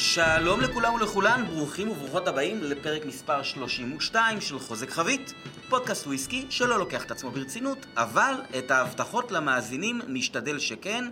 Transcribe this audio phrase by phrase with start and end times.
[0.00, 5.32] שלום לכולם ולכולן, ברוכים וברוכות הבאים לפרק מספר 32 של חוזק חבית,
[5.68, 11.04] פודקאסט וויסקי שלא לוקח את עצמו ברצינות, אבל את ההבטחות למאזינים משתדל שכן,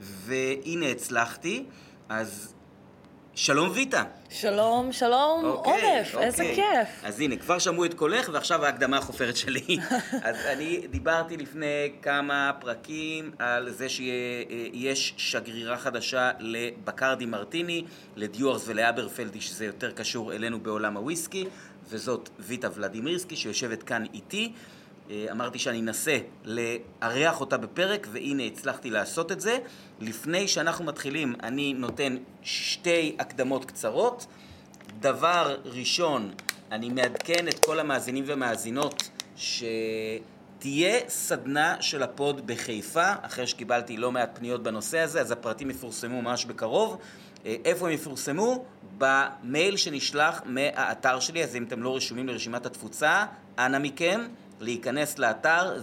[0.00, 1.64] והנה הצלחתי,
[2.08, 2.54] אז
[3.34, 4.04] שלום ויטה.
[4.30, 6.26] שלום, שלום, אוקיי, עודף, אוקיי.
[6.26, 7.04] איזה כיף.
[7.04, 9.78] אז הנה, כבר שמעו את קולך, ועכשיו ההקדמה החופרת שלי.
[10.22, 17.84] אז אני דיברתי לפני כמה פרקים על זה שיש שגרירה חדשה לבקרדי מרטיני,
[18.16, 21.44] לדיורס ולאברפלדי, שזה יותר קשור אלינו בעולם הוויסקי,
[21.88, 24.52] וזאת ויטה ולדימירסקי, שיושבת כאן איתי.
[25.12, 29.58] אה, אמרתי שאני אנסה לארח אותה בפרק, והנה הצלחתי לעשות את זה.
[30.00, 34.26] לפני שאנחנו מתחילים, אני נותן שתי הקדמות קצרות.
[35.00, 36.32] דבר ראשון,
[36.72, 44.38] אני מעדכן את כל המאזינים ומאזינות שתהיה סדנה של הפוד בחיפה, אחרי שקיבלתי לא מעט
[44.38, 46.98] פניות בנושא הזה, אז הפרטים יפורסמו ממש בקרוב.
[47.46, 48.64] אה, איפה הם יפורסמו?
[48.98, 53.24] במייל שנשלח מהאתר שלי, אז אם אתם לא רשומים לרשימת התפוצה,
[53.58, 54.20] אנא מכם
[54.62, 55.76] להיכנס לאתר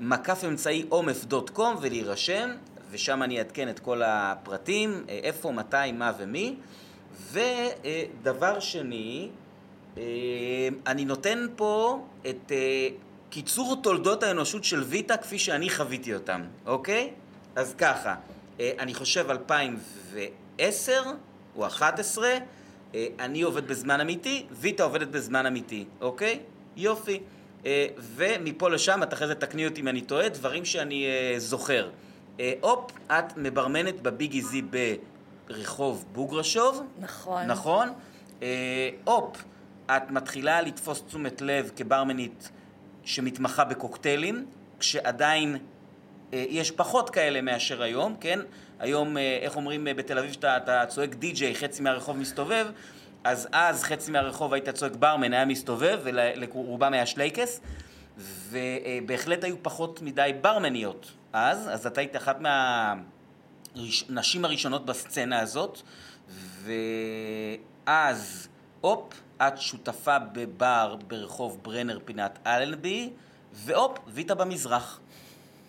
[0.00, 2.50] ומקף אמצעי אומף.קום ולהירשם,
[2.90, 6.56] ושם אני אעדכן את כל הפרטים, אה, איפה, מתי, מה ומי.
[7.32, 9.28] ודבר שני,
[9.98, 10.02] אה,
[10.86, 12.88] אני נותן פה את אה,
[13.30, 17.10] קיצור תולדות האנושות של ויטה כפי שאני חוויתי אותם, אוקיי?
[17.56, 18.14] אז ככה,
[18.60, 21.02] אני חושב 2010
[21.56, 22.28] או 2011,
[22.94, 26.40] אני עובד בזמן אמיתי, ויטה עובדת בזמן אמיתי, אוקיי?
[26.78, 27.20] יופי.
[27.98, 31.06] ומפה לשם, את אחרי זה תקני אותי אם אני טועה, דברים שאני
[31.38, 31.90] זוכר.
[32.60, 34.62] הופ, את מברמנת בביג איזי
[35.48, 36.82] ברחוב בוגרשוב.
[36.98, 37.46] נכון.
[37.46, 37.88] נכון?
[38.42, 39.44] אה, הופ,
[39.90, 42.50] את מתחילה לתפוס תשומת לב כברמנית
[43.04, 44.46] שמתמחה בקוקטיילים,
[44.78, 45.56] כשעדיין
[46.32, 48.40] אה, יש פחות כאלה מאשר היום, כן?
[48.78, 52.66] היום, אה, איך אומרים אה, בתל אביב שאתה אתה צועק די-ג'יי, חצי מהרחוב מסתובב,
[53.24, 57.60] אז אז חצי מהרחוב היית צועק ברמן, היה מסתובב, ולרובם היה שלייקס,
[58.50, 62.38] ובהחלט היו פחות מדי ברמניות אז, אז את היית אחת
[63.76, 65.80] מהנשים הראשונות בסצנה הזאת,
[67.86, 68.48] ואז,
[68.80, 73.10] הופ, את שותפה בבר ברחוב ברנר פינת אלנבי,
[73.52, 75.00] והופ, ויטה במזרח.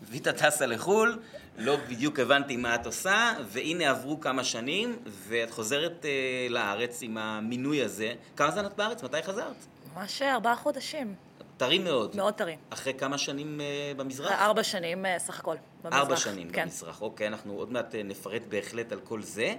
[0.03, 1.19] ויטה טסה לחו"ל,
[1.59, 7.18] לא בדיוק הבנתי מה את עושה, והנה עברו כמה שנים, ואת חוזרת אה, לארץ עם
[7.18, 8.14] המינוי הזה.
[8.36, 9.03] כמה זמן את בארץ?
[9.03, 9.66] מתי חזרת?
[9.96, 11.16] ממש ארבעה חודשים,
[11.59, 12.16] טרי מאוד.
[12.16, 12.56] מאוד טרי.
[12.69, 14.31] אחרי כמה שנים אה, במזרח?
[14.31, 16.00] ארבע שנים אה, סך הכל, במזרח.
[16.00, 16.64] ארבע שנים כן.
[16.64, 19.53] במזרח, אוקיי, אנחנו עוד מעט אה, נפרט בהחלט על כל זה.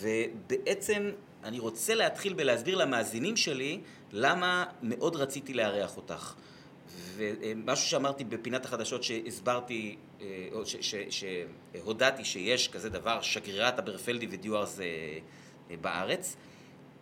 [0.00, 1.10] ובעצם
[1.44, 3.80] אני רוצה להתחיל בלהסביר למאזינים שלי
[4.12, 6.34] למה מאוד רציתי לארח אותך.
[7.16, 11.24] ומשהו שאמרתי בפינת החדשות שהסברתי, אה, או ש- ש-
[11.74, 14.84] שהודעתי שיש כזה דבר, שגרירת אברפלדי ודיוארס אה,
[15.70, 16.36] אה, בארץ.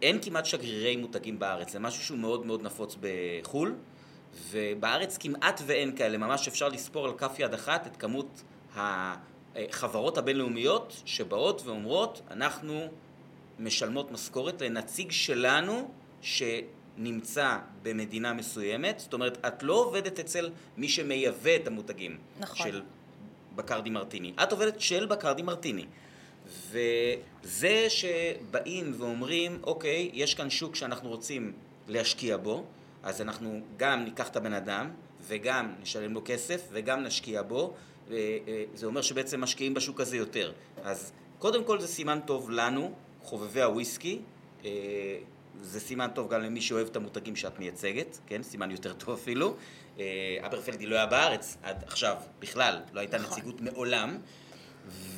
[0.03, 3.75] אין כמעט שגרירי מותגים בארץ, זה משהו שהוא מאוד מאוד נפוץ בחו"ל,
[4.51, 8.43] ובארץ כמעט ואין כאלה, ממש אפשר לספור על כף יד אחת את כמות
[8.77, 12.89] החברות הבינלאומיות שבאות ואומרות, אנחנו
[13.59, 15.91] משלמות משכורת לנציג שלנו
[16.99, 22.67] שנמצא במדינה מסוימת, זאת אומרת, את לא עובדת אצל מי שמייבא את המותגים נכון.
[22.67, 22.83] של
[23.55, 25.87] בקרדי מרטיני, את עובדת של בקרדי מרטיני.
[26.71, 31.53] וזה שבאים ואומרים, אוקיי, יש כאן שוק שאנחנו רוצים
[31.89, 32.65] להשקיע בו,
[33.03, 34.91] אז אנחנו גם ניקח את הבן אדם,
[35.27, 37.75] וגם נשלם לו כסף, וגם נשקיע בו,
[38.09, 40.53] וזה אומר שבעצם משקיעים בשוק הזה יותר.
[40.85, 42.93] אז קודם כל זה סימן טוב לנו,
[43.23, 44.19] חובבי הוויסקי,
[44.65, 44.71] אה,
[45.63, 48.43] זה סימן טוב גם למי שאוהב את המותגים שאת מייצגת, כן?
[48.43, 49.57] סימן יותר טוב אפילו.
[49.99, 53.33] אה, אברפלדי לא היה בארץ עד עכשיו בכלל, לא הייתה נכון.
[53.33, 54.19] נציגות מעולם.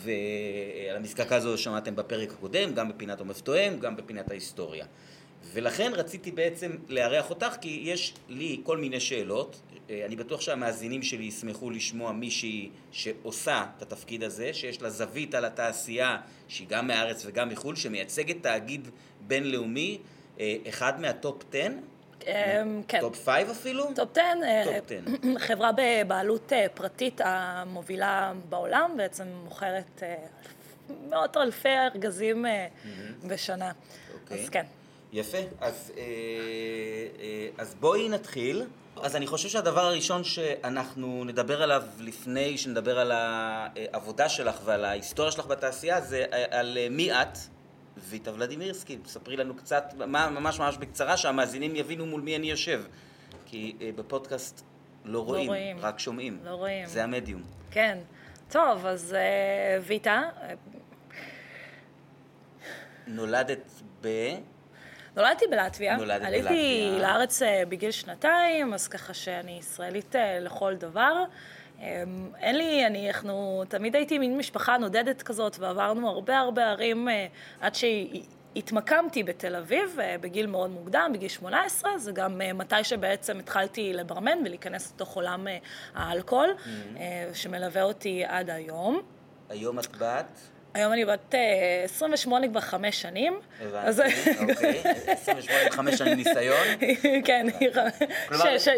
[0.03, 4.87] ועל המזקקה הזו שמעתם בפרק הקודם, גם בפינת עומף תואם, גם בפינת ההיסטוריה.
[5.53, 9.61] ולכן רציתי בעצם לארח אותך, כי יש לי כל מיני שאלות.
[9.91, 15.35] אה, אני בטוח שהמאזינים שלי ישמחו לשמוע מישהי שעושה את התפקיד הזה, שיש לה זווית
[15.35, 16.17] על התעשייה,
[16.49, 18.89] שהיא גם מהארץ וגם מחו"ל, שמייצגת תאגיד
[19.21, 19.99] בינלאומי,
[20.69, 21.67] אחד מה top 10,
[22.27, 23.01] אמ, כן.
[23.01, 23.85] top 5 אפילו?
[23.95, 25.39] top 10, אה, top 10.
[25.47, 30.17] חברה בבעלות אה, פרטית המובילה בעולם, בעצם מוכרת אה,
[31.09, 32.67] מאות אלפי ארגזים אה,
[33.27, 33.73] בשנה.
[34.15, 34.43] אוקיי.
[34.43, 34.65] אז כן.
[35.13, 38.65] יפה, אז, אה, אה, אז בואי נתחיל.
[39.03, 45.33] אז אני חושב שהדבר הראשון שאנחנו נדבר עליו לפני שנדבר על העבודה שלך ועל ההיסטוריה
[45.33, 47.39] שלך בתעשייה זה אה, על אה, מי את,
[48.09, 48.99] ויטה ולדימירסקי.
[49.07, 52.83] ספרי לנו קצת, מה- ממש ממש בקצרה, שהמאזינים יבינו מול מי אני יושב.
[53.47, 54.65] כי אה, בפודקאסט
[55.05, 55.77] לא רואים, רואים.
[55.81, 56.39] רק שומעים.
[56.45, 56.87] לא רואים.
[56.87, 57.43] זה המדיום.
[57.71, 57.99] כן.
[58.51, 59.21] טוב, אז אה,
[59.83, 60.55] ויטה, אה,
[63.07, 63.71] נולדת
[64.01, 64.09] ב...
[65.17, 65.97] נולדתי בלטביה.
[65.97, 66.99] נולדת עליתי בלטביה.
[66.99, 71.25] לארץ אה, בגיל שנתיים, אז ככה שאני ישראלית אה, לכל דבר.
[71.81, 72.03] אה,
[72.39, 77.27] אין לי, אני, אנחנו, תמיד הייתי מין משפחה נודדת כזאת, ועברנו הרבה הרבה ערים אה,
[77.61, 83.39] עד שהתמקמתי בתל אביב אה, בגיל מאוד מוקדם, בגיל 18, זה גם אה, מתי שבעצם
[83.39, 85.47] התחלתי לברמן ולהיכנס לתוך עולם
[85.95, 86.51] האלכוהול,
[86.97, 89.01] אה, שמלווה אותי עד היום.
[89.49, 90.50] היום את בת?
[90.75, 91.41] היום אני בת אה,
[91.85, 93.41] 28 כבר חמש שנים.
[93.75, 94.83] אז- הבנתי, אוקיי.
[95.07, 96.67] 28 עם חמש שנים ניסיון.
[97.27, 97.47] כן,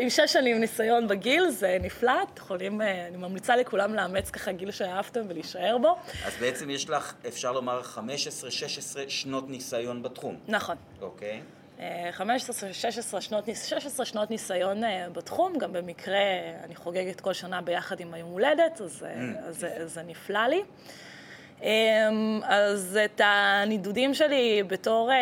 [0.00, 2.12] עם שש שנים ניסיון בגיל, זה נפלא.
[2.23, 5.97] אתם יכולים, אה, אני ממליצה לכולם לאמץ ככה גיל שאהבתם ולהישאר בו.
[6.27, 7.99] אז בעצם יש לך, אפשר לומר, 15-16
[9.09, 10.37] שנות ניסיון בתחום.
[10.49, 10.77] נכון.
[11.00, 11.41] אוקיי.
[11.81, 16.19] אה, 15, 16 שנות, ניס- 16 שנות ניסיון אה, בתחום, גם במקרה
[16.65, 19.15] אני חוגגת כל שנה ביחד עם היום הולדת, אז, אה,
[19.49, 20.62] אז זה- זה נפלא לי.
[21.62, 25.17] אמ, אז את הנידודים שלי בתור אה,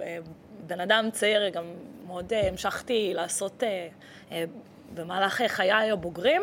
[0.00, 0.18] אה,
[0.66, 1.64] בן אדם צעיר, גם
[2.06, 3.62] מאוד אה, המשכתי לעשות
[4.94, 6.42] במהלך חיי הבוגרים,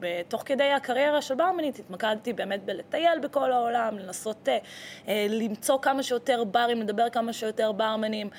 [0.00, 4.48] ותוך כדי הקריירה של ברמנית התמקדתי באמת בלטייל בכל העולם, לנסות
[5.28, 8.30] למצוא כמה שיותר ברים, לדבר כמה שיותר ברמנים.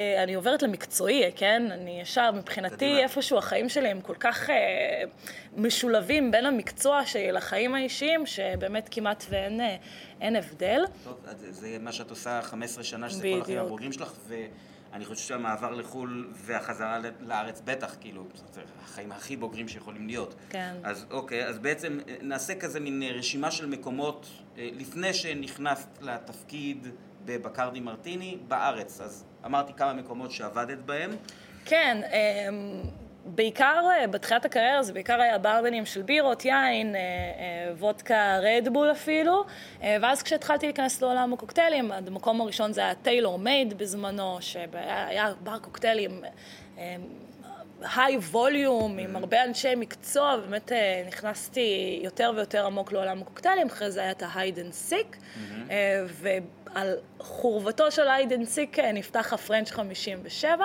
[0.00, 1.68] אה, אני עוברת למקצועי, כן?
[1.70, 3.02] אני ישר, מבחינתי.
[3.02, 5.02] איפשהו החיים שלי הם כל כך אה,
[5.56, 9.76] משולבים בין המקצוע שלי לחיים האישיים, שבאמת כמעט ואין אה,
[10.20, 10.84] אין הבדל.
[11.04, 11.20] טוב,
[11.50, 13.66] זה, מה שאת עושה 15 שנה, שזה כל החיים בדיוק.
[13.66, 20.06] הבוגרים שלך, ואני חושב שהמעבר לחו"ל והחזרה לארץ בטח, כאילו, זה החיים הכי בוגרים שיכולים
[20.06, 20.34] להיות.
[20.50, 20.74] כן.
[20.84, 24.26] אז אוקיי, אז בעצם אה, נעשה כזה מין רשימה של מקומות
[24.56, 26.86] לפני שנכנסת לתפקיד
[27.24, 29.00] בבקרדי מרטיני בארץ.
[29.00, 31.10] אז אמרתי כמה מקומות שעבדת בהם.
[31.64, 32.80] כן, אמ,
[33.24, 38.90] בעיקר אה, בתחילת הקריירה זה בעיקר היה ברבנים של בירות, יין, אה, אה, וודקה רדבול
[38.92, 39.44] אפילו,
[39.82, 45.58] אה, ואז כשהתחלתי להיכנס לעולם הקוקטיילים, המקום הראשון זה היה טיילור מייד בזמנו, שהיה בר
[45.58, 46.24] קוקטיילים
[46.78, 46.96] אה,
[47.96, 53.90] היי ווליום, עם הרבה אנשי מקצוע, באמת אה, נכנסתי יותר ויותר עמוק לעולם הקוקטיילים, אחרי
[53.90, 55.16] זה היה את ה-hide and seek,
[56.76, 58.02] אה, ועל חורבתו של
[58.54, 60.64] seek אה, נפתח הפרנץ' 57.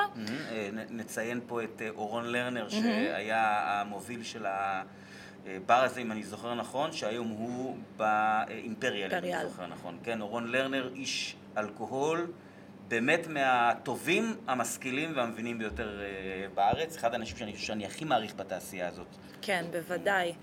[0.51, 3.43] אה, נ- נציין פה את אה, אורון לרנר, שהיה
[3.81, 9.49] המוביל של הבר הזה, אם אני זוכר נכון, שהיום הוא באימפריאל, אם אני.
[9.49, 9.97] זוכר נכון.
[10.03, 12.31] כן, אורון לרנר, איש אלכוהול,
[12.87, 16.05] באמת מהטובים, המשכילים והמבינים ביותר אה,
[16.53, 16.95] בארץ.
[16.97, 19.07] אחד האנשים שאני חושב שאני הכי מעריך בתעשייה הזאת.
[19.41, 20.33] כן, בוודאי.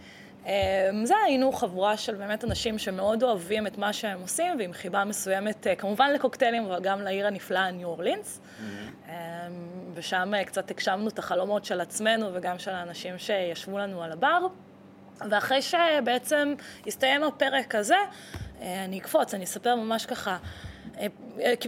[0.49, 5.05] אמ, זה היינו חבורה של באמת אנשים שמאוד אוהבים את מה שהם עושים, ועם חיבה
[5.05, 8.41] מסוימת, אה, כמובן לקוקטיילים, אבל גם לעיר הנפלאה ניו אורלינס.
[9.09, 9.13] אמ,
[9.95, 14.47] ושם אה, קצת הגשמנו את החלומות של עצמנו וגם של האנשים שישבו לנו על הבר.
[15.31, 16.55] ואחרי שבעצם
[16.87, 17.97] הסתיים הפרק הזה,
[18.61, 20.37] אה, אני אקפוץ, אני אספר ממש ככה.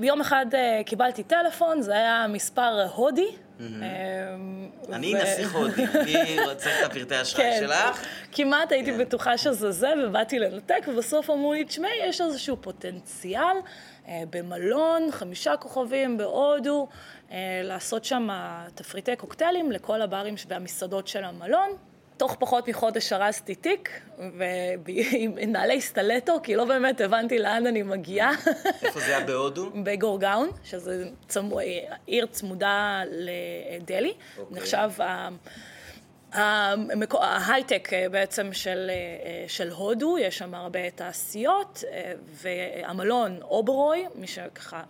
[0.01, 0.47] ביום אחד
[0.87, 3.37] קיבלתי טלפון, זה היה מספר הודי.
[3.61, 8.07] אמ, אני נסיך הודי, אני רוצה את הפרטי אשראי כן, שלך.
[8.33, 8.99] כמעט הייתי כן.
[8.99, 13.57] בטוחה שזה זה, ובאתי לנתק, ובסוף אמרו לי, תשמעי, יש איזשהו פוטנציאל
[14.09, 16.89] אה, במלון, חמישה כוכבים בהודו,
[17.31, 18.29] אה, לעשות שם
[18.75, 21.71] תפריטי קוקטיילים לכל הברים והמסעדות של המלון.
[22.21, 28.31] תוך פחות מחודש הרסתי תיק, ועם נעלי סטלטו, כי לא באמת הבנתי לאן אני מגיעה.
[28.83, 29.71] איפה זה היה בהודו?
[29.85, 31.59] בגורגאון, שזה צמו,
[32.07, 34.57] עיר צמודה לדלהי, אוקיי.
[34.57, 34.91] נחשב
[37.13, 44.27] ההייטק אה, בעצם של, אה, של הודו, יש שם הרבה תעשיות, אה, והמלון אוברוי, מי
[44.27, 44.83] שככה,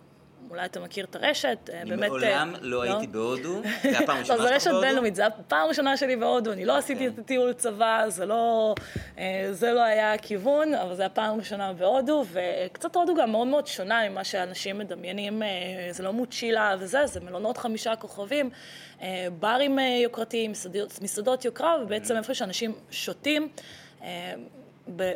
[0.51, 2.09] אולי אתה מכיר את הרשת, אה, אני באמת...
[2.09, 3.61] מעולם אה, לא הייתי בהודו.
[3.83, 4.81] זה היה פעם ראשונה לא, זו שלך רשת בהודו?
[4.81, 8.75] בינלאומית, זו הפעם הראשונה שלי בהודו, אני לא עשיתי את הטיול צבא, זה לא,
[9.17, 13.67] אה, זה לא היה הכיוון, אבל זו הפעם הראשונה בהודו, וקצת הודו גם מאוד מאוד
[13.67, 15.47] שונה ממה שאנשים מדמיינים, אה,
[15.91, 18.49] זה לא מוצ'ילה וזה, זה מלונות חמישה כוכבים,
[19.01, 23.47] אה, ברים אה, יוקרתיים, מסעדות, מסעדות יוקרה, ובעצם איפה שאנשים שותים.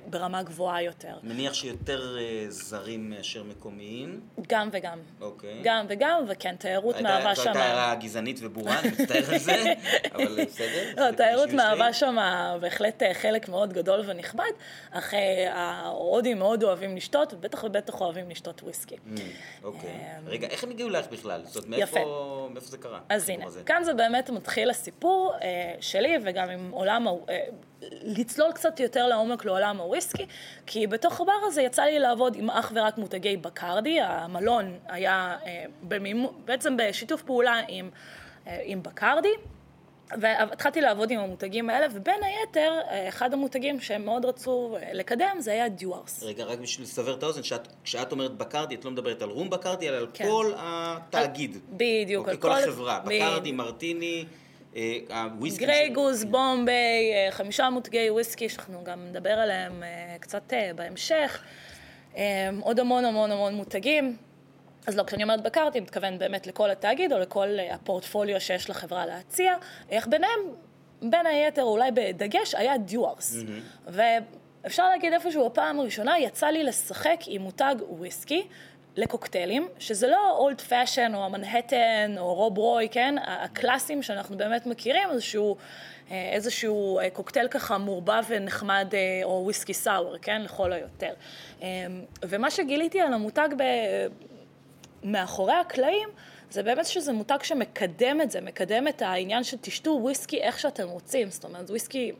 [0.09, 1.17] ברמה גבוהה יותר.
[1.23, 4.19] מניח שיותר אה, זרים מאשר מקומיים.
[4.47, 4.99] גם וגם.
[5.21, 5.61] אוקיי.
[5.63, 7.41] גם וגם, וכן, תיירות מהווה שם...
[7.41, 9.73] הייתה הערה גזענית וברורה, אני מצטער על זה,
[10.15, 10.93] אבל בסדר.
[10.97, 11.49] לא, תיירות.
[11.49, 12.17] מהווה שם
[12.61, 14.51] בהחלט אה, חלק מאוד גדול ונכבד,
[14.91, 18.95] אך אה, ההודים מאוד אוהבים לשתות, ובטח ובטח אוהבים לשתות וויסקי.
[18.95, 19.19] Mm,
[19.63, 19.89] אוקיי.
[20.25, 21.41] רגע, איך הם הגיעו אלייך בכלל?
[21.45, 21.99] זאת אומרת, יפה.
[22.53, 22.99] מאיפה זה קרה?
[23.09, 23.45] אז הנה?
[23.65, 27.07] כאן זה באמת מתחיל הסיפור אה, שלי וגם עם עולם,
[27.91, 30.25] לצלול קצת יותר לעומק לעולם הוויסקי,
[30.65, 35.65] כי בתוך הבר הזה יצא לי לעבוד עם אך ורק מותגי בקרדי, המלון היה אה,
[35.83, 37.89] במימו, בעצם בשיתוף פעולה עם,
[38.47, 39.33] אה, עם בקרדי.
[40.21, 45.69] והתחלתי לעבוד עם המותגים האלה, ובין היתר, אחד המותגים שהם מאוד רצו לקדם זה היה
[45.69, 46.23] דיוארס.
[46.23, 49.49] רגע, רק בשביל לסבר את האוזן, שאת, כשאת אומרת בקרדי, את לא מדברת על רום
[49.49, 50.25] בקרדי, אלא על כן.
[50.27, 51.57] כל התאגיד.
[51.69, 52.25] בדיוק.
[52.25, 54.25] אוקיי, כל, כל החברה, בקרדי, מרטיני.
[55.09, 55.65] הוויסקי.
[55.65, 59.83] גריי גוז, בומביי, חמישה מותגי וויסקי שאנחנו גם נדבר עליהם
[60.19, 61.43] קצת בהמשך.
[62.61, 64.17] עוד המון המון המון מותגים.
[64.87, 69.55] אז לא, כשאני אומרת אני מתכוון באמת לכל התאגיד או לכל הפורטפוליו שיש לחברה להציע.
[69.89, 70.39] אך ביניהם,
[71.01, 73.35] בין היתר, אולי בדגש, היה דיוארס.
[73.35, 73.89] Mm-hmm.
[74.63, 78.47] ואפשר להגיד איפשהו, הפעם הראשונה יצא לי לשחק עם מותג וויסקי.
[78.95, 83.15] לקוקטיילים, שזה לא old fashion או המנהטן או Rob Roy, כן?
[83.25, 85.57] הקלאסיים שאנחנו באמת מכירים, איזשהו,
[86.11, 90.41] איזשהו קוקטייל ככה מעורבב ונחמד או וויסקי סאואר, כן?
[90.41, 91.13] לכל היותר.
[92.23, 93.63] ומה שגיליתי על המותג ב...
[95.03, 96.09] מאחורי הקלעים,
[96.49, 100.89] זה באמת שזה מותג שמקדם את זה, מקדם את העניין של תשתו וויסקי איך שאתם
[100.89, 101.29] רוצים.
[101.29, 102.11] זאת אומרת, וויסקי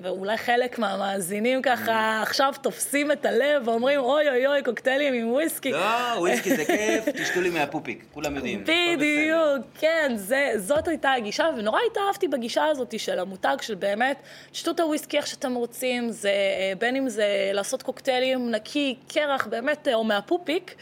[0.00, 5.72] ואולי חלק מהמאזינים ככה עכשיו תופסים את הלב ואומרים אוי אוי אוי קוקטיילים עם וויסקי.
[5.72, 8.64] לא, וויסקי זה כיף, תשתו לי מהפופיק, כולם יודעים.
[8.64, 14.70] בדיוק, כן, זה, זאת הייתה הגישה ונורא התאהבתי בגישה הזאת של המותג של באמת, תשתו
[14.70, 16.32] את הוויסקי איך שאתם רוצים, זה
[16.78, 20.74] בין אם זה לעשות קוקטיילים נקי, קרח באמת או מהפופיק.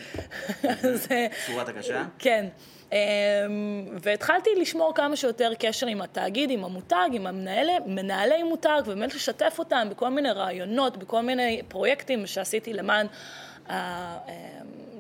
[1.47, 2.03] צורת הקשה?
[2.19, 2.47] כן.
[2.97, 9.15] אמ, והתחלתי לשמור כמה שיותר קשר עם התאגיד, עם המותג, עם המנהלי, מנהלי מותג, ובאמת
[9.15, 13.07] לשתף אותם בכל מיני רעיונות, בכל מיני פרויקטים שעשיתי למען,
[13.71, 13.75] אמ,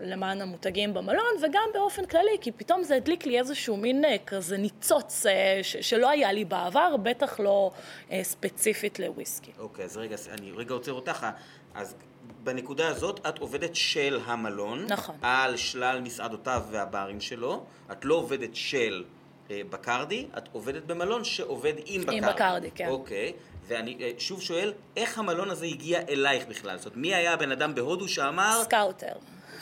[0.00, 4.56] למען המותגים במלון, וגם באופן כללי, כי פתאום זה הדליק לי איזשהו מין אה, כזה
[4.56, 7.70] ניצוץ אה, שלא היה לי בעבר, בטח לא
[8.10, 9.52] אה, ספציפית לוויסקי.
[9.58, 11.26] אוקיי, okay, אז רגע, אני רגע עוצר אותך.
[11.74, 11.94] אז
[12.42, 15.16] בנקודה הזאת את עובדת של המלון, נכון.
[15.22, 19.04] על שלל מסעדותיו והברים שלו, את לא עובדת של
[19.50, 22.16] אה, בקרדי, את עובדת במלון שעובד עם בקרדי.
[22.16, 22.88] עם בקרדי, כן.
[22.88, 23.32] אוקיי,
[23.66, 26.76] ואני אה, שוב שואל, איך המלון הזה הגיע אלייך בכלל?
[26.76, 28.60] זאת אומרת, מי היה הבן אדם בהודו שאמר...
[28.64, 29.12] scouter.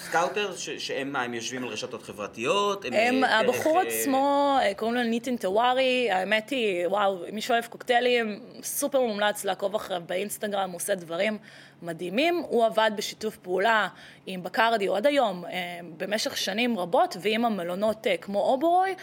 [0.04, 2.84] scouter, שהם מה, הם יושבים על רשתות חברתיות?
[2.84, 3.92] הם, הם אה, הבחור דרך...
[3.92, 9.74] עצמו, אה, קוראים לו ניטין טווארי, האמת היא, וואו, מי שאוהב קוקטיילים, סופר מומלץ לעקוב
[9.74, 11.38] אחריו באינסטגרם, הוא עושה דברים
[11.82, 12.42] מדהימים.
[12.48, 13.88] הוא עבד בשיתוף פעולה
[14.26, 18.94] עם בקרדי ועד היום, אה, במשך שנים רבות, ועם המלונות כמו אוברוי,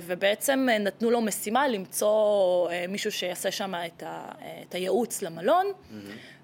[0.00, 4.28] ובעצם נתנו לו משימה למצוא מישהו שיעשה שם את, ה,
[4.62, 5.94] את הייעוץ למלון, mm-hmm.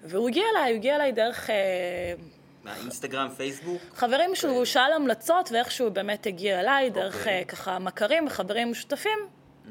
[0.03, 1.49] והוא הגיע אליי, הוא הגיע אליי דרך...
[2.69, 3.81] מה, אינסטגרם, פייסבוק?
[3.95, 4.65] חברים שהוא אוקיי.
[4.65, 7.45] שאל המלצות ואיך שהוא באמת הגיע אליי, דרך אוקיי.
[7.45, 9.19] ככה מכרים וחברים משותפים,
[9.65, 9.69] mm.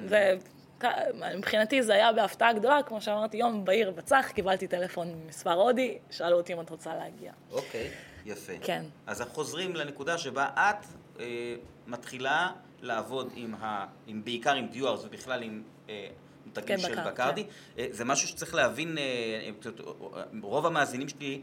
[0.80, 6.36] ומבחינתי זה היה בהפתעה גדולה, כמו שאמרתי, יום בהיר בצח, קיבלתי טלפון ממספר הודי, שאלו
[6.36, 7.32] אותי אם את רוצה להגיע.
[7.50, 7.90] אוקיי,
[8.26, 8.52] יפה.
[8.62, 8.84] כן.
[9.06, 10.86] אז אנחנו חוזרים לנקודה שבה את
[11.20, 11.54] אה,
[11.86, 12.52] מתחילה
[12.82, 15.62] לעבוד עם, ה, עם בעיקר עם דיוארס ובכלל עם...
[15.88, 16.08] אה,
[16.46, 17.44] מותגים כן, של בקר, בקרדי.
[17.76, 17.86] כן.
[17.90, 18.98] זה משהו שצריך להבין,
[20.42, 21.40] רוב המאזינים שלי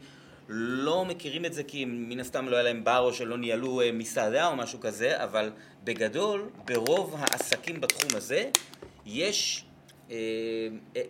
[0.48, 3.92] לא מכירים את זה כי מן הסתם לא היה להם בר או שלא ניהלו אה,
[3.92, 5.50] מסעדה או משהו כזה, אבל
[5.84, 8.50] בגדול, ברוב העסקים בתחום הזה,
[9.06, 9.64] יש
[10.10, 10.16] אה,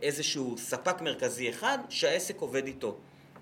[0.02, 2.98] איזשהו ספק מרכזי אחד שהעסק עובד איתו.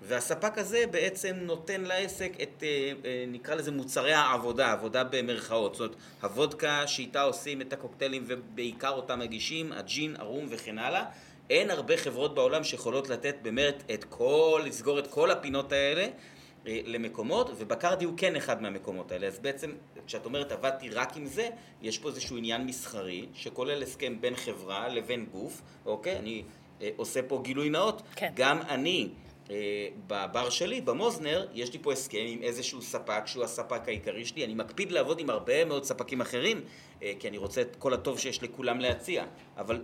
[0.07, 5.75] והספק הזה בעצם נותן לעסק את, אה, נקרא לזה מוצרי העבודה, עבודה במרכאות.
[5.75, 11.05] זאת אומרת, הוודקה שאיתה עושים את הקוקטיילים ובעיקר אותם מגישים, הג'ין, הרום וכן הלאה.
[11.49, 16.07] אין הרבה חברות בעולם שיכולות לתת באמת את כל, לסגור את כל הפינות האלה
[16.67, 19.27] אה, למקומות, ובקרדי הוא כן אחד מהמקומות האלה.
[19.27, 19.71] אז בעצם,
[20.07, 21.49] כשאת אומרת עבדתי רק עם זה,
[21.81, 26.17] יש פה איזשהו עניין מסחרי, שכולל הסכם בין חברה לבין גוף, אוקיי?
[26.17, 26.43] אני
[26.81, 28.01] אה, עושה פה גילוי נאות.
[28.15, 28.31] כן.
[28.35, 29.09] גם אני,
[29.49, 34.45] אה, בבר שלי, במוזנר, יש לי פה הסכם עם איזשהו ספק שהוא הספק העיקרי שלי.
[34.45, 36.61] אני מקפיד לעבוד עם הרבה מאוד ספקים אחרים,
[37.03, 39.25] אה, כי אני רוצה את כל הטוב שיש לכולם להציע.
[39.57, 39.81] אבל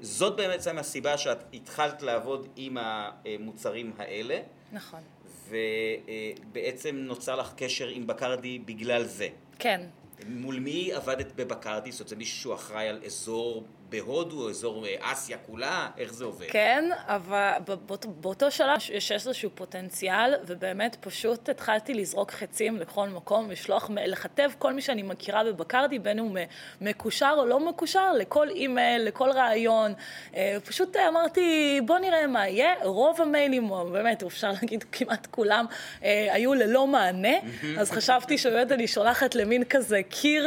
[0.00, 4.40] זאת באמת הסיבה שאת התחלת לעבוד עם המוצרים האלה.
[4.72, 5.00] נכון.
[5.48, 9.28] ובעצם נוצר לך קשר עם בקרדי בגלל זה.
[9.58, 9.80] כן.
[10.28, 11.92] מול מי עבדת בבקרדי?
[11.92, 13.64] זאת אומרת, זה מישהו שהוא אחראי על אזור
[13.94, 15.88] בהודו, אזור אה, אסיה כולה?
[15.98, 16.46] איך זה עובד?
[16.50, 17.50] כן, אבל
[17.86, 24.50] באות, באותו שלב יש איזשהו פוטנציאל, ובאמת פשוט התחלתי לזרוק חצים לכל מקום, לשלוח, לכתב
[24.58, 26.36] כל מי שאני מכירה בבקרדי, בין הוא
[26.80, 29.92] מקושר או לא מקושר, לכל אימייל, לכל רעיון.
[30.36, 32.74] אה, פשוט אמרתי, בוא נראה מה יהיה.
[32.84, 35.66] רוב המיילים, באמת, אפשר להגיד כמעט כולם,
[36.04, 37.36] אה, היו ללא מענה,
[37.78, 40.46] אז חשבתי שבאמת אני שולחת למין כזה קיר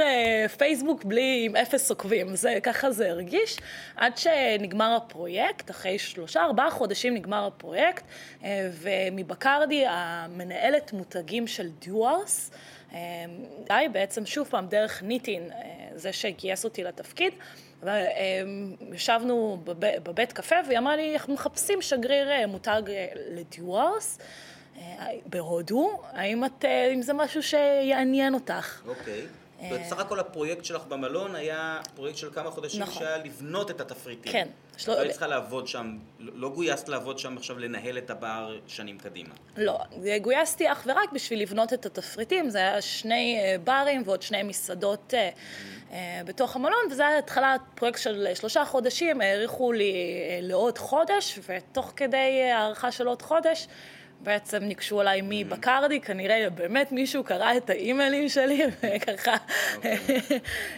[0.57, 2.35] פייסבוק בלי, עם אפס עוקבים.
[2.35, 3.36] זה, ככה זה הרגיש.
[3.37, 3.57] להרגיש,
[3.95, 8.03] עד שנגמר הפרויקט, אחרי שלושה, ארבעה חודשים נגמר הפרויקט,
[8.43, 12.51] אה, ומבקרדי המנהלת מותגים של דיוארס,
[13.67, 15.49] די בעצם שוב פעם דרך ניטין,
[15.95, 17.33] זה שגייס אותי לתפקיד,
[18.93, 19.61] ישבנו
[20.03, 22.81] בבית קפה והיא אמרה לי, אנחנו מחפשים שגריר מותג
[23.29, 24.19] לדיוארס.
[25.25, 28.81] בהודו, האם את, אם זה משהו שיעניין אותך?
[28.87, 29.21] אוקיי.
[29.71, 33.03] בסך הכל הפרויקט שלך במלון היה פרויקט של כמה חודשים נכון.
[33.03, 34.31] שהיה לבנות את התפריטים.
[34.31, 34.47] כן.
[34.87, 39.29] לא היית צריכה לעבוד שם, לא גויסת לעבוד שם עכשיו לנהל את הבר שנים קדימה.
[39.57, 39.79] לא,
[40.21, 45.13] גויסתי אך ורק בשביל לבנות את התפריטים, זה היה שני אה, ברים ועוד שני מסעדות
[45.13, 45.93] mm-hmm.
[46.25, 49.93] בתוך המלון, וזה היה התחלת פרויקט של שלושה חודשים, האריכו לי
[50.41, 53.67] לעוד חודש, ותוך כדי הארכה של עוד חודש,
[54.21, 58.61] בעצם ניגשו אליי מבקרדי, כנראה באמת מישהו קרא את האימיילים שלי,
[58.95, 59.35] וככה...
[59.75, 59.97] אוקיי.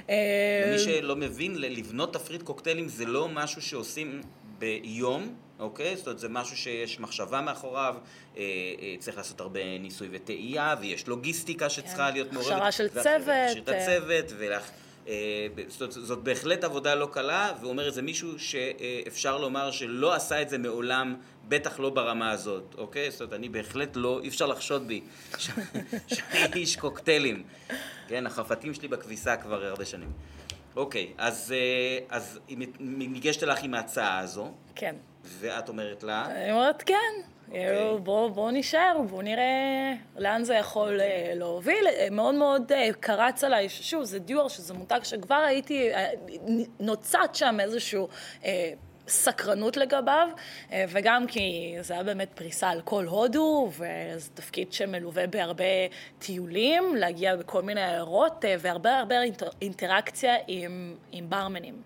[0.09, 4.21] אה, מי שלא מבין, לבנות תפריט קוקטיילים זה לא משהו שעושים
[4.59, 5.97] ביום, אוקיי?
[5.97, 7.95] זאת אומרת, זה משהו שיש מחשבה מאחוריו,
[8.37, 8.41] אה,
[8.81, 12.13] אה, צריך לעשות הרבה ניסוי וטעייה, ויש לוגיסטיקה שצריכה כן.
[12.13, 12.51] להיות מעורבת.
[12.51, 13.27] הכשרה של צוות.
[13.27, 14.71] להכשיר את הצוות, ולהכ...
[15.67, 20.49] זאת, זאת בהחלט עבודה לא קלה, ואומר את זה מישהו שאפשר לומר שלא עשה את
[20.49, 21.15] זה מעולם
[21.49, 23.11] בטח לא ברמה הזאת, אוקיי?
[23.11, 25.01] זאת אומרת, אני בהחלט לא, אי אפשר לחשוד בי
[25.37, 27.43] שאני איש קוקטיילים.
[28.07, 30.11] כן, החרפתים שלי בכביסה כבר הרבה שנים.
[30.75, 34.51] אוקיי, אז, אה, אז היא ניגשת לך עם ההצעה הזו.
[34.75, 34.95] כן.
[35.23, 36.25] ואת אומרת לה?
[36.25, 36.95] אני אומרת כן.
[36.95, 37.51] Okay.
[37.51, 37.97] אוקיי.
[38.03, 41.87] בואו בוא נשאר, בואו נראה לאן זה יכול אה, להוביל.
[41.87, 45.89] אה, מאוד מאוד קרץ עליי, שוב, זה דיור, שזה מותג שכבר הייתי,
[46.79, 48.07] נוצץ שם איזשהו
[49.09, 50.27] סקרנות לגביו,
[50.71, 55.63] אה, וגם כי זה היה באמת פריסה על כל הודו, וזה תפקיד שמלווה בהרבה
[56.19, 59.15] טיולים, להגיע בכל מיני עיירות, אה, והרבה הרבה
[59.61, 61.81] אינטראקציה עם, עם ברמנים.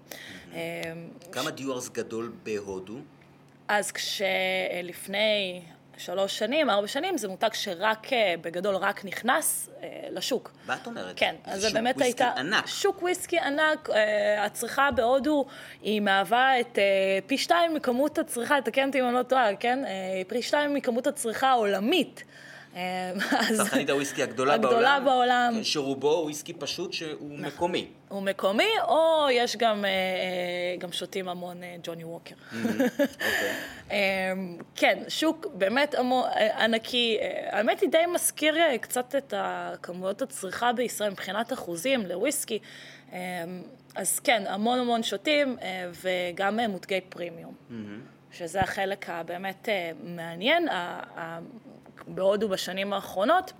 [0.54, 0.82] אה,
[1.32, 1.54] כמה ש...
[1.54, 2.98] דיוארס גדול בהודו?
[3.68, 5.62] אז כשלפני
[5.98, 10.52] שלוש שנים, ארבע שנים, זה מותג שרק, אה, בגדול, רק נכנס אה, לשוק.
[10.68, 11.14] מה את אומרת?
[11.16, 12.26] כן, אז זה באמת הייתה...
[12.26, 12.68] שוק וויסקי ענק.
[12.68, 13.90] שוק וויסקי ענק.
[13.90, 15.46] אה, הצריכה בהודו
[15.82, 16.80] היא מהווה את
[17.28, 19.80] פי שתיים מכמות הצריכה, תקן אותי אם אני לא טועה, כן?
[20.28, 22.24] פי שתיים מכמות הצריכה העולמית.
[23.58, 25.54] צרכנית הוויסקי הגדולה, הגדולה בעולם, בעולם.
[25.56, 27.46] כן, שרובו וויסקי פשוט שהוא נכון.
[27.46, 27.88] מקומי.
[28.10, 32.36] הוא מקומי, או יש גם, אה, אה, גם שותים המון ג'וני ווקר.
[32.36, 32.58] Mm-hmm.
[33.00, 34.32] אוקיי.
[34.32, 37.18] אמ, כן, שוק באמת המון, אה, ענקי.
[37.50, 39.34] האמת היא די מזכיר קצת את
[39.82, 42.60] כמויות הצריכה בישראל מבחינת אחוזים לוויסקי.
[43.12, 43.18] אמ,
[43.96, 45.58] אז כן, המון המון שותים
[46.04, 47.54] וגם מותגי פרימיום.
[47.70, 47.74] Mm-hmm.
[48.32, 49.70] שזה החלק הבאמת
[50.04, 50.68] מעניין.
[52.08, 53.54] בהודו בשנים האחרונות,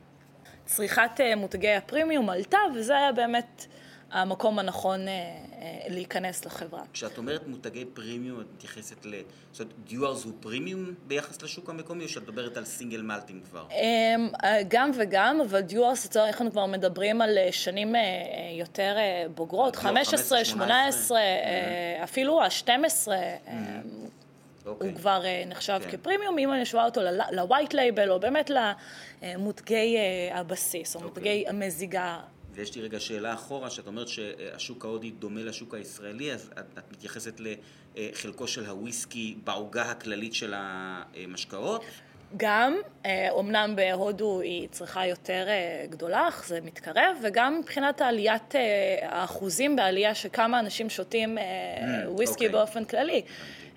[0.66, 3.66] צריכת אה, מותגי הפרימיום עלתה, וזה היה באמת
[4.12, 6.84] המקום הנכון אה, אה, להיכנס לחברה.
[6.94, 9.14] כשאת אומרת מותגי פרימיום, את מתייחסת ל...
[9.52, 13.66] זאת אומרת, דיוארס הוא פרימיום ביחס לשוק המקומי, או שאת מדברת על סינגל מלטים כבר?
[13.72, 14.30] אמ,
[14.68, 17.96] גם וגם, אבל דיוארס, אנחנו כבר מדברים על שנים
[18.60, 18.96] יותר
[19.36, 21.20] בוגרות, 15, 18,
[22.04, 23.08] אפילו ה-12.
[24.66, 24.70] Okay.
[24.70, 24.96] הוא אוקיי.
[24.96, 25.98] כבר uh, נחשב כן.
[25.98, 28.52] כפרימיום, אם אני אשווה אותו ל-white label, או באמת
[29.22, 31.04] למותגי uh, הבסיס, או okay.
[31.04, 31.24] אוקיי.
[31.24, 32.20] מותגי המזיגה.
[32.56, 36.92] ויש לי רגע שאלה אחורה, שאת אומרת שהשוק ההודי דומה לשוק הישראלי, אז את, את
[36.92, 37.42] מתייחסת
[37.96, 41.84] לחלקו של הוויסקי בעוגה הכללית של המשקאות?
[42.38, 42.78] גם,
[43.30, 45.48] אומנם אה, בהודו היא צריכה יותר
[45.90, 48.54] גדולה, אך זה מתקרב, וגם מבחינת עליית
[49.02, 51.42] האחוזים בעלייה של אנשים שותים mm,
[52.08, 52.48] וויסקי okay.
[52.48, 52.50] אוקיי.
[52.50, 53.22] באופן כללי.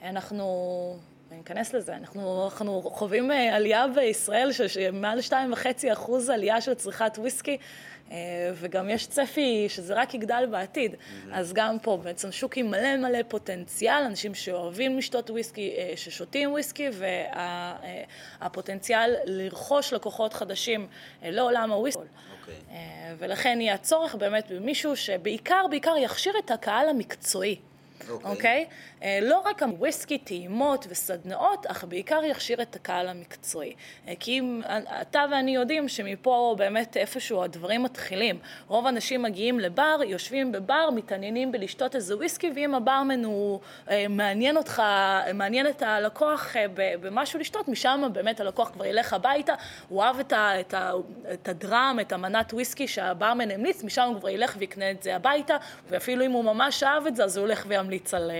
[0.08, 0.96] אנחנו,
[1.32, 5.32] אני אכנס לזה, אנחנו, אנחנו חווים אה, עלייה בישראל של מעל 2.5
[5.92, 7.58] אחוז עלייה של צריכת וויסקי,
[8.10, 8.16] אה,
[8.54, 10.92] וגם יש צפי שזה רק יגדל בעתיד.
[10.92, 11.28] Mm-hmm.
[11.32, 16.52] אז גם פה בעצם שוק עם מלא מלא פוטנציאל, אנשים שאוהבים לשתות וויסקי, אה, ששותים
[16.52, 16.88] וויסקי,
[18.40, 20.86] והפוטנציאל וה, לרכוש לקוחות חדשים
[21.22, 22.02] לעולם הוויסקי.
[22.02, 22.40] Okay.
[22.40, 22.54] אוקיי.
[23.18, 27.56] ולכן יהיה הצורך באמת במישהו שבעיקר, בעיקר יכשיר את הקהל המקצועי.
[28.10, 28.66] אוקיי?
[28.68, 28.72] Okay.
[28.72, 28.96] Okay?
[29.02, 33.74] אה, לא רק הוויסקי, טעימות וסדנאות, אך בעיקר יכשיר את הקהל המקצועי.
[34.08, 34.62] אה, כי אם
[35.02, 38.38] אתה ואני יודעים שמפה באמת איפשהו הדברים מתחילים.
[38.68, 44.56] רוב האנשים מגיעים לבר, יושבים בבר, מתעניינים בלשתות איזה וויסקי, ואם הברמן הוא אה, מעניין
[44.56, 44.82] אותך,
[45.34, 49.54] מעניין את הלקוח במשהו לשתות, משם באמת הלקוח כבר ילך הביתה,
[49.88, 50.92] הוא אהב את, ה, את, ה,
[51.32, 55.56] את הדראם, את המנת וויסקי שהברמן המליץ, משם הוא כבר ילך ויקנה את זה הביתה,
[55.88, 58.30] ואפילו אם הוא ממש אהב את זה, אז הוא הולך וימליץ על...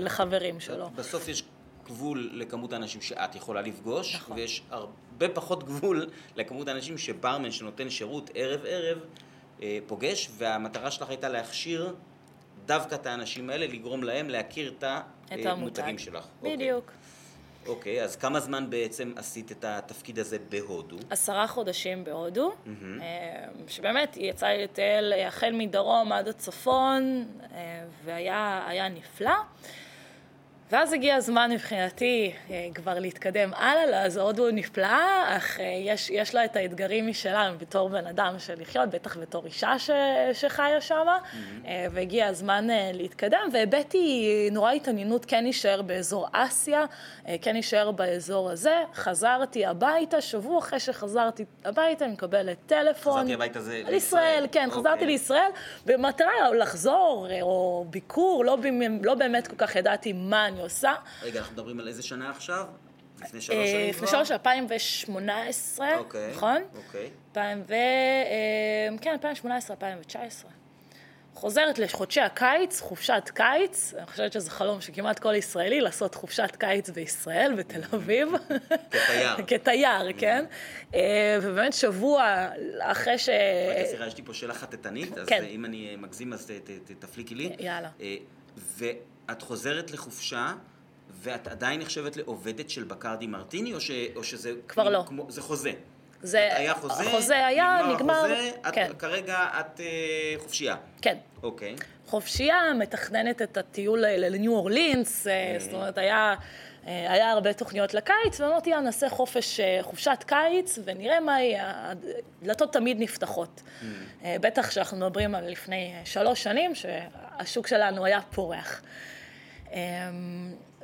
[0.00, 0.90] לחברים שלו.
[0.94, 1.42] בסוף יש
[1.86, 4.36] גבול לכמות האנשים שאת יכולה לפגוש, נכון.
[4.36, 6.06] ויש הרבה פחות גבול
[6.36, 8.98] לכמות האנשים שברמן שנותן שירות ערב-ערב
[9.62, 11.94] אה, פוגש, והמטרה שלך הייתה להכשיר
[12.66, 14.84] דווקא את האנשים האלה, לגרום להם להכיר את
[15.26, 15.98] את המותגים המותג.
[15.98, 16.26] שלך.
[16.42, 16.92] בדיוק.
[17.66, 20.96] אוקיי, אז כמה זמן בעצם עשית את התפקיד הזה בהודו?
[21.10, 22.52] עשרה חודשים בהודו,
[23.00, 29.30] אה, שבאמת יצא לי לטייל אה, החל מדרום עד הצפון, אה, והיה היה נפלא.
[30.72, 36.34] ואז הגיע הזמן מבחינתי אה, כבר להתקדם הלאה, אז הודו נפלאה, אך אה, יש, יש
[36.34, 39.90] לה את האתגרים משלה בתור בן אדם של לחיות, בטח בתור אישה ש,
[40.32, 41.18] שחיה שמה,
[41.66, 46.84] אה, והגיע הזמן להתקדם, והבעתי נורא התעניינות כן להישאר באזור אסיה,
[47.42, 48.82] כן להישאר באזור הזה.
[48.94, 53.12] חזרתי הביתה, שבוע אחרי שחזרתי הביתה, אני מקבלת טלפון.
[53.12, 54.80] חזרתי הביתה זה על ישראל, כן, אוקיי.
[54.80, 55.50] חזרתי לישראל,
[55.86, 58.56] במטרה לחזור, או ביקור, לא,
[59.02, 60.94] לא באמת כל כך ידעתי מה אני עושה.
[61.22, 62.66] רגע, אנחנו מדברים על איזה שנה עכשיו?
[63.22, 64.16] לפני שלוש אה, שנים לפני כבר?
[64.16, 66.30] שלוש, 2018, אוקיי.
[66.34, 66.62] נכון?
[66.76, 67.10] אוקיי.
[67.30, 67.72] 2000 ו...
[67.74, 70.50] אה, כן, 2018, 2019.
[71.34, 76.56] חוזרת לחודשי הקיץ, חופשת קיץ, אני חושבת שזה חלום של כמעט כל ישראלי, לעשות חופשת
[76.58, 78.28] קיץ בישראל, בתל אביב.
[78.90, 79.36] כתייר.
[79.48, 80.44] כתייר, כן.
[80.94, 82.48] אה, ובאמת שבוע
[82.80, 83.28] אחרי ש...
[83.28, 85.44] רגע, סליחה, יש לי פה שאלה חטטנית, אז כן.
[85.44, 86.52] אם אני מגזים אז
[86.98, 87.56] תפליקי לי.
[87.58, 87.88] יאללה.
[89.28, 90.52] אה, ואת חוזרת לחופשה,
[91.22, 94.52] ואת עדיין נחשבת לעובדת של בקרדי מרטיני, או, ש, או שזה...
[94.68, 95.04] כבר לא.
[95.06, 95.72] כמו, זה חוזה.
[96.22, 98.90] זה- היה חוזה, החוזה היה, נגמר, החוזה, את, כן.
[98.98, 99.86] כרגע את אה,
[100.38, 100.76] חופשייה.
[101.02, 101.16] כן.
[101.42, 101.76] אוקיי.
[102.06, 106.34] חופשייה, מתכננת את הטיול לניו אורלינס, אה, זאת אומרת, היה,
[106.86, 111.92] אה, היה הרבה תוכניות לקיץ, ואמרתי, יאללה, נעשה חופש, אה, חופשת קיץ, ונראה מה יהיה,
[112.42, 113.62] הדלתות תמיד נפתחות.
[114.24, 118.82] אה, בטח כשאנחנו מדברים על לפני אה, שלוש שנים, שהשוק שלנו היה פורח.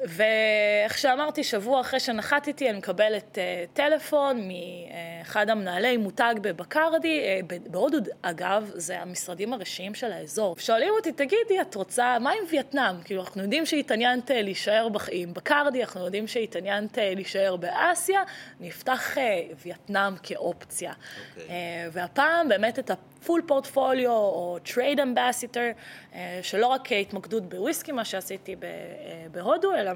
[0.04, 7.98] ואיך שאמרתי, שבוע אחרי שנחתתי, אני מקבלת uh, טלפון מאחד המנהלי מותג בבקרדי, ב- בהודו
[8.22, 10.56] אגב, זה המשרדים הראשיים של האזור.
[10.58, 13.02] שואלים אותי, תגידי, את רוצה, מה עם וייטנאם?
[13.04, 18.22] כאילו, אנחנו יודעים שהתעניינת אה, להישאר עם בקרדי, אנחנו יודעים שהתעניינת אה, להישאר באסיה,
[18.60, 19.18] נפתח uh,
[19.64, 20.92] וייטנאם כאופציה.
[21.30, 21.48] אוקיי.
[21.50, 22.90] אה, והפעם באמת את
[23.24, 25.70] ה full portfolio או trade ambassador,
[26.42, 29.92] שלא רק התמקדות בוויסקי, מה שעשיתי אה, בהודו, אלא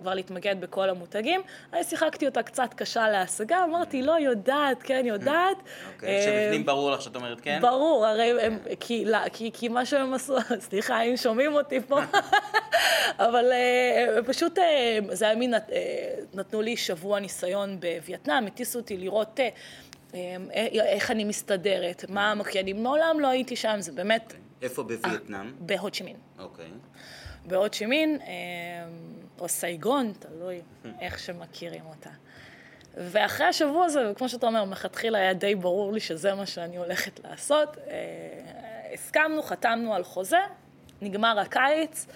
[0.00, 1.40] כבר להתמקד בכל המותגים.
[1.72, 5.56] אני שיחקתי אותה קצת קשה להשגה, אמרתי, לא יודעת, כן יודעת.
[5.94, 6.16] אוקיי.
[6.16, 7.58] אה, שבפנים ברור לך שאת אומרת כן?
[7.62, 10.36] ברור, הרי הם, כי, לא, כי, כי מה שהם עשו,
[10.68, 12.00] סליחה אם שומעים אותי פה,
[13.26, 15.60] אבל אה, פשוט, אה, זה היה מין, אה,
[16.34, 19.50] נתנו לי שבוע ניסיון בווייטנאם, הטיסו אותי לראות אה, אה,
[20.74, 25.52] איך אני מסתדרת, מה המקיינים, מעולם לא הייתי שם, זה באמת איפה בווייטנאם?
[25.58, 26.16] בהוד שימין.
[26.38, 26.70] אוקיי.
[27.46, 28.26] בהוד שימין, אה,
[29.40, 30.60] או סייגון, תלוי
[31.00, 32.10] איך שמכירים אותה.
[32.96, 37.20] ואחרי השבוע הזה, כמו שאתה אומר, מלכתחילה היה די ברור לי שזה מה שאני הולכת
[37.24, 37.76] לעשות.
[37.78, 40.40] אה, הסכמנו, חתמנו על חוזה,
[41.02, 42.06] נגמר הקיץ,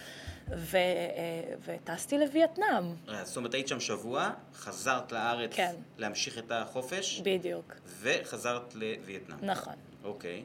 [0.57, 5.75] ו, אה, וטסתי לווייטנאם, אה, זאת אומרת, היית שם שבוע, חזרת לארץ כן.
[5.99, 7.75] להמשיך את החופש, בדיוק.
[8.01, 9.39] וחזרת לווייטנאם.
[9.43, 9.75] נכון.
[10.05, 10.45] אוקיי.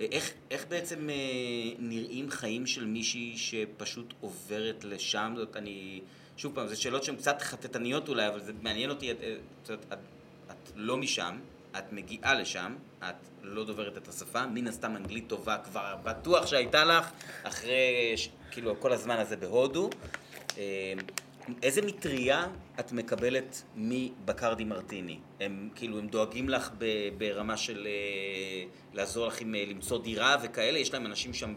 [0.00, 1.14] אה, איך, איך בעצם אה,
[1.78, 5.34] נראים חיים של מישהי שפשוט עוברת לשם?
[5.36, 6.00] זאת, אני,
[6.36, 9.92] שוב פעם, זה שאלות שהן קצת חטטניות אולי, אבל זה מעניין אותי, את, את, את,
[9.92, 9.98] את,
[10.50, 11.38] את לא משם,
[11.78, 16.84] את מגיעה לשם, את לא דוברת את השפה, מן הסתם אנגלית טובה כבר בטוח שהייתה
[16.84, 17.10] לך,
[17.42, 18.14] אחרי
[18.50, 19.90] כאילו כל הזמן הזה בהודו.
[21.62, 22.46] איזה מטריה
[22.80, 25.18] את מקבלת מבקרדי מרטיני?
[25.40, 30.36] הם כאילו, הם דואגים לך ב- ברמה של אה, לעזור לך עם אה, למצוא דירה
[30.42, 30.78] וכאלה?
[30.78, 31.54] יש להם אנשים שם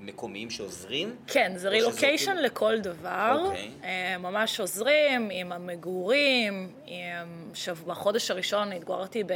[0.00, 1.16] מקומיים שעוזרים?
[1.26, 3.42] כן, זה רילוקיישן כאילו- לכל דבר.
[3.44, 3.70] אוקיי.
[3.84, 6.72] אה, ממש עוזרים עם המגורים.
[6.86, 7.50] עם...
[7.54, 7.76] שב...
[7.86, 9.32] בחודש הראשון התגוררתי ב...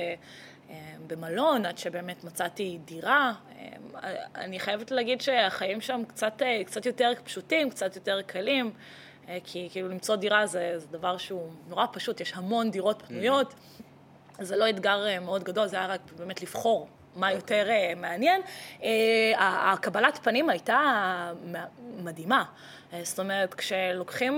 [1.06, 3.32] במלון עד שבאמת מצאתי דירה.
[4.34, 8.70] אני חייבת להגיד שהחיים שם קצת, קצת יותר פשוטים, קצת יותר קלים.
[9.28, 13.54] אה, כי כאילו למצוא דירה זה, זה דבר שהוא נורא פשוט, יש המון דירות פנויות.
[14.40, 18.40] זה לא אתגר אה, מאוד גדול, זה היה רק באמת לבחור מה יותר אה, מעניין.
[19.38, 20.80] הקבלת פנים הייתה
[21.98, 22.44] מדהימה.
[23.02, 24.34] זאת אומרת, כשלוקחים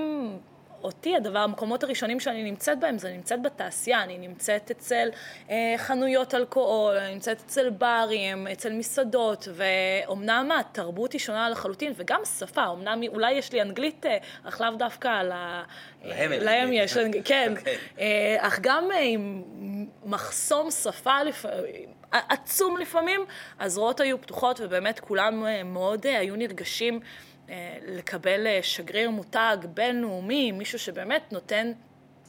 [0.83, 5.09] אותי, הדבר, המקומות הראשונים שאני נמצאת בהם, זה נמצאת בתעשייה, אני נמצאת אצל
[5.51, 12.21] אה, חנויות אלכוהול, אני נמצאת אצל ברים, אצל מסעדות, ואומנם התרבות היא שונה לחלוטין, וגם
[12.39, 15.63] שפה, אמנם אולי יש לי אנגלית, אה, אך לאו דווקא על ה...
[16.05, 16.73] להם להם.
[16.73, 17.55] יש, כן.
[17.59, 17.77] אוקיי.
[17.99, 19.43] אה, אך גם אה, עם
[20.05, 21.47] מחסום שפה לפ-
[22.11, 23.21] עצום לפעמים,
[23.61, 27.01] הזרועות היו פתוחות ובאמת כולם מאוד היו נרגשים
[27.87, 31.73] לקבל אה, שגריר מותג בינלאומי, מישהו שבאמת נותן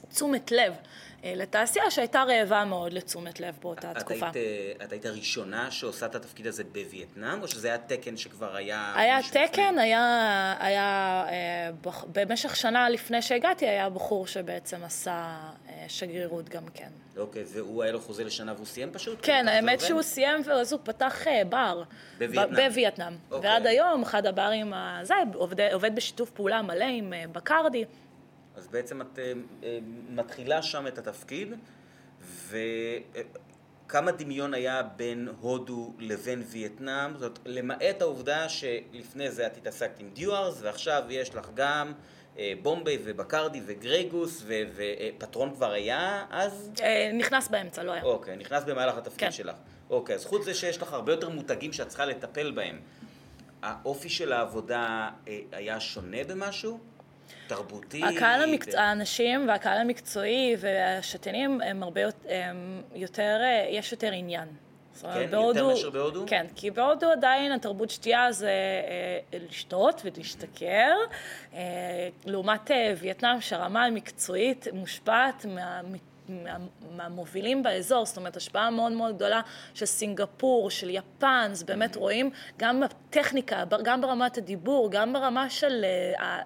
[0.09, 0.73] תשומת לב.
[0.73, 0.77] אה,
[1.23, 4.25] לתעשייה שהייתה רעבה מאוד לתשומת לב באותה את תקופה.
[4.25, 8.55] היית, אה, את היית הראשונה שעושה את התפקיד הזה בווייטנאם, או שזה היה תקן שכבר
[8.55, 8.93] היה...
[8.95, 9.19] היה?
[9.31, 15.37] תקן, היה, היה אה, בח- במשך שנה לפני שהגעתי, היה בחור שבעצם עשה
[15.69, 16.89] אה, שגרירות גם כן.
[17.17, 19.19] אוקיי, והוא היה לו חוזה לשנה והוא סיים פשוט?
[19.21, 19.81] כן, האמת?
[19.81, 21.83] שהוא סיים ואז הוא פתח אה, בר.
[22.17, 22.55] בווייטנאם.
[22.69, 23.13] בווייטנאם.
[23.31, 23.49] אוקיי.
[23.49, 27.85] ועד היום, אחד הברים הזה, עובד, עובד בשיתוף פעולה מלא עם אה, בקרדי.
[28.55, 29.33] אז בעצם את אה,
[29.63, 31.53] אה, מתחילה שם את התפקיד,
[32.47, 37.17] וכמה דמיון היה בין הודו לבין וייטנאם?
[37.17, 41.93] זאת למעט העובדה שלפני זה את התעסקת עם דיוארס, ועכשיו יש לך גם
[42.37, 44.43] אה, בומביי ובקרדי וגרייגוס,
[44.75, 46.71] ופטרון כבר היה אז?
[47.13, 48.03] נכנס באמצע, לא היה.
[48.03, 49.31] אוקיי, נכנס במהלך התפקיד כן.
[49.31, 49.55] שלך.
[49.89, 52.79] אוקיי, אז חוץ זה שיש לך הרבה יותר מותגים שאת צריכה לטפל בהם,
[53.61, 55.09] האופי של העבודה
[55.51, 56.79] היה שונה במשהו?
[57.47, 58.03] תרבותי?
[58.03, 64.11] הקהל המקצוע, ו- האנשים והקהל המקצועי והשתיינים הם הרבה יות- הם יותר, אה, יש יותר
[64.11, 64.47] עניין.
[65.01, 65.07] כן?
[65.31, 66.23] יותר מאשר בהודו?
[66.27, 68.49] כן, כי בהודו עדיין התרבות שתייה זה
[69.33, 70.93] אה, לשתות ולהשתכר,
[71.53, 71.59] אה,
[72.25, 75.81] לעומת אה, וייטנאם שהרמה המקצועית מושפעת מה...
[76.29, 76.57] מה,
[76.91, 79.41] מהמובילים באזור, זאת אומרת, השפעה מאוד מאוד גדולה
[79.73, 85.85] של סינגפור, של יפן, אז באמת רואים גם בטכניקה, גם ברמת הדיבור, גם ברמה של
[86.19, 86.39] אה,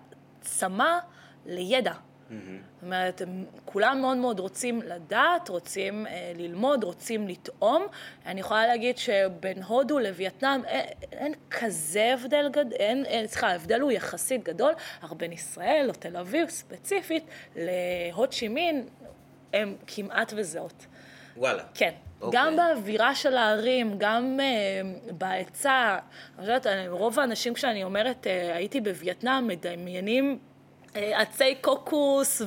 [0.45, 0.99] העצמה
[1.45, 1.93] לידע.
[2.29, 7.85] זאת אומרת, הם כולם מאוד מאוד רוצים לדעת, רוצים אה, ללמוד, רוצים לטעום.
[8.25, 13.81] אני יכולה להגיד שבין הודו לווייטנאם אין, אין כזה הבדל גדול, אין, אין, סליחה, ההבדל
[13.81, 17.23] הוא יחסית גדול, אך בין ישראל או תל אביב ספציפית
[17.55, 18.87] להוד שימין
[19.53, 20.85] הם כמעט וזהות.
[21.37, 21.63] וואלה.
[21.73, 21.91] כן.
[22.21, 22.39] אוקיי.
[22.39, 25.97] גם באווירה של הערים, גם uh, בהיצע.
[26.39, 30.54] אני אני- רוב האנשים כשאני אומרת uh, הייתי בווייטנאם מדמיינים אה,
[30.95, 32.41] עצי קוקוס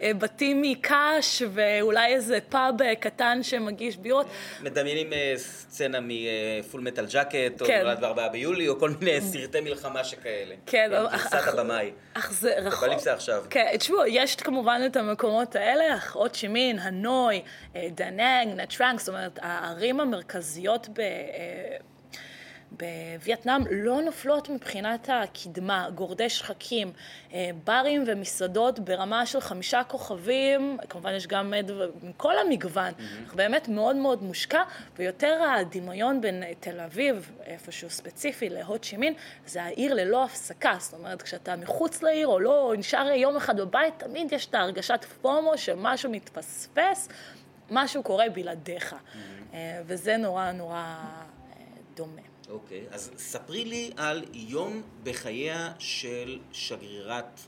[0.00, 4.26] ובתים מקש ואולי איזה פאב אה, קטן שמגיש בירות.
[4.62, 7.80] מדמיינים אה, סצנה מפול מטל ג'קט, או כן.
[7.84, 10.54] נולד בארבעה ביולי, או כל מיני סרטי מלחמה שכאלה.
[10.66, 11.90] כן, אבל- גרסת אך- הבמאי.
[12.14, 12.72] אך זה רחוק.
[12.82, 13.44] אפוקליפסה עכשיו.
[13.50, 17.42] כן, תשמעו, יש כמובן את המקומות האלה, הו צ'י מין, הנוי,
[17.76, 21.00] אה, דנאנג, נה טראנג, זאת אומרת, הערים המרכזיות ב...
[22.76, 26.92] בווייטנאם לא נופלות מבחינת הקדמה, גורדי שחקים,
[27.32, 31.60] אה, ברים ומסעדות ברמה של חמישה כוכבים, כמובן יש גם אה,
[32.02, 32.92] מכל המגוון,
[33.26, 34.62] אך באמת מאוד מאוד מושקע,
[34.98, 39.14] ויותר הדמיון בין אה, תל אביב, איפשהו ספציפי, להו צ'י מין,
[39.46, 43.60] זה העיר ללא הפסקה, זאת אומרת, כשאתה מחוץ לעיר או לא, או נשאר יום אחד
[43.60, 47.08] בבית, תמיד יש את ההרגשת פומו שמשהו מתפספס,
[47.70, 48.96] משהו קורה בלעדיך,
[49.54, 50.96] אה, וזה נורא נורא
[51.96, 52.33] דומה.
[52.54, 57.40] אוקיי, אז ספרי לי על יום בחייה של שגרירת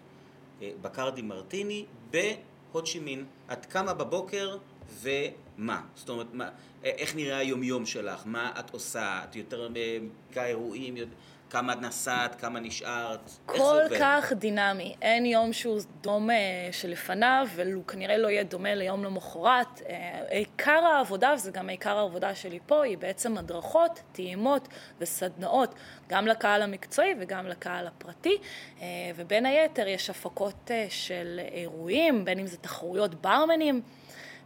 [0.62, 3.25] אה, בקרדי מרטיני בהוד שימין.
[3.53, 4.57] את קמה בבוקר
[5.03, 5.83] ומה?
[5.95, 6.51] זאת אומרת, מה, אה,
[6.90, 8.23] איך נראה היומיום שלך?
[8.25, 9.21] מה את עושה?
[9.25, 10.97] את יותר בבדיקה אירועים?
[10.97, 11.16] יותר-
[11.50, 12.35] כמה את נסעת?
[12.35, 13.20] כמה נשארת?
[13.24, 13.98] איך זה כל עובד?
[14.00, 14.94] כך דינמי.
[15.02, 16.32] אין יום שהוא דומה
[16.72, 19.82] שלפניו, והוא כנראה לא יהיה דומה ליום למחרת.
[19.88, 24.68] אה, עיקר העבודה, וזה גם עיקר העבודה שלי פה, היא בעצם הדרכות, טעימות
[25.00, 25.74] וסדנאות,
[26.09, 28.37] גם לקהל המקצועי וגם לקהל הפרטי.
[28.82, 33.82] אה, ובין היתר יש הפקות אה, של אירועים, בין אם זה תחרויות ברמנים,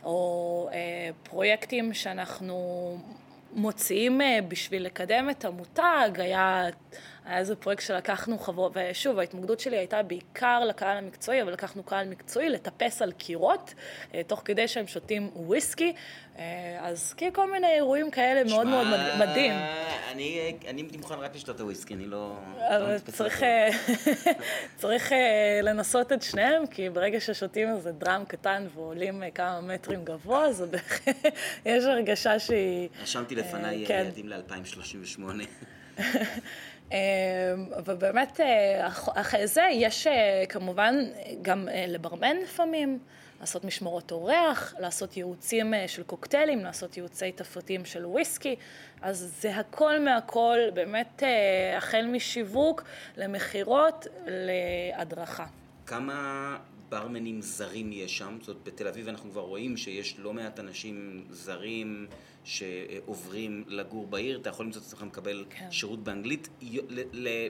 [0.04, 2.98] או אה, פרויקטים שאנחנו
[3.52, 6.64] מוציאים אה, בשביל לקדם את המותג, היה,
[7.26, 12.09] היה איזה פרויקט שלקחנו חברות, ושוב, ההתמקדות שלי הייתה בעיקר לקהל המקצועי, אבל לקחנו קהל
[12.09, 13.74] מקצועי לטפס על קירות,
[14.14, 15.92] אה, תוך כדי שהם שותים וויסקי,
[16.38, 16.44] אה,
[16.80, 19.52] אז כאילו כל מיני אירועים כאלה מאוד מאוד מד- מדהים.
[20.12, 22.35] אני, אני הייתי מוכן רק לשתות את הוויסקי, אני לא...
[22.59, 23.68] לא אבל מתפס צריך, אה,
[24.76, 25.12] צריך
[25.62, 31.16] לנסות את שניהם, כי ברגע ששותים איזה דראם קטן ועולים כמה מטרים גבוה, בהחלט,
[31.66, 32.88] יש הרגשה שהיא...
[33.02, 33.85] רשמתי לפניי.
[33.87, 34.02] כן.
[34.04, 35.22] יעדים ל-2038.
[36.92, 36.98] אה,
[37.79, 40.94] אבל באמת, אה, אח- אחרי זה יש אה, כמובן
[41.42, 42.98] גם אה, לברמן לפעמים,
[43.40, 48.57] לעשות משמרות אורח, לעשות ייעוצים אה, של קוקטיילים, לעשות ייעוצי תפריטים של וויסקי,
[49.03, 52.85] אז זה הכל מהכל, באמת, אה, החל משיווק
[53.16, 55.46] למכירות להדרכה.
[55.87, 56.57] כמה
[56.88, 58.38] ברמנים זרים יש שם?
[58.40, 62.07] זאת אומרת, בתל אביב אנחנו כבר רואים שיש לא מעט אנשים זרים
[62.44, 64.38] שעוברים לגור בעיר.
[64.38, 65.66] אתה יכול למצוא את עצמך מקבל כן.
[65.70, 66.48] שירות באנגלית.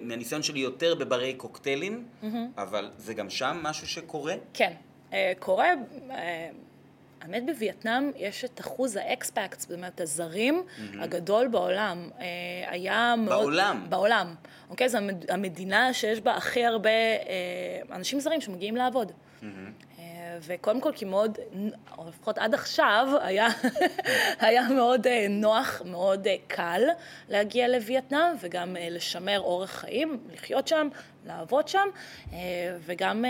[0.03, 2.05] מהניסיון שלי יותר בברי קוקטיילים,
[2.57, 4.35] אבל זה גם שם משהו שקורה?
[4.55, 4.73] כן,
[5.13, 5.67] אה, קורה,
[6.11, 6.51] אה,
[7.21, 10.63] האמת בווייטנאם יש את אחוז האקספקטס, זאת אומרת הזרים
[11.01, 12.11] הגדול בעולם.
[12.21, 12.25] אה,
[12.71, 13.29] היה מאוד...
[13.39, 13.87] בעולם?
[13.89, 14.35] בעולם.
[14.71, 14.89] אוקיי?
[14.89, 16.91] זו המד- המדינה שיש בה הכי הרבה
[17.93, 19.13] אנשים זרים שמגיעים לעבוד.
[19.43, 19.49] אה,
[20.41, 21.39] וקודם כל כי מאוד,
[21.99, 23.49] או לפחות עד עכשיו, היה,
[24.41, 26.83] היה מאוד נוח, מאוד קל
[27.29, 30.89] להגיע לווייטנאם וגם לשמר אורח חיים, לחיות שם,
[31.27, 31.89] לעבוד שם,
[32.81, 33.25] וגם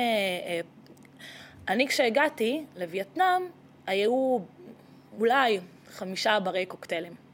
[1.68, 3.42] אני כשהגעתי לווייטנאם,
[3.86, 4.38] היו
[5.18, 5.60] אולי
[5.90, 7.29] חמישה ברי קוקטיילים.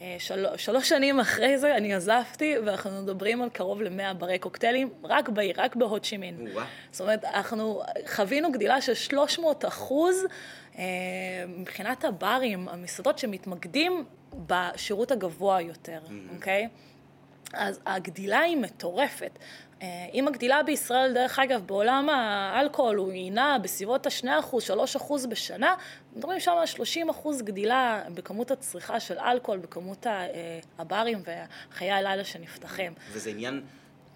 [0.00, 0.46] אה, של...
[0.56, 5.54] שלוש שנים אחרי זה אני עזבתי, ואנחנו מדברים על קרוב למאה ברי קוקטיילים, רק בעיר,
[5.58, 6.46] רק בהוד שימין.
[6.90, 7.82] זאת אומרת, אנחנו
[8.14, 10.16] חווינו גדילה של 300 אחוז
[10.78, 10.84] אה,
[11.48, 14.04] מבחינת הברים, המסעדות שמתמקדים
[14.46, 16.00] בשירות הגבוה יותר,
[16.34, 16.64] אוקיי?
[16.64, 16.66] Mm-hmm.
[16.66, 16.90] Okay?
[17.52, 19.38] אז הגדילה היא מטורפת.
[19.82, 24.26] אה, אם הגדילה בישראל, דרך אגב, בעולם האלכוהול הוא נע בסביבות ה-2%,
[24.96, 25.74] 3% בשנה,
[26.16, 26.84] מדברים שם על
[27.20, 31.22] 30% גדילה בכמות הצריכה של אלכוהול, בכמות אה, הברים
[31.72, 32.92] וחיי הלילה שנפתחים.
[33.12, 33.62] וזה עניין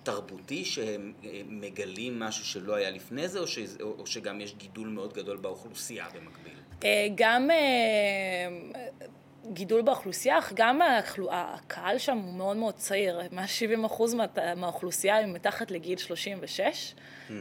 [0.03, 3.59] תרבותי שהם אה, מגלים משהו שלא היה לפני זה, או, ש...
[3.81, 6.55] או שגם יש גידול מאוד גדול באוכלוסייה במקביל?
[7.15, 7.51] גם
[9.53, 10.81] גידול באוכלוסייה, אך גם
[11.31, 14.17] הקהל שם הוא מאוד מאוד צעיר, 170 אחוז
[14.57, 16.95] מהאוכלוסייה היא מתחת לגיל 36,
[17.29, 17.33] mm-hmm.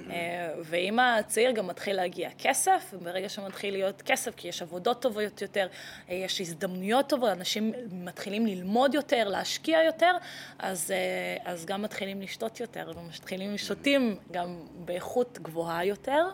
[0.63, 5.67] ועם הצעיר גם מתחיל להגיע כסף, וברגע שמתחיל להיות כסף, כי יש עבודות טובות יותר,
[6.09, 10.11] אה, יש הזדמנויות טובות, אנשים מתחילים ללמוד יותר, להשקיע יותר,
[10.59, 16.25] אז, אה, אז גם מתחילים לשתות יותר, ומתחילים לשתים גם באיכות גבוהה יותר,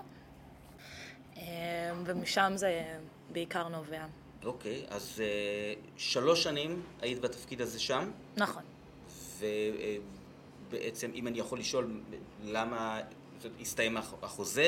[2.06, 2.84] ומשם זה
[3.32, 4.06] בעיקר נובע.
[4.46, 8.12] אוקיי, אז uh, שלוש שנים היית בתפקיד הזה שם.
[8.38, 8.64] נכון.
[10.68, 12.02] ובעצם, אם אני יכול לשאול,
[12.46, 13.02] למה
[13.62, 14.62] הסתיים החוזה,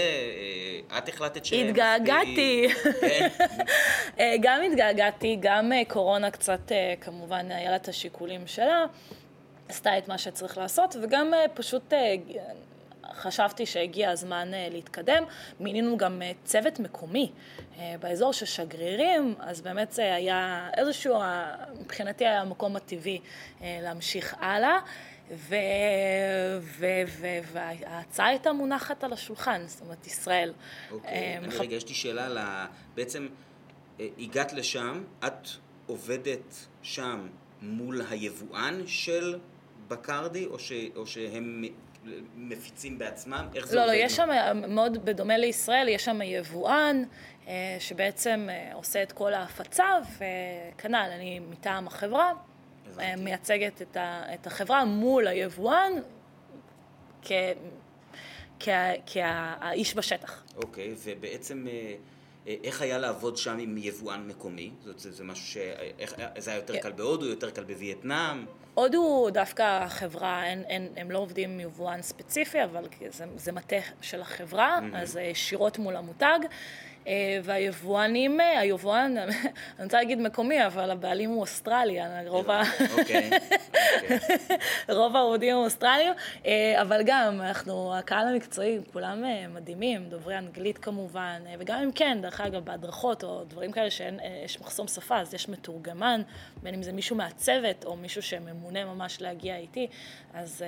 [0.90, 1.54] אה, את החלטת ש...
[1.54, 2.68] התגעגעתי.
[3.02, 3.28] כן.
[4.20, 8.86] אה, גם התגעגעתי, גם קורונה קצת, כמובן, היה לה את השיקולים שלה.
[9.70, 11.94] עשתה את מה שצריך לעשות, וגם פשוט
[13.15, 15.24] חשבתי שהגיע הזמן אה, להתקדם.
[15.60, 17.32] מינינו גם אה, צוות מקומי
[17.78, 21.15] אה, באזור של שגרירים, אז באמת זה היה איזשהו,
[21.82, 23.19] מבחינתי היה המקום הטבעי
[23.62, 24.80] להמשיך הלאה.
[27.52, 30.54] וההצעה הייתה מונחת על השולחן, זאת אומרת, ישראל.
[30.91, 32.65] אוקיי, אני רגע, יש לי שאלה על ה...
[32.95, 33.28] בעצם
[34.00, 35.47] הגעת לשם, את
[35.88, 37.28] עובדת שם
[37.62, 39.39] מול היבואן של
[39.88, 40.71] בקרדי, או, ש...
[40.95, 41.63] או שהם
[42.36, 43.48] מפיצים בעצמם?
[43.56, 44.30] איך זה לא, לא, יש שם,
[44.68, 47.04] מאוד בדומה לישראל, יש שם יבואן
[47.48, 49.86] אה, שבעצם אה, עושה את כל ההפצה,
[50.16, 52.32] וכנ"ל, אני מטעם החברה,
[52.88, 53.22] הבנתי.
[53.22, 55.92] מייצגת את, ה, את החברה מול היבואן
[57.22, 57.32] כ...
[59.06, 60.44] כהאיש בשטח.
[60.56, 61.96] אוקיי, ובעצם אה,
[62.64, 64.72] איך היה לעבוד שם עם יבואן מקומי?
[64.86, 65.58] זאת, זה, זה משהו ש...
[66.00, 68.46] איך, זה היה יותר קל בהודו, יותר קל בווייטנאם?
[68.74, 73.76] הודו דווקא החברה, אין, אין, הם לא עובדים עם יבואן ספציפי, אבל זה, זה מטה
[74.02, 74.98] של החברה, mm-hmm.
[74.98, 76.40] אז ישירות מול המותג.
[77.08, 82.64] אה, והיבואנים, אה, היבואן, אני רוצה להגיד מקומי, אבל הבעלים הוא אוסטרליה, רוב, ה...
[83.00, 83.30] אוקיי,
[83.96, 84.20] אוקיי.
[84.98, 86.14] רוב העובדים הם אוסטרליים,
[86.46, 92.42] אה, אבל גם, אנחנו, הקהל המקצועי, כולם מדהימים, דוברי אנגלית כמובן, וגם אם כן, דרך
[92.42, 96.22] אגב, בהדרכות או דברים כאלה שיש מחסום שפה, אז יש מתורגמן,
[96.64, 99.88] בין אם זה מישהו מהצוות או מישהו שממונה ממש להגיע איתי,
[100.34, 100.66] אז,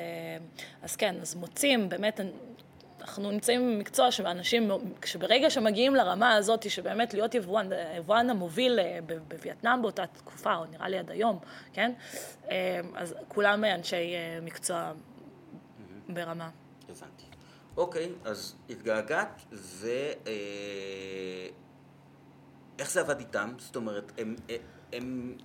[0.84, 2.20] אז כן, אז מוצאים, באמת,
[3.04, 4.72] אנחנו נמצאים במקצוע שאנשים,
[5.06, 10.90] שברגע שמגיעים לרמה הזאת, שבאמת להיות יבואן, היבואן המוביל אה, בווייטנאם באותה תקופה, או נראה
[10.90, 11.40] לי עד היום,
[11.74, 11.94] כן?
[12.50, 14.92] אה, אז כולם אנשי אה, מקצוע
[16.10, 16.50] ברמה.
[16.90, 17.24] הבנתי.
[17.78, 19.88] אוקיי, אז התגעגעת, ו...
[22.80, 23.54] איך זה עבד איתם?
[23.58, 24.36] זאת אומרת, הם,
[24.94, 25.38] הם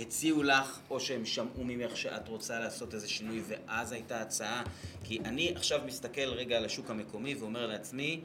[0.00, 4.62] הציעו לך, או שהם שמעו ממך שאת רוצה לעשות איזה שינוי ואז הייתה הצעה?
[5.04, 8.20] כי אני עכשיו מסתכל רגע על השוק המקומי ואומר לעצמי,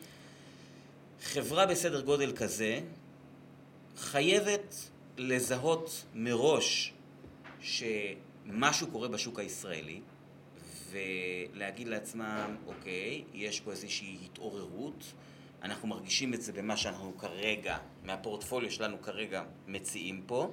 [1.22, 2.80] חברה בסדר גודל כזה
[3.98, 4.76] חייבת
[5.18, 6.94] לזהות מראש
[7.62, 10.02] שמשהו קורה בשוק הישראלי
[10.90, 15.14] ולהגיד לעצמם, אוקיי, יש פה איזושהי התעוררות,
[15.64, 20.52] אנחנו מרגישים את זה במה שאנחנו כרגע, מהפורטפוליו שלנו כרגע מציעים פה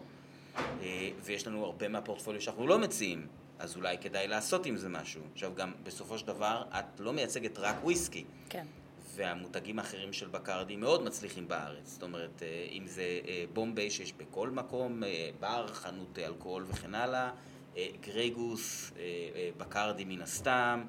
[1.24, 3.26] ויש לנו הרבה מהפורטפוליו שאנחנו לא מציעים,
[3.58, 5.22] אז אולי כדאי לעשות עם זה משהו.
[5.32, 8.24] עכשיו גם, בסופו של דבר, את לא מייצגת רק וויסקי.
[8.48, 8.64] כן.
[9.14, 11.88] והמותגים האחרים של בקרדי מאוד מצליחים בארץ.
[11.88, 15.02] זאת אומרת, אה, אם זה אה, בומביי שיש בכל מקום,
[15.40, 17.30] בר, חנות אלכוהול וכן הלאה,
[18.00, 18.92] גרייגוס,
[19.56, 20.84] בקרדי מן הסתם,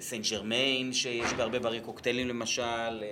[0.00, 3.02] סן ג'רמיין שיש בהרבה ברי קוקטיילים למשל,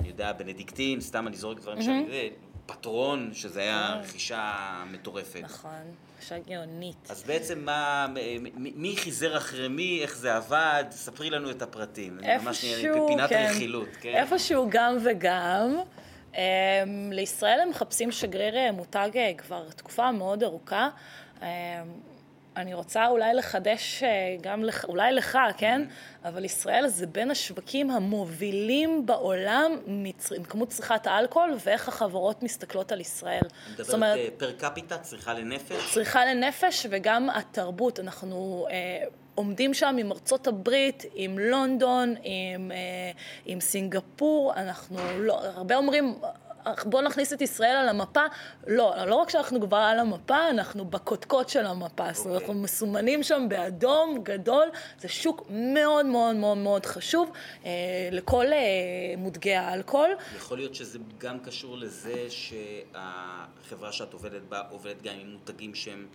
[0.00, 1.82] אני יודע, בנדיקטין, סתם אני זורק דברים.
[1.82, 2.30] שאני...
[2.66, 4.54] פטרון, שזה היה רכישה
[4.92, 5.40] מטורפת.
[5.42, 5.70] נכון,
[6.16, 7.10] רכישה גאונית.
[7.10, 8.06] אז בעצם מה,
[8.54, 10.84] מי חיזר אחרי מי, איך זה עבד?
[10.90, 12.18] ספרי לנו את הפרטים.
[12.20, 13.48] זה ממש נראה לי איפשהו, פינת כן.
[13.50, 14.14] רכילות, כן?
[14.14, 15.76] איפשהו גם וגם.
[16.32, 16.36] Um,
[17.12, 20.88] לישראל הם מחפשים שגריר אה, מותג אה, כבר תקופה מאוד ארוכה.
[22.56, 25.84] אני רוצה אולי לחדש אה, גם לך, אולי לך, כן?
[25.88, 26.28] Mm-hmm.
[26.28, 30.32] אבל ישראל זה בין השווקים המובילים בעולם מצ...
[30.32, 33.42] עם כמות צריכת האלכוהול ואיך החברות מסתכלות על ישראל.
[33.74, 35.94] את מדברת אה, פר קפיטה, צריכה לנפש?
[35.94, 38.00] צריכה לנפש וגם התרבות.
[38.00, 42.76] אנחנו אה, עומדים שם עם ארצות הברית, עם לונדון, עם, אה,
[43.46, 44.52] עם סינגפור.
[44.56, 46.14] אנחנו לא, הרבה אומרים,
[46.84, 48.20] בואו נכניס את ישראל על המפה.
[48.66, 52.12] לא, לא רק שאנחנו כבר על המפה, אנחנו בקודקוד של המפה.
[52.12, 54.68] זאת אומרת, אנחנו מסומנים שם באדום גדול.
[54.98, 57.32] זה שוק מאוד מאוד מאוד מאוד חשוב
[57.64, 57.70] אה,
[58.12, 58.58] לכל אה,
[59.18, 60.10] מותגי האלכוהול.
[60.36, 66.06] יכול להיות שזה גם קשור לזה שהחברה שאת עובדת בה עובדת גם עם מותגים שהם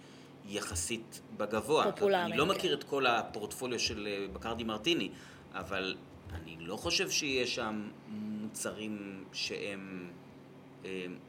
[0.45, 1.91] יחסית בגבוה.
[1.91, 2.49] פופולריים, אני לא כן.
[2.49, 5.09] מכיר את כל הפורטפוליו של אה, בקרדי מרטיני,
[5.53, 5.95] אבל
[6.33, 10.11] אני לא חושב שיש שם מוצרים שהם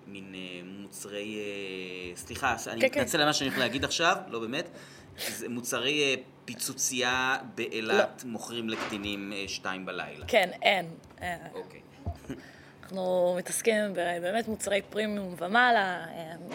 [0.07, 1.38] מין אה, מוצרי...
[1.38, 3.01] אה, סליחה, אני כן, כן.
[3.01, 4.68] מתנצל על מה שאני הולך להגיד עכשיו, לא באמת.
[5.28, 10.26] זה מוצרי אה, פיצוצייה באילת מוכרים לקטינים אה, שתיים בלילה.
[10.28, 10.86] כן, אין.
[11.22, 11.80] אה, אוקיי.
[12.91, 16.05] אנחנו מתעסקים באמת מוצרי פרימיום ומעלה.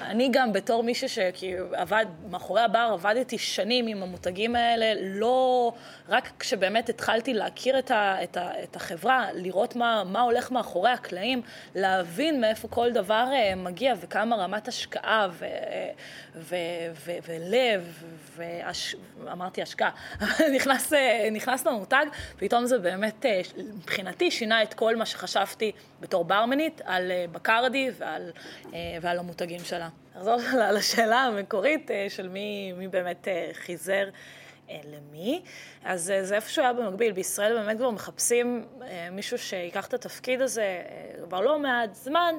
[0.02, 5.74] אני גם בתור מישהו שעבד מאחורי הבר, עבדתי שנים עם המותגים האלה, לא...
[6.10, 10.90] רק כשבאמת התחלתי להכיר את, ה, את, ה, את החברה, לראות מה, מה הולך מאחורי
[10.90, 11.42] הקלעים,
[11.76, 15.46] להבין מאיפה כל דבר אה, מגיע וכמה רמת השקעה ו,
[16.36, 16.56] ו,
[17.06, 18.04] ו, ולב,
[18.36, 18.96] והש...
[19.32, 19.90] אמרתי השקעה,
[20.56, 22.06] נכנס, אה, נכנס למותג,
[22.38, 27.90] פתאום זה באמת, אה, מבחינתי, שינה את כל מה שחשבתי בתור ברמנית על אה, בקרדי
[27.98, 28.32] ועל,
[28.74, 29.90] אה, ועל המותגים שלה.
[30.16, 30.38] נחזור
[30.76, 34.10] לשאלה המקורית אה, של מי, מי באמת חיזר.
[34.70, 35.42] למי.
[35.84, 37.12] אז זה איפשהו היה במקביל.
[37.12, 38.66] בישראל באמת כבר מחפשים
[39.12, 40.82] מישהו שיקח את התפקיד הזה
[41.24, 42.36] כבר לא מעט זמן,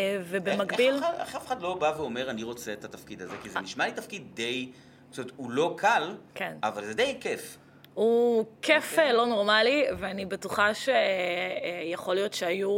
[0.00, 0.94] ובמקביל...
[0.94, 3.34] איך, איך, איך אף אחד לא בא ואומר, אני רוצה את התפקיד הזה?
[3.42, 4.70] כי זה נשמע לי תפקיד די...
[5.10, 6.56] זאת אומרת, הוא לא קל, כן.
[6.62, 7.58] אבל זה די כיף.
[7.98, 9.12] הוא כיף okay.
[9.12, 12.70] לא נורמלי, ואני בטוחה שיכול להיות שהיו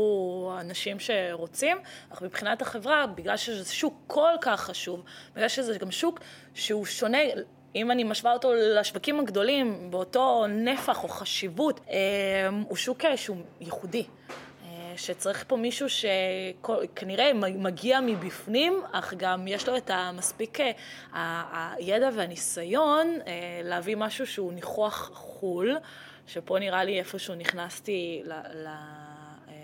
[0.60, 1.76] אנשים שרוצים,
[2.12, 5.04] אך מבחינת החברה, בגלל שזה שוק כל כך חשוב,
[5.34, 6.20] בגלל שזה גם שוק
[6.54, 7.18] שהוא שונה,
[7.74, 11.96] אם אני משווה אותו לשווקים הגדולים, באותו נפח או חשיבות, אה,
[12.68, 14.04] הוא שוק אה, שהוא ייחודי.
[15.00, 23.18] שצריך פה מישהו שכנראה מגיע מבפנים, אך גם יש לו את המספיק אה, הידע והניסיון
[23.26, 25.76] אה, להביא משהו שהוא ניחוח חו"ל,
[26.26, 28.42] שפה נראה לי איפשהו נכנסתי אה,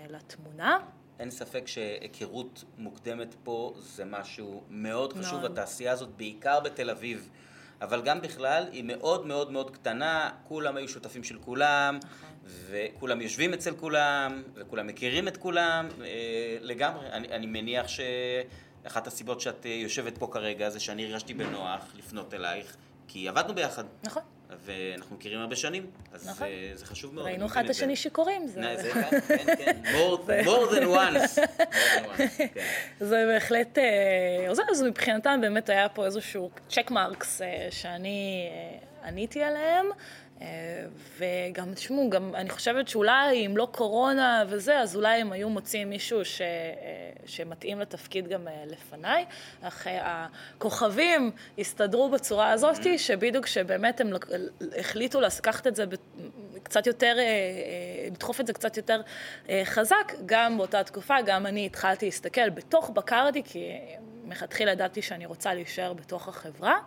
[0.09, 0.77] לתמונה.
[1.19, 5.39] אין ספק שהיכרות מוקדמת פה זה משהו מאוד חשוב.
[5.39, 5.51] מאוד.
[5.51, 7.29] התעשייה הזאת, בעיקר בתל אביב,
[7.81, 11.99] אבל גם בכלל, היא מאוד מאוד מאוד קטנה, כולם היו שותפים של כולם,
[12.45, 17.07] וכולם יושבים אצל כולם, וכולם מכירים את כולם, אה, לגמרי.
[17.11, 22.33] אני, אני מניח שאחת הסיבות שאת אה, יושבת פה כרגע זה שאני הרגשתי בנוח לפנות
[22.33, 23.83] אלייך, כי עבדנו ביחד.
[24.03, 24.23] נכון.
[24.65, 26.47] ואנחנו מכירים הרבה שנים, אז נכון.
[26.47, 27.25] אה, זה חשוב מאוד.
[27.25, 27.69] ראינו אחד את.
[27.69, 28.47] השני שיכורים.
[28.47, 28.61] זה-
[29.27, 29.81] כן, כן.
[29.85, 30.29] More,
[30.71, 31.39] than once.
[32.99, 33.83] זה בהחלט אה,
[34.49, 38.49] עוזר, אז מבחינתם באמת היה פה איזשהו צ'ק מרקס אה, שאני
[39.03, 39.85] עניתי עליהם.
[40.41, 40.85] אה,
[41.17, 45.89] וגם, תשמעו, גם אני חושבת שאולי אם לא קורונה וזה, אז אולי הם היו מוצאים
[45.89, 46.47] מישהו ש, אה,
[47.25, 49.25] שמתאים לתפקיד גם אה, לפניי.
[49.61, 54.13] אך הכוכבים הסתדרו בצורה הזאת, שבדיוק שבאמת הם
[54.79, 55.85] החליטו לקחת את זה
[56.63, 57.17] קצת יותר,
[58.07, 59.01] לדחוף את זה קצת יותר
[59.63, 63.71] חזק, גם באותה תקופה, גם אני התחלתי להסתכל בתוך בקרדי, כי
[64.23, 66.79] מלכתחילה ידעתי שאני רוצה להישאר בתוך החברה.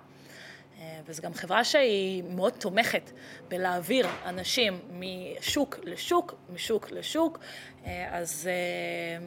[0.80, 3.10] אה, וזו גם חברה שהיא מאוד תומכת
[3.48, 7.38] בלהעביר אנשים משוק לשוק, משוק לשוק,
[7.86, 9.26] אה, אז, אה,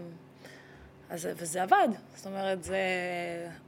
[1.10, 1.88] אז וזה עבד.
[2.16, 2.78] זאת אומרת, זה,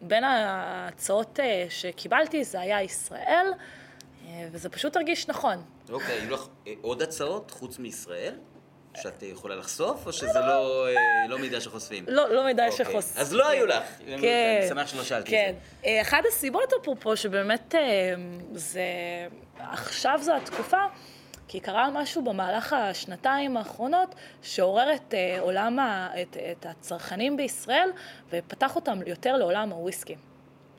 [0.02, 3.48] בין ההצעות שקיבלתי זה היה ישראל,
[4.52, 5.64] וזה פשוט הרגיש נכון.
[5.90, 6.48] אוקיי, היו לך
[6.82, 8.36] עוד הצעות חוץ מישראל?
[8.96, 12.06] שאת יכולה לחשוף, או שזה לא, אה, לא מידע שחושפים?
[12.08, 12.86] לא, לא מדי אוקיי.
[12.86, 13.18] שחוס.
[13.18, 13.84] אז לא היו לך.
[14.06, 14.14] כן.
[14.60, 15.50] אני שמח שלא שאלתי כן.
[15.50, 15.88] את זה.
[15.88, 18.14] אה, אחת הסיבות אפרופו שבאמת אה,
[18.54, 18.82] זה...
[19.60, 20.82] עכשיו זו התקופה,
[21.48, 27.90] כי קרה משהו במהלך השנתיים האחרונות שעורר את אה, עולם, ה, את, את הצרכנים בישראל
[28.30, 30.16] ופתח אותם יותר לעולם הוויסקי.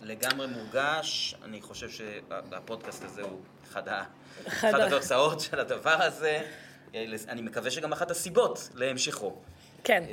[0.02, 3.82] לגמרי מורגש, אני חושב שהפודקאסט הזה הוא אחד.
[4.46, 6.42] אחד התוצאות של הדבר הזה.
[6.96, 9.32] אה, אני מקווה שגם אחת הסיבות להמשכו.
[9.84, 10.04] כן.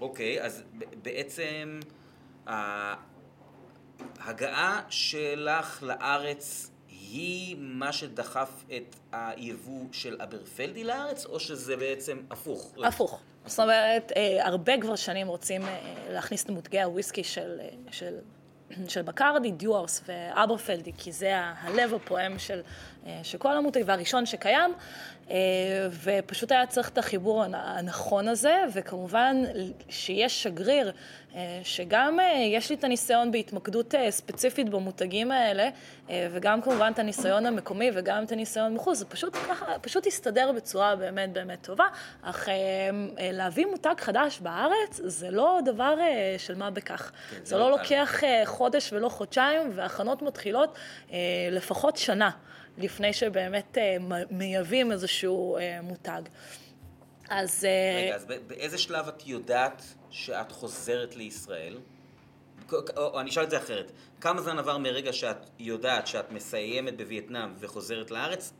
[0.00, 0.62] אוקיי, אז
[1.02, 1.80] בעצם
[4.18, 12.72] ההגעה שלך לארץ היא מה שדחף את היבוא של אברפלדי לארץ, או שזה בעצם הפוך?
[12.84, 13.20] הפוך.
[13.46, 18.18] זאת אומרת, אה, הרבה כבר שנים רוצים אה, להכניס את מותגי הוויסקי של, אה, של,
[18.88, 22.60] של בקרדי, דיוארס ואברפלדי, כי זה הלב הפועם של,
[23.22, 24.74] של כל המותג והראשון שקיים,
[26.02, 29.36] ופשוט היה צריך את החיבור הנכון הזה, וכמובן
[29.88, 30.92] שיש שגריר
[31.34, 35.68] אה, שגם אה, יש לי את הניסיון בהתמקדות אה, ספציפית במותגים האלה,
[36.30, 40.96] וגם כמובן את הניסיון המקומי וגם את הניסיון מחוץ, זה פשוט ככה, פשוט הסתדר בצורה
[40.96, 41.84] באמת באמת טובה,
[42.22, 42.48] אך
[43.32, 45.94] להביא מותג חדש בארץ זה לא דבר
[46.38, 47.12] של מה בכך.
[47.30, 50.78] כן, זה, זה לא, לא לוקח חודש ולא חודשיים, והכנות מתחילות
[51.50, 52.30] לפחות שנה
[52.78, 53.78] לפני שבאמת
[54.30, 56.22] מייבאים איזשהו מותג.
[57.28, 57.66] אז...
[58.04, 61.78] רגע, אז באיזה שלב את יודעת שאת חוזרת לישראל?
[62.96, 67.54] או אני אשאל את זה אחרת, כמה זמן עבר מרגע שאת יודעת שאת מסיימת בווייטנאם
[67.58, 68.52] וחוזרת לארץ,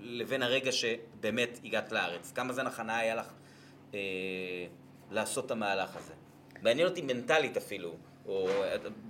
[0.00, 2.32] לבין הרגע שבאמת הגעת לארץ?
[2.34, 3.26] כמה זמן הכנה היה לך
[3.94, 4.00] אה,
[5.10, 6.12] לעשות את המהלך הזה?
[6.62, 7.96] מעניין אותי מנטלית אפילו,
[8.26, 8.48] או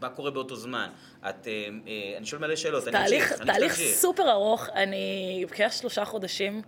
[0.01, 0.89] מה קורה באותו זמן.
[1.21, 6.05] את, אה, אה, אני שואל מלא שאלות, תהליך, אני תהליך סופר ארוך, אני כערך שלושה
[6.05, 6.63] חודשים.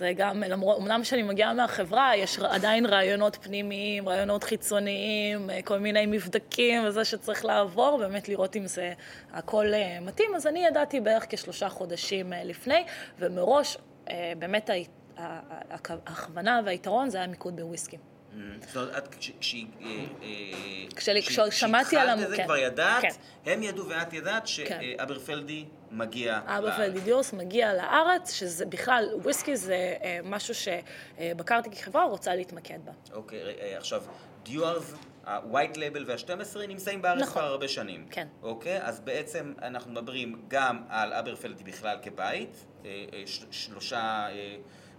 [0.00, 6.84] זה גם, אמנם כשאני מגיעה מהחברה, יש עדיין רעיונות פנימיים, רעיונות חיצוניים, כל מיני מבדקים
[6.86, 8.92] וזה שצריך לעבור, באמת לראות אם זה
[9.32, 10.34] הכל אה, מתאים.
[10.34, 12.84] אז אני ידעתי בערך כשלושה חודשים אה, לפני,
[13.18, 13.76] ומראש,
[14.10, 14.70] אה, באמת
[16.06, 17.96] ההכוונה והיתרון זה היה מיקוד בוויסקי.
[18.30, 18.66] Mm-hmm.
[18.66, 19.14] זאת אומרת, את
[20.94, 22.30] כששמעתי על המוקד.
[22.30, 23.08] זה כבר ידעת, כן.
[23.46, 24.46] הם ידעו ואת ידעת כן.
[24.46, 26.64] שאברפלדי מגיע לארץ.
[26.64, 32.92] אברפלדי דיורס מגיע לארץ, שזה בכלל, וויסקי זה אה, משהו שבקרתי כחברה רוצה להתמקד בה.
[33.12, 34.02] אוקיי, אה, עכשיו,
[34.42, 37.32] דיורס, ה-white label וה-12 נמצאים בארץ נכון.
[37.32, 38.06] כבר הרבה שנים.
[38.10, 38.26] כן.
[38.42, 42.90] אוקיי, אז בעצם אנחנו מדברים גם על אברפלדי בכלל כבית, אה,
[43.50, 44.28] שלושה...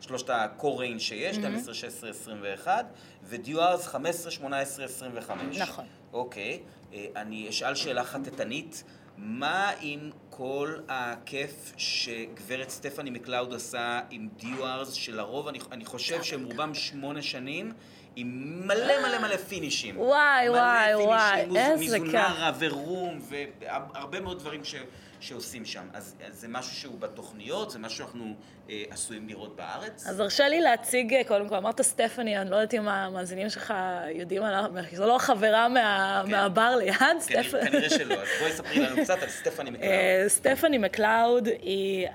[0.02, 1.40] שלושת ה-core range שיש, mm-hmm.
[1.40, 2.86] 12, 16, 21,
[3.24, 5.58] ודיוארס 15, 18, 25.
[5.58, 5.86] נכון.
[6.14, 6.60] אוקיי,
[6.94, 8.84] אה, אני אשאל שאלה חטטנית.
[9.18, 16.46] מה עם כל הכיף שגברת סטפני מקלאוד עושה עם דיוארס, שלרוב אני, אני חושב שהם
[16.46, 17.72] רובם שמונה שנים,
[18.16, 20.00] עם מלא מלא מלא פינישים.
[20.00, 22.12] וואי, וואי, וואי, איזה כיף.
[22.12, 24.76] מזונרה ורום, והרבה מאוד דברים ש...
[25.22, 25.84] שעושים שם.
[25.94, 28.36] אז, אז זה משהו שהוא בתוכניות, זה משהו שאנחנו
[28.70, 30.08] אה, עשויים לראות בארץ.
[30.08, 33.74] אז הרשה לי להציג, אה, קודם כל, אמרת סטפני, אני לא יודעת אם המאזינים שלך
[34.16, 36.32] יודעים עליו, זו לא החברה מה, כן.
[36.32, 37.52] מהבר ליד, כנראה, סטפ...
[37.64, 39.92] כנראה שלא, אז בואי ספרי לנו קצת על סטפני מקלאוד.
[39.92, 42.08] אה, סטפני מקלאוד היא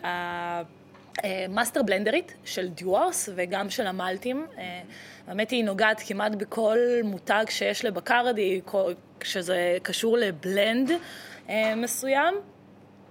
[1.23, 4.47] ה master בלנדרית של דיוורס וגם של המלטים.
[5.27, 8.61] האמת היא, היא נוגעת כמעט בכל מותג שיש לבקרדי,
[9.21, 10.91] כשזה קשור לבלנד
[11.77, 12.35] מסוים.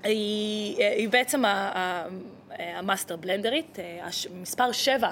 [0.06, 1.44] היא, היא בעצם
[2.60, 4.08] המאסטר בלנדרית, אה,
[4.42, 5.12] מספר שבע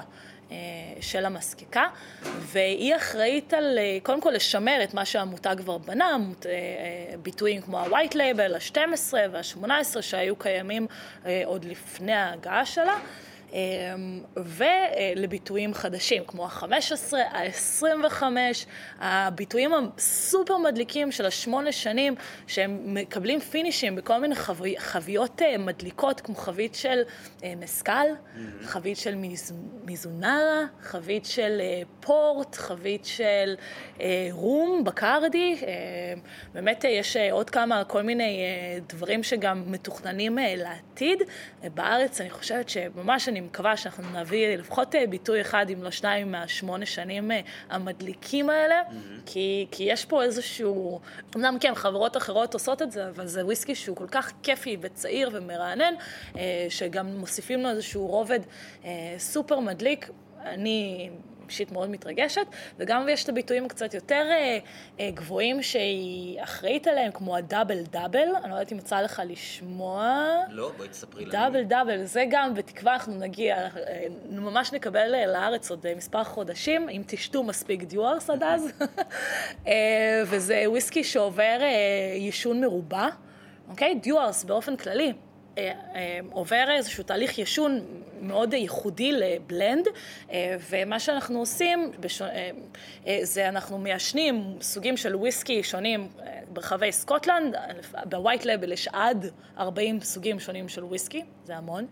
[0.50, 0.56] אה,
[1.00, 1.84] של המסקיקה,
[2.22, 6.16] והיא אחראית על, אה, קודם כל לשמר את מה שהמותג כבר בנה,
[7.22, 10.86] ביטויים כמו ה-white label, ה-12 וה-18 שהיו קיימים
[11.44, 12.98] עוד לפני ההגעה שלה.
[13.54, 18.22] אמ, ולביטויים חדשים, כמו ה-15, ה-25,
[18.98, 22.14] הביטויים הסופר מדליקים של השמונה שנים,
[22.46, 27.02] שהם מקבלים פינישים בכל מיני חווי, חביות אה, מדליקות, כמו חבית של
[27.44, 28.64] אה, מסקל, mm-hmm.
[28.64, 29.52] חבית של מיז,
[29.84, 33.54] מיזונרה, חבית של אה, פורט, חבית של
[34.30, 35.56] רום, בקרדי.
[36.54, 38.42] באמת יש עוד כמה, כל מיני
[38.88, 41.18] דברים שגם מתוכננים לעתיד.
[41.74, 46.32] בארץ אני חושבת שממש אני מקווה שאנחנו נביא לפחות אה, ביטוי אחד, אם לא שניים,
[46.32, 47.40] מהשמונה שנים אה,
[47.70, 49.20] המדליקים האלה, mm-hmm.
[49.26, 51.00] כי, כי יש פה איזשהו,
[51.36, 55.30] אמנם כן, חברות אחרות עושות את זה, אבל זה וויסקי שהוא כל כך כיפי וצעיר
[55.32, 55.94] ומרענן,
[56.36, 58.40] אה, שגם מוסיפים לו איזשהו רובד
[59.18, 60.10] סופר מדליק.
[60.44, 61.10] אני
[61.48, 62.46] אישית מאוד מתרגשת,
[62.78, 64.58] וגם יש את הביטויים קצת יותר אה,
[65.00, 70.24] אה, גבוהים שהיא אחראית עליהם, כמו הדאבל דאבל, אני לא יודעת אם יצא לך לשמוע.
[70.48, 71.32] לא, בואי תספרי לנו.
[71.32, 76.24] דאבל דאבל, זה גם, בתקווה אנחנו נגיע, אה, ממש נקבל אה, לארץ עוד אה, מספר
[76.24, 78.72] חודשים, אם תשתו מספיק דיוארס עד אז.
[79.66, 81.68] אה, וזה וויסקי שעובר אה,
[82.16, 83.08] יישון מרובע,
[83.68, 83.94] אוקיי?
[83.94, 85.12] דיוארס באופן כללי.
[85.58, 87.80] אה, אה, עובר איזשהו תהליך ישון
[88.20, 89.86] מאוד ייחודי ל blend,
[90.30, 91.92] אה, ומה שאנחנו עושים
[93.22, 96.08] זה אנחנו מיישנים סוגים של וויסקי שונים
[96.52, 97.56] ברחבי סקוטלנד,
[98.04, 101.86] ב White Label יש עד 40 סוגים שונים של וויסקי, זה המון.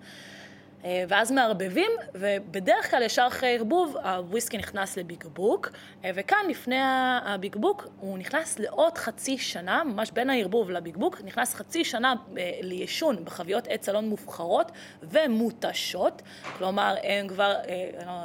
[0.84, 5.70] אה, ואז מערבבים, ובדרך כלל ישר אחרי ערבוב הוויסקי נכנס לבקבוק,
[6.04, 6.78] אה, וכאן לפני
[7.24, 12.14] הביג בוק הוא נכנס לעוד חצי שנה, ממש בין הערבוב לביג בוק, נכנס חצי שנה
[12.60, 14.72] לעישון בחביות עץ אלון מובחרות
[15.02, 16.22] ומותשות,
[16.58, 17.54] כלומר הן כבר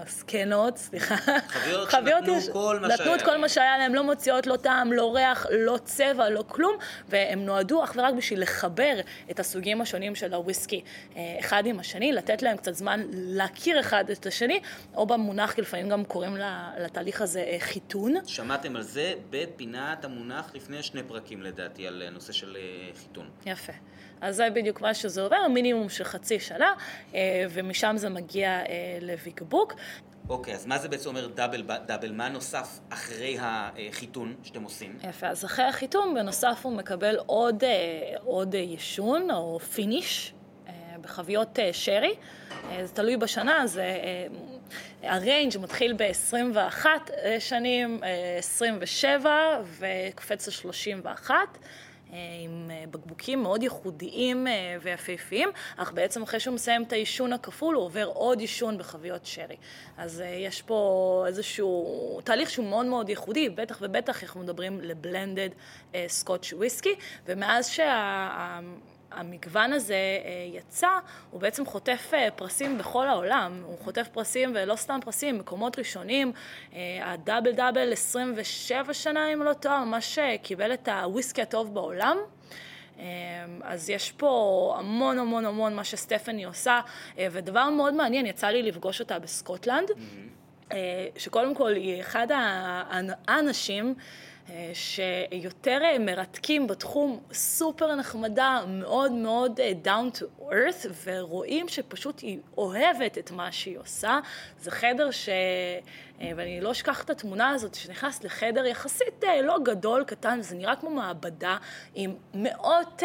[0.07, 1.15] זקנות, סליחה,
[1.85, 2.49] חביות שנתנו יש...
[2.49, 5.45] כל מה שהיה נתנו את כל מה שהיה להם, לא מוציאות לא טעם, לא ריח,
[5.51, 6.75] לא צבע, לא כלום,
[7.09, 8.99] והם נועדו אך ורק בשביל לחבר
[9.31, 10.81] את הסוגים השונים של הוויסקי
[11.39, 14.59] אחד עם השני, לתת להם קצת זמן להכיר אחד את השני,
[14.95, 16.37] או במונח, כי לפעמים גם קוראים
[16.79, 18.15] לתהליך הזה אה, חיתון.
[18.25, 23.29] שמעתם על זה בפינת המונח לפני שני פרקים לדעתי, על נושא של אה, חיתון.
[23.45, 23.73] יפה.
[24.21, 26.73] אז זה בדיוק מה שזה עובר, מינימום של חצי שנה,
[27.13, 28.59] אה, ומשם זה מגיע
[29.01, 29.73] לבקבוק.
[30.29, 32.11] אוקיי, אז מה זה בעצם אומר double, double?
[32.11, 34.97] מה נוסף אחרי החיתון שאתם עושים?
[35.09, 37.63] יפה, אז אחרי החיתון, בנוסף הוא מקבל עוד,
[38.23, 40.33] עוד ישון או finish
[41.07, 42.15] בחביות שרי.
[42.69, 43.81] אה, זה תלוי בשנה, זה...
[43.83, 44.27] אה,
[45.03, 48.01] הריינג' מתחיל ב-21 אה, שנים,
[48.37, 51.31] 27 וקופץ ל-31.
[52.43, 54.47] עם בקבוקים מאוד ייחודיים
[54.81, 59.55] ויפהפיים, אך בעצם אחרי שהוא מסיים את העישון הכפול, הוא עובר עוד עישון בחביות שרי.
[59.97, 65.49] אז יש פה איזשהו תהליך שהוא מאוד מאוד ייחודי, בטח ובטח אנחנו מדברים לבלנדד
[66.07, 66.95] סקוטש וויסקי,
[67.25, 68.59] ומאז שה...
[69.11, 70.87] המגוון הזה אה, יצא,
[71.31, 73.61] הוא בעצם חוטף אה, פרסים בכל העולם.
[73.65, 76.31] הוא חוטף פרסים, ולא סתם פרסים, מקומות ראשונים.
[76.73, 82.17] אה, הדאבל דאבל 27 שנה, אם לא טועה, ממש קיבל את הוויסקי הטוב בעולם.
[83.61, 86.81] אז יש פה המון המון המון מה שסטפני עושה,
[87.17, 90.73] ודבר מאוד מעניין, יצא לי לפגוש אותה בסקוטלנד, mm-hmm.
[91.17, 92.27] שקודם כל היא אחד
[93.27, 93.95] האנשים
[94.73, 102.39] שיותר אה, מרתקים בתחום, סופר נחמדה, מאוד מאוד אה, down to earth, ורואים שפשוט היא
[102.57, 104.19] אוהבת את מה שהיא עושה.
[104.59, 105.29] זה חדר ש...
[106.21, 110.75] אה, ואני לא אשכח את התמונה הזאת, שנכנס לחדר יחסית לא גדול, קטן, זה נראה
[110.75, 111.57] כמו מעבדה,
[111.95, 113.03] עם מאות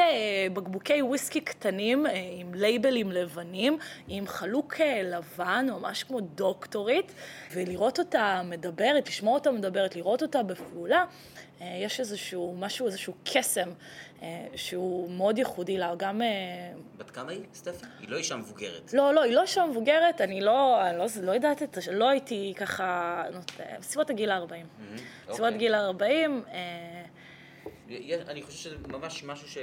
[0.53, 2.07] בקבוקי וויסקי קטנים,
[2.41, 7.13] עם לייבלים לבנים, עם חלוק לבן, ממש כמו דוקטורית,
[7.53, 11.05] ולראות אותה מדברת, לשמוע אותה מדברת, לראות אותה בפעולה.
[11.63, 13.73] אה, יש איזשהו משהו, איזשהו קסם אה,
[14.57, 16.23] שהוא מאוד ייחודי לה, גם...
[16.23, 16.29] אה,
[16.97, 17.87] בת כמה היא, סטפי?
[18.01, 18.93] היא לא אישה מבוגרת.
[18.95, 22.09] לא, לא, היא לא אישה מבוגרת, אני לא, אני לא, לא יודעת את זה, לא
[22.09, 23.23] הייתי ככה,
[23.81, 24.51] בסביבות הגיל ה-40.
[24.51, 25.55] Mm-hmm, בסביבות okay.
[25.55, 25.59] אוקיי.
[25.59, 26.31] גיל ה-40.
[28.29, 29.63] אני חושב שזה ממש משהו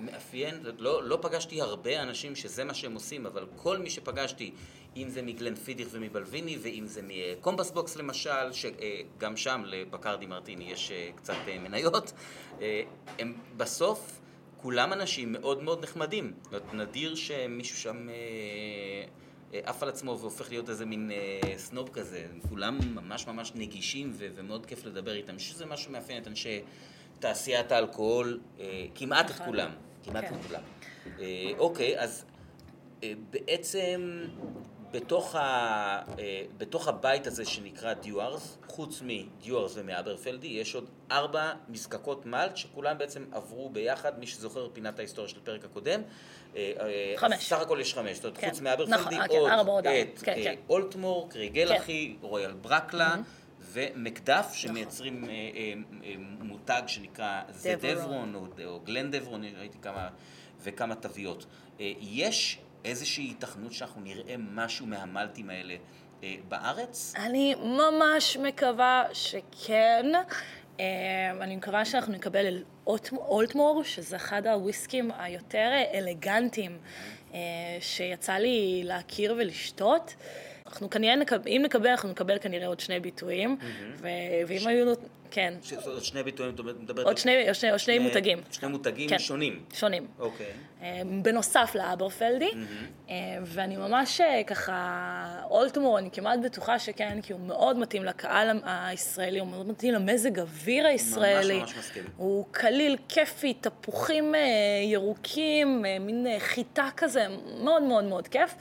[0.00, 4.52] שמאפיין, לא, לא פגשתי הרבה אנשים שזה מה שהם עושים, אבל כל מי שפגשתי,
[4.96, 9.74] אם זה מ Glenfiddich ומ Balvenie, ואם זה מ Compass Box למשל, שגם שם ל
[9.74, 12.12] Bacardi Martini יש אה, קצת אה, מניות,
[12.60, 12.82] אה,
[13.18, 14.20] הם בסוף
[14.56, 16.32] כולם אנשים מאוד מאוד נחמדים.
[16.42, 18.08] זאת אומרת, נדיר שמישהו שם...
[19.64, 22.26] עף על עצמו והופך להיות איזה מין אה, סנוב כזה.
[22.48, 25.38] כולם ממש ממש נגישים ומאוד כיף לדבר איתם.
[25.38, 26.60] שזה משהו שמאפיין את אנשי
[27.18, 29.70] תעשיית האלכוהול, אה, כמעט את כולם,
[30.02, 30.34] כמעט כן.
[30.34, 30.62] את כולם.
[31.20, 32.24] אה, אוקיי, אז
[33.02, 34.24] אה, בעצם
[34.92, 35.40] בתוך, ה,
[36.18, 42.98] אה, בתוך הבית הזה שנקרא דיוארס, חוץ מדיוארס ומאברפלדי, יש עוד ארבע מזקקות מלט שכולם
[42.98, 46.00] בעצם עברו ביחד, מי שזוכר פינת ההיסטוריה של הפרק הקודם.
[46.56, 47.48] אה, אה, חמש.
[47.48, 48.48] סך הכל יש חמש, זאת אומרת, כן.
[48.48, 50.54] חוץ מאברפלדי, נכון, עוד כן, את כן, כן.
[50.68, 51.76] אולטמור, קריגל כן.
[51.76, 53.14] אחי, רויאל ברקלה.
[53.14, 53.42] Mm-hmm.
[53.74, 54.54] ומקדף נכון.
[54.54, 55.72] שמייצרים אה,
[56.40, 60.08] מותג שנקרא זדברון או, או גלנדברון, ראיתי כמה
[60.62, 61.46] וכמה תוויות.
[62.00, 65.74] יש איזושהי התכנות שאנחנו נראה משהו מהמלטים האלה
[66.22, 67.14] אה, בארץ?
[67.16, 70.06] אני ממש מקווה שכן.
[70.80, 70.84] אה,
[71.40, 72.62] אני מקווה שאנחנו נקבל
[73.16, 76.78] אולטמור, שזה אחד הוויסקים היותר אלגנטיים
[77.34, 77.38] אה,
[77.80, 80.14] שיצא לי להכיר ולשתות.
[80.66, 81.14] אנחנו כנראה,
[81.46, 83.56] אם נקבל, אנחנו נקבל כנראה עוד שני ביטויים,
[84.46, 84.94] ואם היו...
[85.32, 85.54] כן.
[85.84, 87.06] עוד שני ביטויים, את מדברת...
[87.06, 88.38] עוד שני, או שני, או שני מותגים.
[88.50, 89.64] שני מותגים כן, שונים.
[89.74, 90.06] שונים.
[90.18, 90.46] אוקיי.
[90.82, 93.10] אה, בנוסף לאברפלדי, mm-hmm.
[93.42, 99.38] ואני ממש אה, ככה, אולטמור, אני כמעט בטוחה שכן, כי הוא מאוד מתאים לקהל הישראלי,
[99.38, 101.58] הוא מאוד מתאים למזג אוויר הישראלי.
[101.58, 102.02] ממש ממש מסכים.
[102.16, 104.34] הוא קליל, כיפי, תפוחים
[104.84, 107.26] ירוקים, מין חיטה כזה,
[107.58, 108.54] מאוד מאוד מאוד כיף.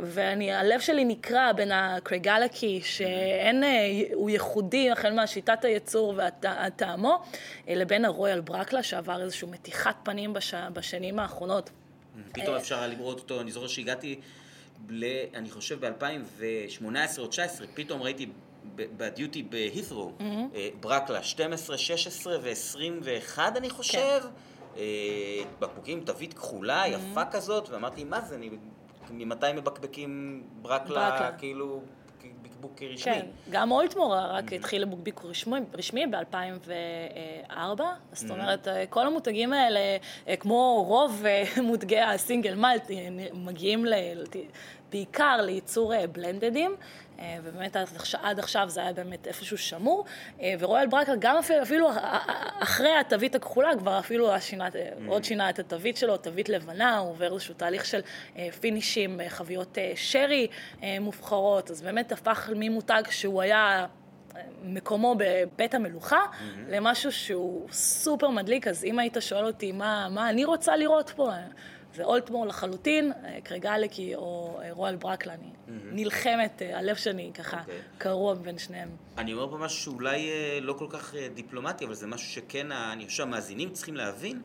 [0.00, 3.64] והלב שלי נקרע בין הקריגלקי, שאין,
[4.14, 5.68] הוא ייחודי, החל מהשיטת ה...
[5.80, 6.14] הייצור
[6.66, 7.22] וטעמו,
[7.68, 10.54] אה, לבין הרויאל ברקלה, שעבר איזושהי מתיחת פנים בש...
[10.54, 11.70] בשנים האחרונות.
[12.32, 14.20] פתאום אפשר היה לראות אותו, אני זוכר שהגעתי,
[14.88, 15.04] ל,
[15.34, 18.26] אני חושב ב-2018 או 2019, פתאום ראיתי
[18.74, 20.22] בדיוטי בהית'רו, mm-hmm.
[20.54, 24.28] אה, ברקלה 12, 16 ו-21 אני חושב, כן.
[24.76, 26.88] אה, בקבוקים, תווית כחולה, mm-hmm.
[26.88, 28.50] יפה כזאת, ואמרתי, מה זה, אני
[29.10, 31.32] ממתי מבקבקים ברקלה, ברקלה.
[31.38, 31.82] כאילו,
[32.42, 33.12] בקבוק רשמי?
[33.12, 37.80] כן, גם אולטמור רק התחיל לבקבוק רשמי, רשמי ב-2004,
[38.12, 39.80] זאת אומרת, אה, כל המותגים האלה,
[40.28, 43.94] אה, כמו רוב אה, מותגי הסינגל מלט, אה, מגיעים ל...
[44.92, 46.76] בעיקר לייצור בלנדדים,
[47.42, 47.76] ובאמת
[48.22, 50.04] עד עכשיו- זה היה באמת איפשהו שמור,
[50.40, 51.90] אה, ורויאל ברקר גם אפילו, אפילו
[52.60, 54.68] אחרי התווית הכחולה כבר אפילו שינה,
[55.06, 58.00] עוד שינה את התווית שלו, תווית לבנה, הוא עובר איזשהו תהליך של
[58.36, 60.46] אה, פינישים, אה, חביות אה, שרי
[60.82, 63.86] אה, מובחרות, אז באמת הפך ממותג שהוא היה...
[64.36, 66.70] אה, מקומו בבית המלוכה, mm-hmm.
[66.70, 71.30] למשהו שהוא סופר מדליק, אז אם היית שואל אותי מה, מה אני רוצה לראות פה,
[71.90, 75.36] אה, זה אולטמור לחלוטין, אה, קרגלקי או אה, רואל ברקלני.
[75.36, 75.70] Mm-hmm.
[75.92, 77.78] נלחמת, אה, הלב שלי ככה אוקיי.
[77.98, 78.88] קרוע בין שניהם.
[79.18, 80.30] אני אומר פה משהו שאולי
[80.60, 84.42] לא כל כך דיפלומטי, אבל זה משהו שכן, אני חושב שהמאזינים צריכים להבין.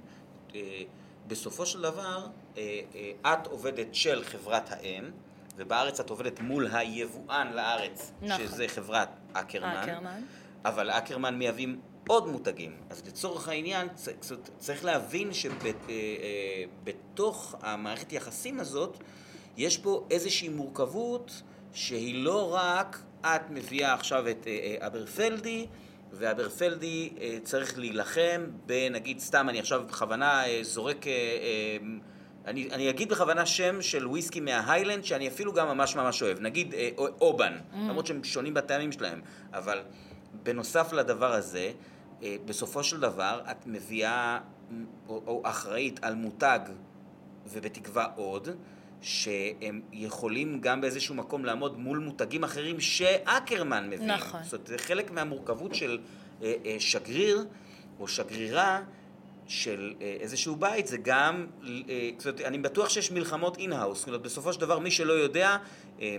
[1.27, 2.27] בסופו של דבר,
[3.25, 5.03] את עובדת של חברת האם,
[5.57, 8.47] ובארץ את עובדת מול היבואן לארץ, נכון.
[8.47, 9.67] שזה חברת אקרמן.
[9.67, 10.21] אקרמן.
[10.65, 12.71] אבל אקרמן מייבאים עוד מותגים.
[12.89, 13.87] אז לצורך העניין,
[14.57, 15.29] צריך להבין
[16.83, 18.97] שבתוך המערכת יחסים הזאת,
[19.57, 21.41] יש פה איזושהי מורכבות
[21.73, 24.51] שהיא לא רק את מביאה עכשיו את אה,
[24.81, 25.67] אה, אברפלדי,
[26.11, 31.07] ואברפלדי אה, צריך להילחם בנגיד, סתם, אני עכשיו בכוונה אה, זורק...
[31.07, 31.77] אה, אה,
[32.45, 36.73] אני, אני אגיד בכוונה שם של וויסקי מההיילנד שאני אפילו גם ממש ממש אוהב, נגיד
[36.73, 36.89] אה,
[37.21, 37.75] אובן, mm.
[37.75, 39.21] למרות שהם שונים בטעמים שלהם,
[39.53, 39.81] אבל
[40.43, 41.94] בנוסף לדבר הזה, אה,
[42.45, 44.39] בסופו של דבר את מביאה
[45.07, 46.59] או, או אחראית על מותג
[47.47, 48.49] ובתקווה עוד,
[49.01, 54.07] שהם יכולים גם באיזשהו מקום לעמוד מול מותגים אחרים שאקרמן מביא.
[54.07, 54.43] נכון.
[54.43, 55.99] זאת אומרת, זה חלק מהמורכבות של
[56.41, 57.45] אה, אה, שגריר
[57.99, 58.81] או שגרירה
[59.47, 64.07] של אה, איזשהו בית, זה גם, אה, זאת אומרת, אני בטוח שיש מלחמות in-house, זאת
[64.07, 65.57] אומרת, בסופו של דבר, מי שלא יודע,
[66.01, 66.15] אה,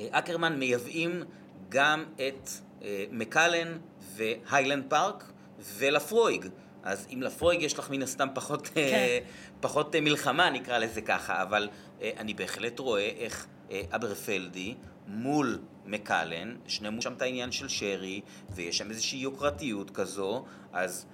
[0.00, 1.22] אה, אקרמן מייבאים
[1.68, 2.48] גם את
[2.82, 3.78] אה, Macallan
[4.16, 6.46] ו Highland Park ולפרויג.
[6.82, 8.80] אז עם לפרויג יש לך מן הסתם פחות, כן.
[8.80, 9.18] אה,
[9.60, 11.68] פחות אה, מלחמה, נקרא לזה ככה, אבל
[12.02, 13.46] אה, אני בהחלט רואה איך
[13.90, 14.74] אברפלדי
[15.06, 21.06] מול מקלן, שניהם שם את העניין של שרי, ויש שם איזושהי יוקרתיות כזו, אז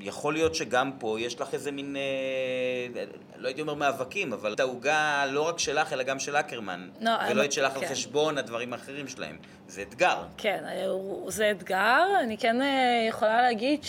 [0.00, 3.04] יכול להיות שגם פה יש לך איזה מין, אה,
[3.36, 6.88] לא הייתי אומר מאבקים, אבל את העוגה לא רק שלך, אלא גם של אקרמן.
[7.00, 7.88] לא, ולא את שלך על כן.
[7.88, 9.36] חשבון הדברים האחרים שלהם.
[9.68, 10.16] זה אתגר.
[10.36, 12.02] כן, הוא- זה אתגר.
[12.22, 13.84] אני כן אה, יכולה להגיד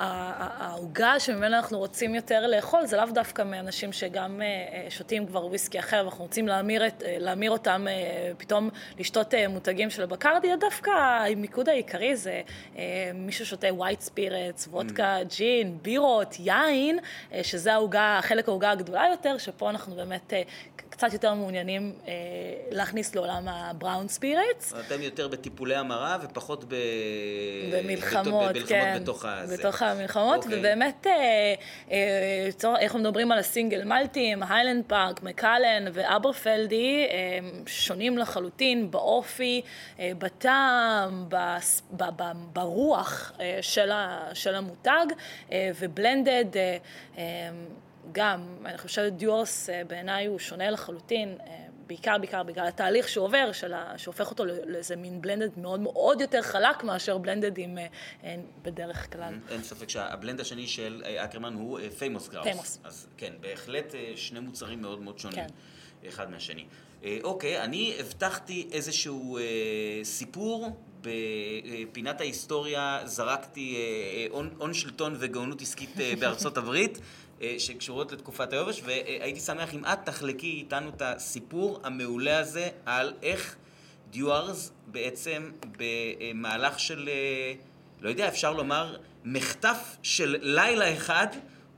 [0.00, 5.46] שהעוגה שממנה אנחנו רוצים יותר לאכול, זה לאו דווקא מאנשים שגם אה, אה, שותים כבר
[5.46, 7.86] וויסקי אחר, ואנחנו רוצים להמיר, את, אה, להמיר אותם
[8.38, 12.40] פתאום לשתות מותגים של בקרדי, דווקא המיקוד העיקרי זה
[13.14, 16.98] מי ששותה ווייט ספירטס, וודקה, ג'ין, בירות, יין,
[17.42, 20.32] שזה העוגה, חלק העוגה הגדולה יותר, שפה אנחנו באמת
[21.00, 22.12] קצת יותר מעוניינים אה,
[22.70, 24.74] להכניס לעולם ה brown spirits.
[24.86, 26.74] אתם יותר בטיפולי המרה ופחות ב...
[27.72, 29.56] במלחמות, בלוחמות כן, בתוך הזה.
[29.56, 30.58] בתוך המלחמות, אוקיי.
[30.58, 31.54] ובאמת, אה,
[31.90, 31.96] אה,
[32.56, 38.18] צור- אנחנו מדברים על ה single malt ים, Highland Park, Macallan ו Aberfeldy, אה, שונים
[38.18, 39.62] לחלוטין באופי,
[39.98, 45.06] אה, בטעם, בס- ב- ב- ברוח אה, של ה- של המותג,
[45.52, 46.76] אה, ו blended, אה,
[47.18, 47.24] אה,
[48.12, 51.36] גם, אני חושבת Dewar's אה, בעיניי הוא שונה לחלוטין.
[51.40, 53.98] אה, בעיקר, בעיקר בגלל התהליך שהוא עובר, של ה...
[53.98, 57.86] שהופך אותו לא- לאיזה מין blended מאוד מאוד יותר חלק מאשר blended ים אה,
[58.24, 59.34] אה, בדרך כלל.
[59.50, 62.76] אין ספק שה blend השני של אה, אקרמן הוא Famous Grouse.
[62.76, 62.86] Famous.
[62.86, 65.36] אז כן, בהחלט אה, שני מוצרים מאוד מאוד שונים.
[65.36, 66.08] כן.
[66.08, 66.64] אחד מהשני.
[67.04, 69.42] אה, אוקיי, אני הבטחתי איזשהו אה,
[70.02, 70.68] סיפור.
[71.02, 77.02] בפינת ההיסטוריה זרקתי אה, אה, הון, הון שלטון וגאונות עסקית אה, בארצות הברית, אה,
[77.58, 83.56] שקשורות לתקופת היובש, והייתי שמח אם את תחלקי איתנו את הסיפור המעולה הזה על איך
[84.10, 87.52] דיוארס בעצם במהלך של, אה,
[88.00, 91.26] לא יודע, אפשר לומר, מחטף של לילה אחד,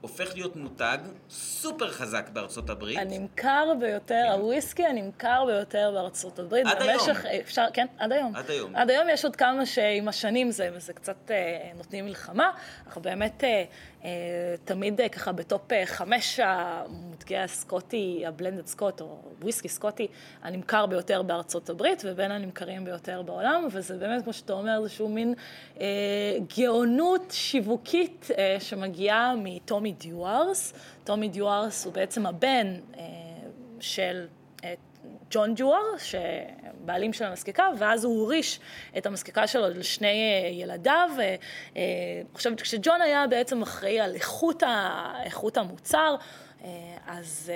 [0.03, 0.99] הופך להיות מותג
[1.31, 2.99] סופר חזק בארצות הברית.
[2.99, 6.67] הנמכר ביותר, הוויסקי הנמכר ביותר בארצות הברית.
[6.67, 6.99] עד היום.
[6.99, 8.37] במשך, אפשר, כן, עד היום.
[8.37, 8.77] עד היום.
[8.77, 12.51] עד היום יש עוד כמה שעם השנים זה, זה קצת אה, נותנים מלחמה.
[12.87, 13.65] אנחנו באמת אה, אה,
[14.65, 20.07] תמיד אה, ככה ב top אה, חמש המותגי הסקוטי, ה blended Scotch או וויסקי סקוטי,
[20.43, 25.35] הנמכר ביותר בארצות הברית ובין הנמכרים ביותר בעולם, וזה באמת, כמו שאתה אומר, איזשהו מין
[25.81, 25.87] אה,
[26.59, 30.73] גאונות שיווקית אה, שמגיעה מטומי דיוארס.
[31.05, 32.67] טומי דיוארס הוא בעצם הבן
[32.99, 33.03] אה,
[33.81, 34.42] של אה,
[35.33, 38.61] ג'ון דיואר, שבעלים של המזקקה, ואז הוא הוריש
[38.99, 41.11] את המזקקה שלו לשני אה, ילדיו.
[41.19, 41.25] אה,
[41.77, 41.83] אה,
[42.21, 46.17] אני חושבת שכשג'ון היה בעצם אחראי על איכות, ה, איכות המוצר,
[47.07, 47.53] אז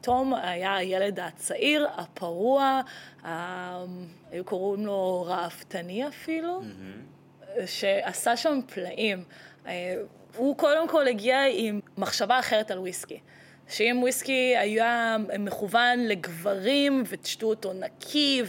[0.00, 2.80] תום היה הילד הצעיר, הפרוע,
[3.22, 7.66] היו קוראים לו ראוותני אפילו, mm-hmm.
[7.66, 9.24] שעשה שם פלאים.
[10.36, 13.20] הוא קודם כל הגיע עם מחשבה אחרת על וויסקי.
[13.68, 18.42] שאם וויסקי היה מכוון לגברים ותשתו אותו נקי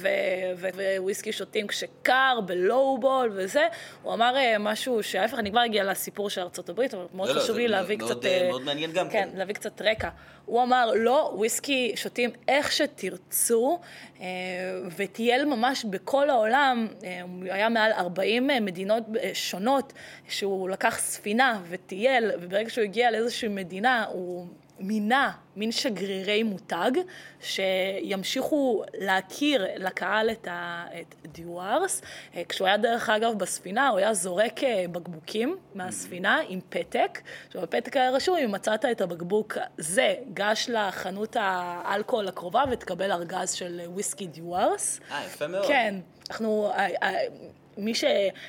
[0.98, 3.68] וויסקי שותים כשקר בלואו-בול וזה,
[4.04, 7.40] הוא אמר אה, משהו שההפך, אני כבר אגיע לסיפור של ארה"ב, אבל מאוד לא, לא
[7.40, 8.26] חשוב לא, לי להביא מאוד, קצת...
[8.26, 9.30] אה, מאוד מעניין גם כן.
[9.32, 10.10] כן, להביא קצת רקע.
[10.46, 13.80] הוא אמר, לא, וויסקי שותים איך שתרצו,
[14.22, 14.26] אה,
[14.96, 16.88] וטייל ממש בכל העולם,
[17.22, 19.04] הוא היה מעל 40 מדינות
[19.34, 19.94] שונות,
[20.28, 24.48] שהוא לקח ספינה וטייל, וברגע שהוא הגיע לאיזושהי מדינה, הוא...
[24.80, 26.92] מינה מין שגרירי מותג
[27.42, 32.02] שימשיכו להכיר לקהל את, ה, את דיוארס.
[32.36, 37.22] אה, כשהוא היה דרך אגב בספינה הוא היה זורק אה, בקבוקים מהספינה עם פתק.
[37.48, 43.52] עכשיו בפתק היה רשום אם מצאת את הבקבוק זה גש לחנות האלכוהול הקרובה ותקבל ארגז
[43.52, 45.00] של וויסקי דיוארס.
[45.12, 45.68] אה יפה מאוד.
[45.68, 45.96] כן.
[46.30, 47.18] אנחנו, אה,
[47.78, 48.04] מי ש...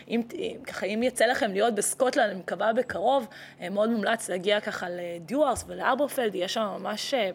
[0.08, 0.22] אם,
[0.66, 3.26] ככה, אם יצא לכם להיות בסקוטלנד, אני מקווה בקרוב,
[3.60, 7.30] אה, מאוד מומלץ להגיע ככה לדיוארס ולארבורפלד, יש שם ממש אה,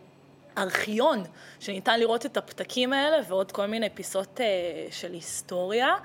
[0.57, 1.23] ארכיון
[1.59, 4.45] שניתן לראות את הפתקים האלה ועוד כל מיני פיסות אה,
[4.91, 5.95] של היסטוריה.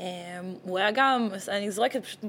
[0.00, 0.04] אה,
[0.62, 2.20] הוא היה גם, אני זורקת פשוט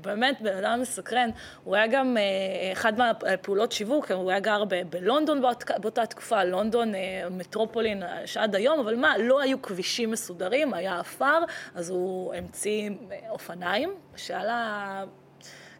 [0.00, 1.30] באמת בן אדם מסקרן,
[1.64, 6.94] הוא היה גם אה, אחד מהפעולות שיווק, הוא היה גר בלונדון באות, באותה תקופה, לונדון
[6.94, 7.00] אה,
[7.30, 11.38] מטרופולין אה, שעד היום, אבל מה, לא היו כבישים מסודרים, היה עפר,
[11.74, 15.04] אז הוא המציא אה, אופניים, שעל ה...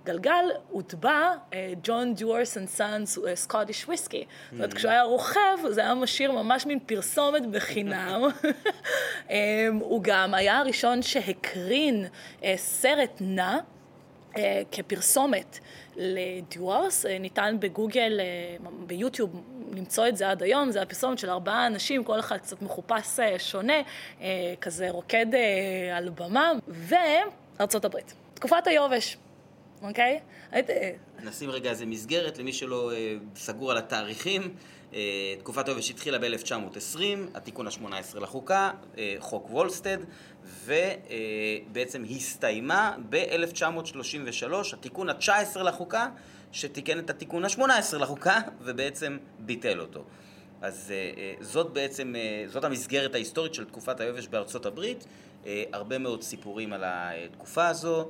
[0.07, 1.33] גלגל הוטבע
[1.83, 4.25] John Dewar's and Sons Scottish whisky.
[4.27, 8.23] זאת אומרת, כשהוא היה רוכב, זה היה משאיר ממש מין פרסומת בחינם.
[9.27, 9.31] אמ,
[9.81, 12.07] הוא גם היה הראשון שהקרין
[12.41, 13.59] אה, סרט נע.
[14.35, 14.39] אה,
[14.73, 15.59] כפרסומת
[15.97, 19.43] ל Dewar's, אה, ניתן בגוגל, אה, ביוטיוב,
[19.77, 23.83] למצוא את זה עד היום, זה הפרסומת של ארבעה אנשים, כל אחד קצת מחופש שונה,
[24.61, 25.27] כזה רוקד
[25.97, 28.15] על במה, וארצות הברית.
[28.35, 29.17] תקופת היובש,
[29.83, 30.21] אוקיי?
[31.25, 34.55] נשים רגע איזה מסגרת למי שלא אה, סגור על התאריכים.
[34.95, 37.01] אה, תקופת היובש התחילה ב-1920,
[37.35, 39.99] התיקון ה-18 לחוקה, אה, חוק וולסטד,
[40.65, 46.09] ובעצם הסתיימה ב-1933, התיקון ה-19 לחוקה,
[46.53, 50.05] שתיקן את התיקון ה-18 לחוקה, ובעצם ביטל אותו.
[50.63, 50.93] אז
[51.41, 52.15] זאת בעצם,
[52.47, 55.07] זאת המסגרת ההיסטורית של תקופת היובש בארצות הברית,
[55.73, 58.09] הרבה מאוד סיפורים על התקופה הזו.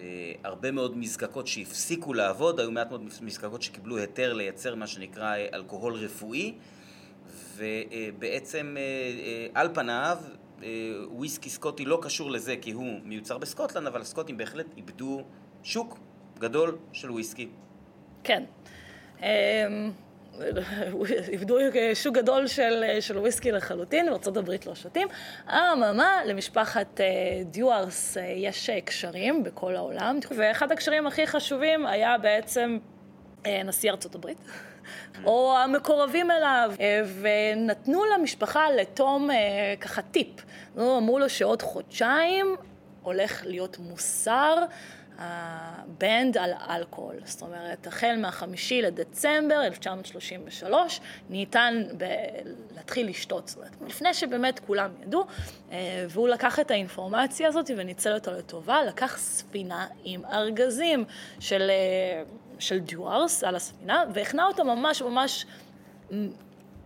[0.00, 5.34] אה, הרבה מאוד מזקקות שהפסיקו לעבוד, היו מעט מאוד מזקקות שקיבלו היתר לייצר מה שנקרא
[5.34, 6.54] אה, אלכוהול רפואי,
[7.56, 10.18] ובעצם אה, על פניו
[11.10, 15.22] וויסקי סקוטי לא קשור לזה כי הוא מיוצר בסקוטלנד, אבל הסקוטים בהחלט איבדו
[15.62, 15.98] שוק
[16.38, 17.48] גדול של וויסקי.
[18.24, 18.44] כן.
[21.32, 21.58] איבדו
[21.94, 25.08] שוק גדול של, של וויסקי לחלוטין, בארה"ב לא שותים.
[25.48, 27.06] אממה, למשפחת אה,
[27.44, 32.78] דיוארס אה, יש אה, קשרים בכל העולם, ואחד הקשרים הכי חשובים היה בעצם
[33.64, 34.38] נשיא ארצות הברית.
[35.24, 36.72] או המקורבים אליו,
[37.20, 39.28] ונתנו למשפחה, לתום,
[39.80, 40.44] ככה טיפ.
[40.78, 42.56] אמרו לו שעוד חודשיים
[43.02, 44.64] הולך להיות מוסר
[45.18, 47.16] הבנד על אלכוהול.
[47.24, 51.00] זאת אומרת, החל מהחמישי לדצמבר 1933
[51.30, 52.04] ניתן ב-
[52.76, 55.24] להתחיל לשתות, זאת אומרת, לפני שבאמת כולם ידעו,
[55.72, 61.04] אה, והוא לקח את האינפורמציה הזאת וניצל אותה לטובה, לקח ספינה עם ארגזים
[61.40, 62.22] של, אה,
[62.58, 65.46] של דיוארס על הספינה, והכנה אותה ממש ממש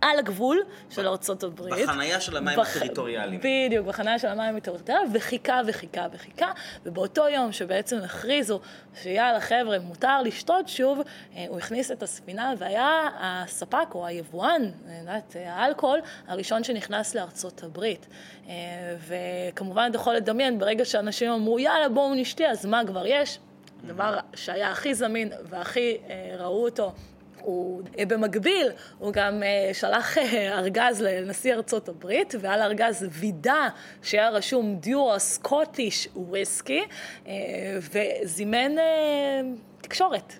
[0.01, 1.87] על הגבול של ארצות הברית.
[1.87, 2.75] בחנייה של המים בח...
[2.77, 3.39] הטריטוריאליים.
[3.43, 6.51] בדיוק, בחנייה של המים הטריטוריאליים, וחיכה וחיכה וחיכה,
[6.85, 8.59] ובאותו יום שבעצם הכריזו
[9.01, 10.99] שיאללה חבר'ה, מותר לשתות שוב,
[11.35, 14.61] אה, הוא הכניס את הספינה, והיה הספק או היבואן,
[14.99, 18.07] יודעת, האלכוהול, הראשון שנכנס לארצות הברית.
[18.47, 18.53] אה,
[19.07, 23.39] וכמובן אתה יכול לדמיין, ברגע שאנשים אמרו יאללה בואו נשתה, אז מה כבר יש?
[23.83, 26.91] הדבר שהיה הכי זמין והכי אה, ראו אותו
[27.41, 28.67] הוא אה, במקביל,
[28.97, 33.67] הוא גם אה, שלח אה, ארגז לנשיא ארצות הברית, ועל הארגז וידא
[34.03, 36.81] שהיה רשום דיורה סקוטיש וויסקי,
[37.91, 38.71] וזימן
[39.81, 40.33] תקשורת.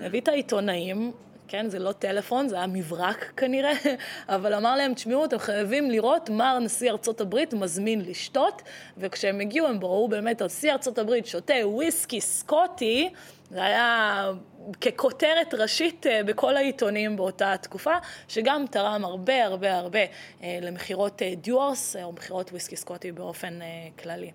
[0.00, 1.12] הביא את העיתונאים,
[1.48, 3.72] כן, זה לא טלפון, זה היה מברק כנראה,
[4.28, 8.62] אבל אמר להם, תשמעו, אתם חייבים לראות מה נשיא ארצות הברית מזמין לשתות,
[8.98, 13.10] וכשהם הגיעו הם ראו באמת, נשיא ארצות הברית שותה וויסקי סקוטי,
[13.50, 14.30] זה היה
[14.80, 17.94] ככותרת ראשית אה, בכל העיתונים באותה תקופה,
[18.28, 19.98] שגם תרם הרבה הרבה הרבה
[20.42, 23.58] אה, למכירות אה, דיורס או מכירות וויסקי סקוטי באופן
[23.98, 24.30] כללי.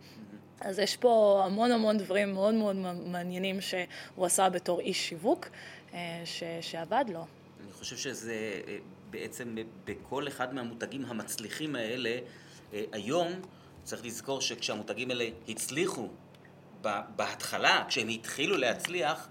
[0.61, 5.47] אז יש פה המון המון דברים מאוד מאוד מעניינים שהוא עשה בתור איש שיווק,
[6.25, 7.25] ש, שעבד לו.
[7.63, 8.77] אני חושב שזה אה,
[9.09, 9.55] בעצם
[9.85, 12.17] בכל אחד מהמותגים המצליחים האלה,
[12.91, 13.27] היום
[13.83, 16.07] צריך לזכור שכשהמותגים האלה הצליחו
[17.15, 19.27] בהתחלה, כשהם התחילו להצליח,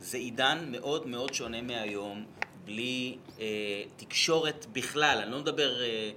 [0.00, 2.24] זה עידן מאוד מאוד שונה מהיום,
[2.64, 5.18] בלי אה, תקשורת בכלל.
[5.22, 6.10] אני לא מדבר, אה,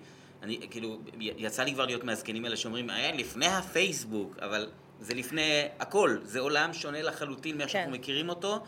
[0.44, 4.70] אני כאילו, יצא לי כבר להיות מהזקנים האלה שאומרים, היה לפני הפייסבוק, אבל
[5.00, 6.18] זה לפני הכל.
[6.24, 7.74] זה עולם שונה לחלוטין מאיך כן.
[7.74, 8.64] שאנחנו מכירים אותו,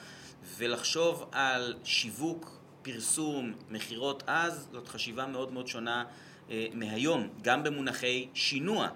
[0.58, 6.04] ולחשוב על שיווק, פרסום, מכירות אז, זאת חשיבה מאוד מאוד שונה
[6.50, 8.88] אה, מהיום, גם במונחי שינוע.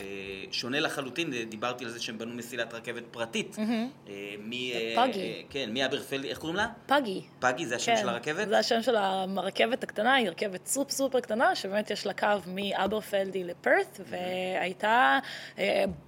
[0.00, 3.56] אה, שונה לחלוטין, דיברתי על זה שהם בנו מסילת רכבת פרטית.
[4.08, 4.34] אה,
[4.94, 5.20] פאגי.
[5.20, 6.66] אה, כן, מאברפלד, איך קוראים לה?
[6.86, 7.22] פאגי.
[7.38, 8.48] פאגי, זה השם כן, של הרכבת?
[8.48, 13.44] זה השם של הרכבת הקטנה, היא רכבת סופ סופר קטנה, שבאמת יש לה קו מאברפלדי
[13.44, 15.18] לפרת, והייתה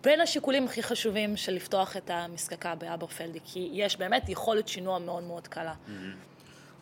[0.02, 5.22] בין השיקולים הכי חשובים של לפתוח את המסקקה באברפלדי, כי יש באמת יכולת שינוע מאוד
[5.22, 5.74] מאוד קלה.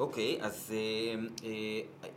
[0.01, 1.51] אוקיי, okay, אז אה, אה,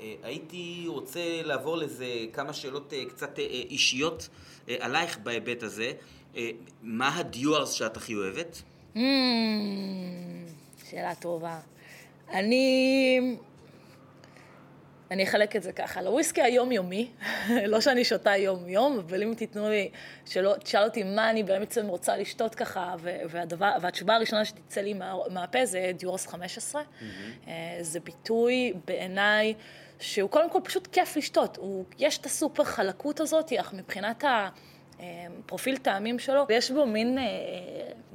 [0.01, 5.91] אה, הייתי רוצה לעבור לזה כמה שאלות אה, קצת אה, אישיות אה, עלייך בהיבט הזה.
[6.35, 6.49] אה,
[6.81, 8.61] מה הדיוארס שאת הכי אוהבת?
[8.95, 8.99] Mm,
[10.89, 11.59] שאלה טובה.
[12.33, 13.35] אני...
[15.11, 17.09] אני אחלק את זה ככה, לוויסקי היומיומי,
[17.67, 19.89] לא שאני שותה יום-יום, אבל אם תיתנו לי,
[20.25, 25.13] שלא, תשאל אותי מה אני באמת רוצה לשתות ככה, והדבר, והתשובה הראשונה שתצא לי מה,
[25.29, 26.81] מהפה זה דיורס 15.
[26.81, 27.03] Mm-hmm.
[27.47, 29.53] אה, זה ביטוי בעיניי
[30.03, 31.57] שהוא קודם כל פשוט כיף לשתות.
[31.57, 34.49] הוא, יש את הסופר חלקות הזאת, אך מבחינת ה...
[34.99, 35.27] אה,
[35.81, 37.23] טעמים שלו, ויש בו מין, אה,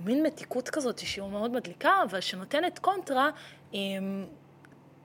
[0.05, 3.30] מין מתיקות כזאת שהוא מאוד מדליקה, אבל שנותנת קונטרה
[3.72, 4.26] עם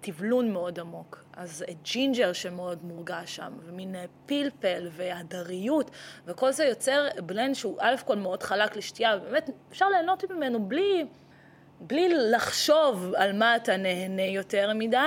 [0.01, 1.23] תבלון מאוד עמוק.
[1.34, 5.91] אז ג'ינג'ר שמאוד מורגש שם, ומין פלפל והדריות,
[6.25, 11.05] וכל זה יוצר blend שהוא א' כל מאוד חלק לשתייה, ובאמת אפשר ליהנות ממנו בלי...
[11.88, 14.97] בלי לחשוב על מה אתה נהנה יותר מדי,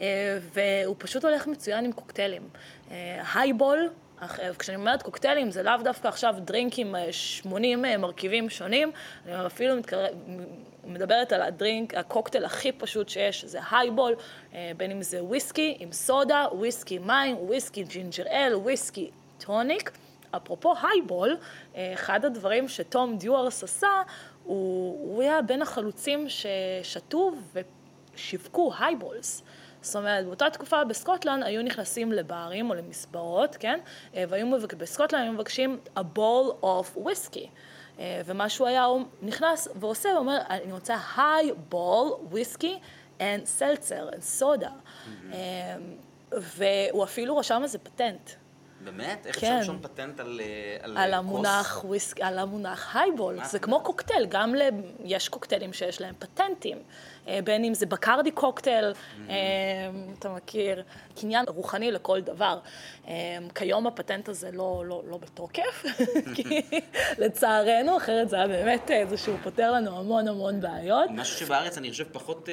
[0.00, 2.48] אה, והוא פשוט הולך מצוין עם קוקטיילים.
[3.34, 3.88] highball,
[4.22, 8.92] אה, כשאני אומרת קוקטיילים, זה לאו דווקא עכשיו drink עם 80 מרכיבים שונים,
[9.26, 9.74] אני אפילו
[10.86, 14.14] מדברת על ה drink, הקוקטייל הכי פשוט שיש, זה highball,
[14.54, 19.90] אה, בין אם זה וויסקי עם סודה, וויסקי מים, וויסקי ginger ale, וויסקי טוניק.
[20.36, 21.36] אפרופו highball,
[21.76, 24.02] אה, אחד הדברים שתום דיוארס עשה,
[24.44, 27.32] הוא, הוא היה בין החלוצים ששתו
[28.14, 29.42] ושיווקו highballs.
[29.82, 33.80] זאת אומרת, באותה תקופה בסקוטלנד היו נכנסים לברים או למסברות, כן?
[34.14, 34.46] אה, והיו
[34.78, 37.46] בסקוטלנד היו מבקשים a bowl of whiskey.
[37.98, 42.74] אה, ומה שהוא היה, הוא נכנס ועושה, הוא אומר, אני רוצה high ball whiskey
[43.18, 44.68] and seltzer and soda.
[44.68, 45.34] Mm-hmm.
[46.32, 48.30] והוא אפילו רשם איזה פטנט.
[48.84, 49.26] באמת?
[49.26, 49.46] איך כן.
[49.46, 53.44] אפשר לרשום פטנט על, אה, על, על המונח וויסק, על המונח הייבול.
[53.44, 54.62] זה כמו קוקטייל, גם ל...
[55.04, 56.78] יש קוקטיילים שיש להם פטנטים.
[57.28, 59.30] אה, בין אם זה Bacardi cocktail, mm-hmm.
[60.18, 60.82] אתה מכיר,
[61.20, 62.58] קניין רוחני לכל דבר.
[63.54, 65.84] כיום הפטנט הזה לא, לא, לא בתוקף,
[66.34, 66.62] כי
[67.18, 71.10] לצערנו, אחרת זה היה באמת איזה שהוא פותר לנו המון המון בעיות.
[71.10, 72.48] משהו שבארץ אני חושב פחות,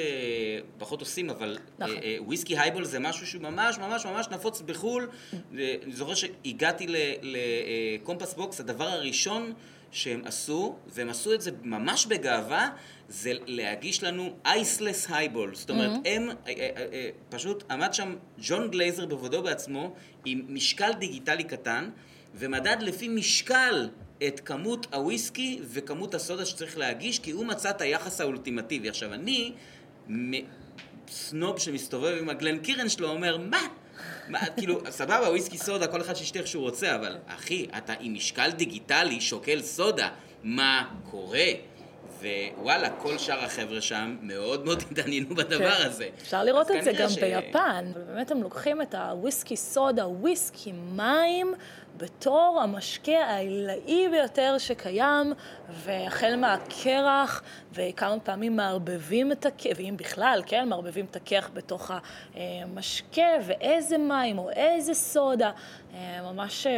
[0.77, 1.95] פחות עושים, אבל נכון.
[2.19, 5.09] וויסקי highball זה משהו שהוא ממש ממש ממש נפוץ בחו"ל.
[5.53, 6.87] אני זוכר שהגעתי
[7.21, 9.53] ל Compass Box, הדבר הראשון
[9.91, 12.69] שהם עשו, והם עשו את זה ממש בגאווה,
[13.09, 15.55] זה להגיש לנו iceless highball.
[15.55, 16.09] זאת אומרת, mm-hmm.
[16.09, 19.93] הם, אה, אה, אה, פשוט עמד שם ג'ון גלייזר בכבודו ובעצמו,
[20.25, 21.89] עם משקל דיגיטלי קטן,
[22.35, 23.89] ומדד לפי משקל
[24.27, 28.89] את כמות הוויסקי וכמות הסודה שצריך להגיש, כי הוא מצא את היחס האולטימטיבי.
[28.89, 29.53] עכשיו, אני,
[31.07, 33.61] סנוב שמסתובב עם ה Glencairn שלו, אומר, מה?
[34.27, 38.13] מה, כאילו, סבבה, וויסקי סודה, כל אחד שישתה איך שהוא רוצה, אבל אחי, אתה עם
[38.13, 40.09] משקל דיגיטלי שוקל סודה,
[40.43, 41.47] מה קורה?
[42.21, 45.87] ווואלה, כל שאר החבר'ה שם מאוד מאוד התעניינו בדבר כן.
[45.87, 46.09] הזה.
[46.21, 47.17] אפשר לראות את זה גם ש...
[47.17, 51.53] ביפן, ובאמת הם לוקחים את הוויסקי סודה, וויסקי מים,
[51.97, 55.33] בתור המשקה העילאי ביותר שקיים,
[55.69, 57.43] והחל מהקרח,
[57.73, 61.91] וכמה פעמים מערבבים את הקרח, ואם בכלל, כן, מערבבים את הקרח בתוך
[62.35, 65.51] המשקה, ואיזה מים או איזה סודה,
[65.93, 66.77] אה, ממש אה,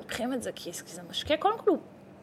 [0.00, 1.78] לוקחים את זה, כי זה משקה, קודם כל הוא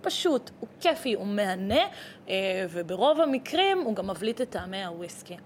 [0.08, 1.82] פשוט, הוא כיפי, הוא מהנה,
[2.30, 5.38] אה, וברוב המקרים הוא גם מבליט את טעמי הוויסקי.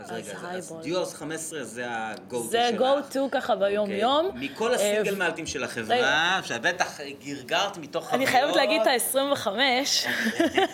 [0.00, 2.50] אז רגע, אז דיורס 15 זה ה-go-to שלך.
[2.50, 4.26] זה go-to ככה ביום-יום.
[4.26, 4.48] אוקיי.
[4.48, 8.22] מכל הסינגל מאלטים של החברה, שבטח גרגרת מתוך חוויות.
[8.22, 9.48] אני חייבת להגיד את ה-25,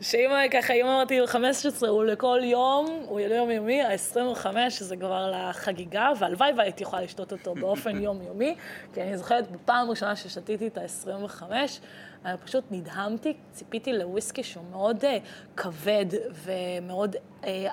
[0.00, 6.52] שאם ככה, אם אמרתי 15 הוא לכל יום, הוא ליום-יומי, ה-25 זה כבר לחגיגה, והלוואי
[6.56, 8.54] והייתי יכולה לשתות אותו באופן יומיומי,
[8.94, 11.68] כי אני זוכרת בפעם ראשונה ששתיתי את ה-25, אני
[12.44, 15.06] פשוט נדהמתי, ציפיתי לוויסקי שהוא מאוד uh,
[15.56, 16.06] כבד
[16.44, 17.16] ומאוד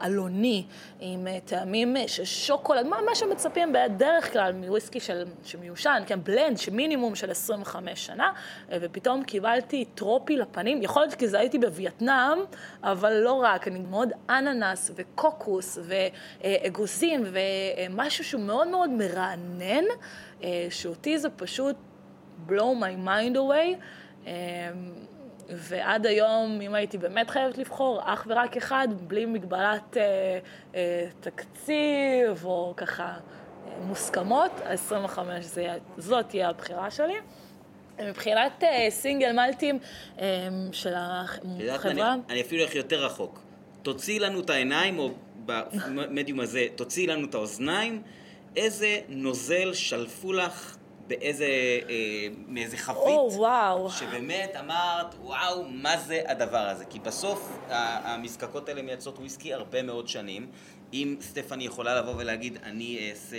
[0.04, 0.66] אלוני,
[1.00, 7.16] עם טעמים של שוקולד, מה, מה שמצפים בדרך כלל מוויסקי של, שמיושן, כן, בלנד, שמינימום
[7.16, 8.34] של 25 שנה,
[8.70, 12.38] ופתאום קיבלתי טרופי לפנים, יכול להיות כי זה הייתי בווייטנאם,
[12.84, 19.84] אבל לא רק, אני מאוד אננס וקוקוס ואגוזים ומשהו שהוא מאוד מאוד מרענן,
[20.70, 21.76] שאותי זה פשוט
[22.48, 23.78] blow my mind away.
[25.50, 30.40] ועד היום, אם הייתי באמת חייבת לבחור, אך ורק אחד, בלי מגבלת אה,
[30.76, 33.18] אה, תקציב או ככה אה,
[33.82, 35.20] מוסכמות, ה-25
[35.98, 37.14] זאת תהיה הבחירה שלי.
[38.08, 39.80] מבחינת אה, סינגל מלטים
[40.20, 42.14] אה, של החברה...
[42.14, 43.42] אני, אני אפילו הולך יותר רחוק.
[43.82, 45.12] תוציאי לנו את העיניים, או
[45.46, 48.02] במדיום הזה, תוציאי לנו את האוזניים,
[48.56, 50.76] איזה נוזל שלפו לך
[51.10, 51.46] באיזה,
[51.90, 53.90] אה, מאיזה חבית, או, וואו.
[53.92, 56.86] שבאמת אמרת, וואו, מה זה הדבר הזה?
[56.86, 60.48] כי בסוף המזקקות האלה מייצרות וויסקי הרבה מאוד שנים.
[60.94, 63.38] אם סטפני יכולה לבוא ולהגיד, אני אעשה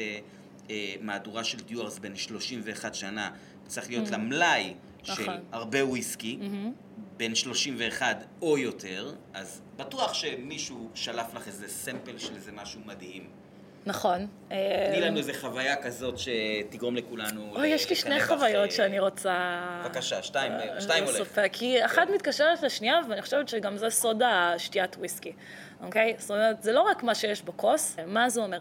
[0.71, 3.31] אה, מהדורה של דיוארס בין 31 שנה,
[3.67, 4.11] צריך להיות mm-hmm.
[4.11, 5.35] לה מלאי של נכון.
[5.53, 6.71] הרבה וויסקי, mm-hmm.
[7.17, 13.31] בין 31 או יותר, אז בטוח שמישהו שלף לך איזה סמפל של איזה משהו מדהים.
[13.87, 14.27] נכון.
[14.49, 17.57] תני לנו איזה חוויה כזאת שתגרום לכולנו...
[17.57, 19.61] אוי, יש לי שני חוויות שאני רוצה...
[19.85, 21.41] בבקשה, שתיים, שתיים הולך.
[21.53, 25.33] כי אחת מתקשרת לשנייה, ואני חושבת שגם זה סוד השתיית וויסקי.
[25.83, 26.15] אוקיי?
[26.19, 28.59] זאת אומרת, זה לא רק מה שיש בכוס, מה זה אומר?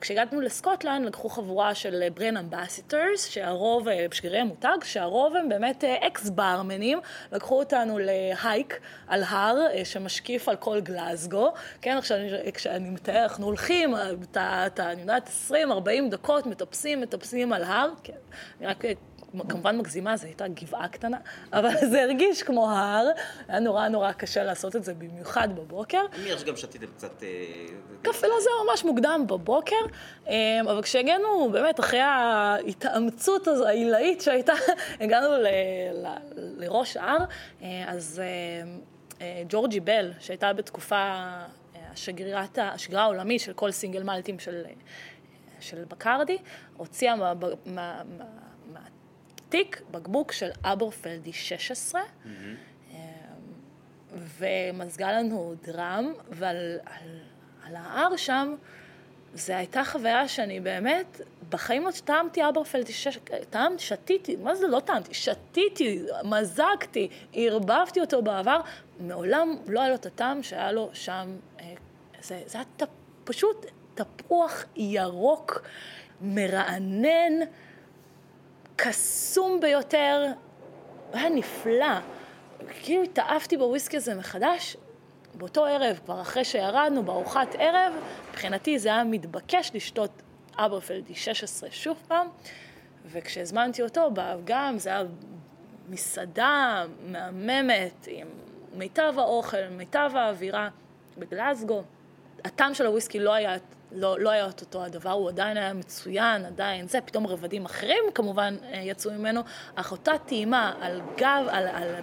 [0.00, 6.26] כשהגענו לסקוטלנד לקחו חבורה של brand ambassadors, שהרוב, אה, שגרירי מותג, שהרוב הם באמת אקס
[6.26, 7.00] אה, ברמנים,
[7.32, 11.52] לקחו אותנו ל hike על הר אה, שמשקיף על כל גלזגו,
[11.82, 11.96] כן?
[11.96, 12.18] עכשיו,
[12.54, 13.94] כשאני מתאר, אנחנו הולכים,
[14.30, 15.54] אתה, אני יודעת, 20-40
[16.10, 18.12] דקות, מטפסים, מטפסים על הר, כן,
[18.60, 18.84] אני רק
[19.48, 21.16] כמובן מגזימה, זו הייתה גבעה קטנה,
[21.52, 23.08] אבל זה הרגיש כמו הר,
[23.48, 26.04] היה נורא נורא קשה לעשות את זה, במיוחד בבוקר.
[26.12, 27.22] אני מניח שגם שתיתם קצת...
[27.22, 27.28] אה,
[28.02, 29.76] קפה לא זה ממש מוקדם בבוקר,
[30.28, 34.52] אה, אבל כשהגענו, באמת, אחרי ההתאמצות הזו, העילאית שהייתה,
[35.00, 35.28] הגענו
[36.34, 37.24] לראש ההר,
[37.62, 38.22] אה, אז
[39.48, 41.22] ג'ורג'י בל, שהייתה בתקופה...
[41.92, 44.62] השגרירת, השגרה העולמית של כל סינגל מלטים של,
[45.60, 46.38] של בקרדי,
[46.76, 47.32] הוציאה מה,
[47.66, 48.02] מה,
[48.72, 48.80] מה,
[49.52, 52.28] תיק בקבוק של אברפלדי 16, mm-hmm.
[52.90, 52.96] אמ,
[54.38, 57.20] ומזגה לנו דראם, ועל על,
[57.66, 58.54] על ההר שם,
[59.34, 64.80] זו הייתה חוויה שאני באמת, בחיים עוד טעמתי אברפלדי 16, טעמתי, שתיתי, מה זה לא
[64.80, 65.14] טעמתי?
[65.14, 68.60] שתיתי, מזגתי, ערבבתי אותו בעבר,
[69.00, 71.74] מעולם לא היה לו את הטעם שהיה לו שם, אה,
[72.22, 72.88] זה, זה היה
[73.24, 75.62] פשוט תפוח ירוק,
[76.20, 77.32] מרענן.
[78.84, 80.26] קסום ביותר,
[81.12, 82.00] היה נפלא.
[82.68, 84.76] כאילו התאהבתי בוויסקי הזה מחדש.
[85.34, 87.92] באותו ערב, כבר אחרי שירדנו בארוחת ערב,
[88.30, 90.10] מבחינתי זה היה מתבקש לשתות
[90.56, 92.28] אברפלדי 16 שוב פעם,
[93.06, 94.10] וכשהזמנתי אותו,
[94.44, 95.02] גם זה היה
[95.88, 98.26] מסעדה מהממת, עם
[98.74, 100.68] מיטב האוכל, מיטב האווירה
[101.18, 101.82] בגלסגו.
[102.44, 103.56] הטעם של הוויסקי לא היה
[103.94, 108.56] לא, לא היה אותו הדבר, הוא עדיין היה מצוין, עדיין זה, פתאום רבדים אחרים כמובן
[108.64, 109.40] אה, יצאו ממנו,
[109.74, 111.94] אך אותה טעימה על גב, על, על,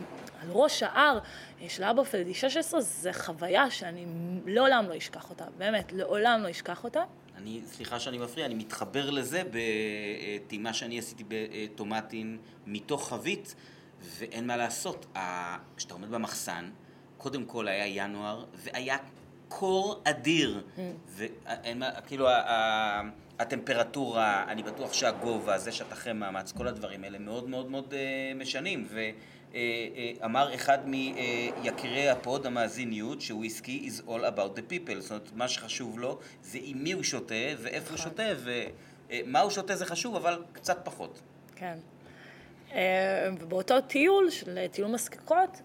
[0.42, 1.20] על ראש ההר
[1.62, 4.06] אה, של אברפלדי 16, זה חוויה שאני
[4.46, 7.04] לעולם לא אשכח אותה, באמת, לעולם לא אשכח אותה.
[7.38, 12.38] אני, סליחה שאני מפריע, אני מתחבר לזה בטעימה שאני עשיתי בטומטים
[12.68, 13.56] מתוך חבית,
[14.02, 15.06] ואין מה לעשות.
[15.78, 16.70] כשאתה עומד במחסן,
[17.18, 18.98] קודם כל היה ינואר, והיה
[19.50, 20.62] קור אדיר.
[20.78, 20.80] Mm.
[21.18, 22.28] וכאילו
[23.39, 28.34] הטמפרטורה, אני בטוח שהגובה, זה שאתה אחרי מאמץ, כל הדברים האלה מאוד מאוד מאוד אה,
[28.36, 28.88] משנים.
[28.89, 35.00] ואמר אה, אה, אחד מיקירי הפוד, המאזיניות, שוויסקי is all about the people.
[35.00, 38.12] זאת אומרת, מה שחשוב לו זה עם מי הוא שותה ואיפה הוא נכון.
[38.12, 38.24] שותה,
[39.10, 41.22] ומה הוא שותה זה חשוב, אבל קצת פחות.
[41.56, 41.78] כן.
[43.39, 45.62] ובאותו טיול של טיול מסקקות,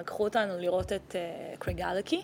[0.00, 1.16] לקחו אותנו לראות את
[1.58, 2.22] קריגלקי.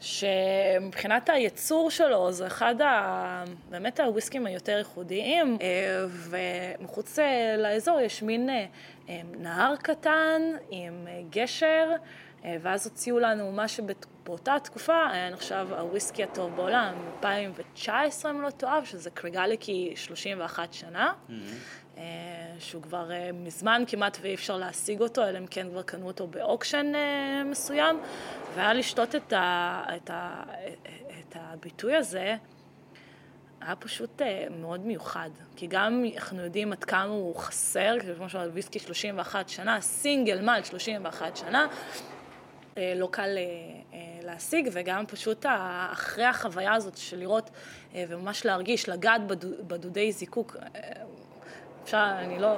[0.00, 3.44] שמבחינת הייצור שלו זה אחד ה...
[3.70, 6.06] באמת הוויסקים היותר ייחודיים, אה,
[6.80, 8.66] ומחוץ אה, לאזור יש מין אה,
[9.38, 11.90] נהר קטן עם גשר,
[12.60, 18.84] ואז הוציאו לנו מה שבאותה תקופה היה נחשב הוויסקי הטוב בעולם, 2019 אם לא תאהב,
[18.84, 21.12] שזה קריגליקי 31 שנה.
[21.28, 21.32] Mm-hmm.
[22.58, 26.92] שהוא כבר מזמן כמעט ואי אפשר להשיג אותו, אלא אם כן כבר קנו אותו באוקשן
[27.44, 28.00] מסוים,
[28.54, 30.42] והיה לשתות את, ה, את, ה,
[31.20, 32.36] את הביטוי הזה,
[33.60, 35.30] היה פשוט אה, מאוד מיוחד.
[35.56, 40.64] כי גם אנחנו יודעים עד כמה הוא חסר, כמו שאומרת ויסקי 31 שנה, סינגל מלט
[40.64, 41.66] 31 שנה,
[42.76, 43.38] לא קל
[44.22, 45.46] להשיג, וגם פשוט
[45.92, 47.50] אחרי החוויה הזאת של לראות
[47.94, 49.20] וממש להרגיש, לגעת
[49.66, 50.56] בדודי זיקוק,
[51.84, 52.56] אפשר, אני לא,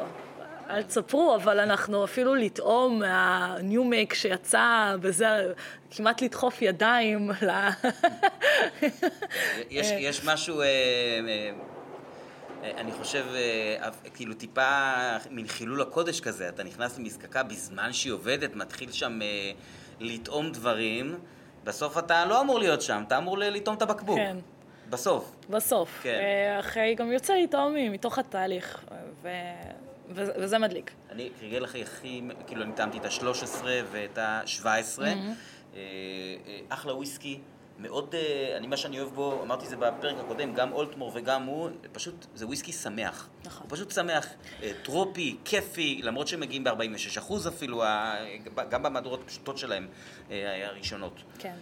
[0.70, 5.52] אל תספרו, אבל אנחנו אפילו לטעום מהניו מייק שיצא, וזה
[5.90, 7.50] כמעט לדחוף ידיים ל...
[9.70, 11.50] יש, יש משהו, אה, אה,
[12.76, 14.92] אני חושב, אה, כאילו טיפה
[15.30, 19.18] מין חילול הקודש כזה, אתה נכנס למזקקה בזמן שהיא עובדת, מתחיל שם
[20.00, 21.18] לטעום דברים,
[21.64, 24.18] בסוף אתה לא אמור להיות שם, אתה אמור לטעום את הבקבוק.
[24.18, 24.36] כן.
[24.90, 25.36] בסוף.
[25.50, 26.00] בסוף.
[26.02, 26.18] כן.
[26.60, 28.84] אחרי גם יוצא לטעום מתוך התהליך.
[29.22, 29.28] ו...
[30.10, 30.90] וזה מדליק.
[31.10, 35.02] אני, כרגע לך הכי, כאילו אני טעמתי את ה-13 ואת ה-17, mm-hmm.
[35.74, 35.80] אה,
[36.46, 37.40] אה, אחלה וויסקי,
[37.78, 41.42] מאוד, אה, אני, מה שאני אוהב בו, אמרתי את זה בפרק הקודם, גם אולטמור וגם
[41.42, 43.28] הוא, פשוט, זה וויסקי שמח.
[43.44, 43.66] נכון.
[43.70, 44.26] הוא פשוט שמח,
[44.82, 47.82] טרופי, כיפי, למרות שהם מגיעים ב-46% אפילו,
[48.70, 49.88] גם במהדורות הפשוטות שלהם,
[50.30, 51.22] הראשונות.
[51.38, 51.54] כן.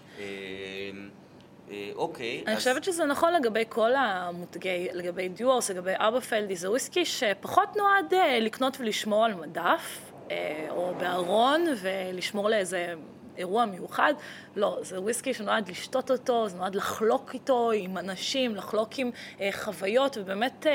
[1.70, 2.43] אה, אוקיי.
[2.47, 2.59] אני אז...
[2.59, 8.41] חושבת שזה נכון לגבי כל המותגי, לגבי דיורס, לגבי אברפלדי, זה וויסקי שפחות נועד אה,
[8.41, 12.95] לקנות ולשמור על מדף, אה, או בארון, ולשמור לאיזה
[13.36, 14.15] אירוע מיוחד.
[14.57, 19.11] לא, זה וויסקי שנועד לשתות אותו, זה נועד לחלוק איתו עם אנשים, לחלוק עם
[19.53, 20.66] חוויות, ובאמת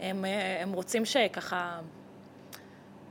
[0.00, 0.24] הם,
[0.60, 1.80] הם רוצים שככה...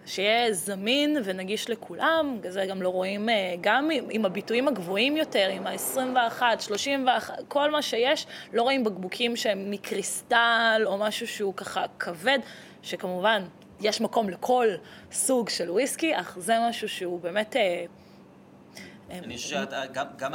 [0.10, 5.68] שיהיה זמין ונגיש לכולם, זה גם לא רואים, אה, גם עם הביטויים הגבוהים יותר, עם
[5.68, 12.40] ה-21, 31, כל מה שיש, לא רואים בקבוקים שהם מקריסטל או משהו שהוא ככה כבד,
[12.82, 13.44] שכמובן
[13.82, 14.68] יש מקום לכל
[15.12, 17.56] סוג של וויסקי, אך זה משהו שהוא באמת...
[17.56, 17.86] אה,
[19.10, 20.34] אני חושב שגם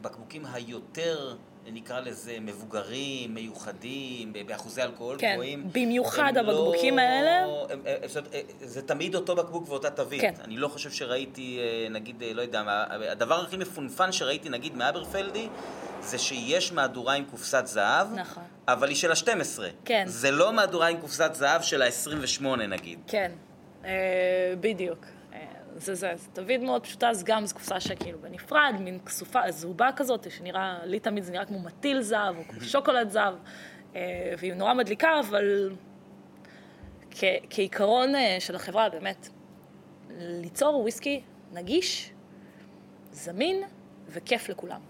[0.00, 1.36] הבקבוקים אה, היותר...
[1.72, 5.62] נקרא לזה מבוגרים, מיוחדים, באחוזי אלכוהול כן, גבוהים.
[5.62, 7.44] כן, במיוחד הבקבוקים לא, האלה.
[7.70, 8.02] הם, הם,
[8.32, 10.20] הם, זה תמיד אותו בקבוק ואותה תווית.
[10.20, 10.34] כן.
[10.44, 12.62] אני לא חושב שראיתי, אה, נגיד, אה, לא יודע,
[13.10, 15.48] הדבר הכי מפונפן שראיתי, נגיד, מאברפלדי,
[16.00, 18.42] זה שיש מהדורה עם קופסת זהב, נכון.
[18.68, 19.62] אבל היא של ה-12.
[19.84, 20.04] כן.
[20.06, 22.98] זה לא מהדורה עם קופסת זהב של ה-28 נגיד.
[23.06, 23.32] כן,
[23.84, 23.90] אה,
[24.60, 25.06] בדיוק.
[25.76, 29.90] זה זה, זה תווית מאוד פשוטה, אז גם זו קופסה שכאילו בנפרד, מין כסופה, זובה
[29.96, 33.34] כזאת, שנראה, לי תמיד זה נראה כמו מטיל זהב, או כמו שוקולד זהב,
[33.96, 35.72] אה, והיא נורא מדליקה, אבל
[37.10, 39.28] כ- כעיקרון אה, של החברה, באמת,
[40.18, 41.22] ליצור וויסקי
[41.52, 42.12] נגיש,
[43.12, 43.62] זמין
[44.08, 44.80] וכיף לכולם.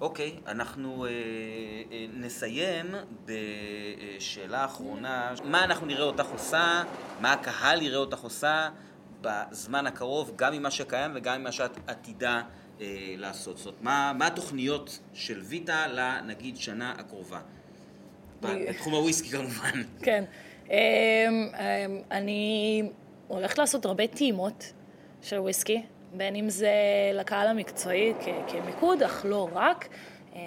[0.00, 1.10] אוקיי, okay, אנחנו אה,
[1.92, 2.86] אה, נסיים
[3.24, 5.34] בשאלה אחרונה.
[5.44, 6.82] מה אנחנו נראה אותך עושה?
[7.20, 8.68] מה הקהל יראה אותך עושה?
[9.26, 12.42] בזמן הקרוב, גם ממה שקיים וגם ממה שאת עתידה
[12.80, 13.58] אה, לעשות.
[13.58, 17.40] זאת אומרת, מה, מה התוכניות של ויטה לנגיד שנה הקרובה?
[18.40, 19.82] בתחום הוויסקי כמובן.
[20.06, 20.24] כן.
[20.70, 22.82] אמ, אמ, אני
[23.28, 24.72] הולכת לעשות הרבה טעימות
[25.22, 25.82] של וויסקי,
[26.12, 26.70] בין אם זה
[27.14, 28.12] לקהל המקצועי
[28.48, 29.88] כמיקוד, אך לא רק.
[30.34, 30.40] אמ,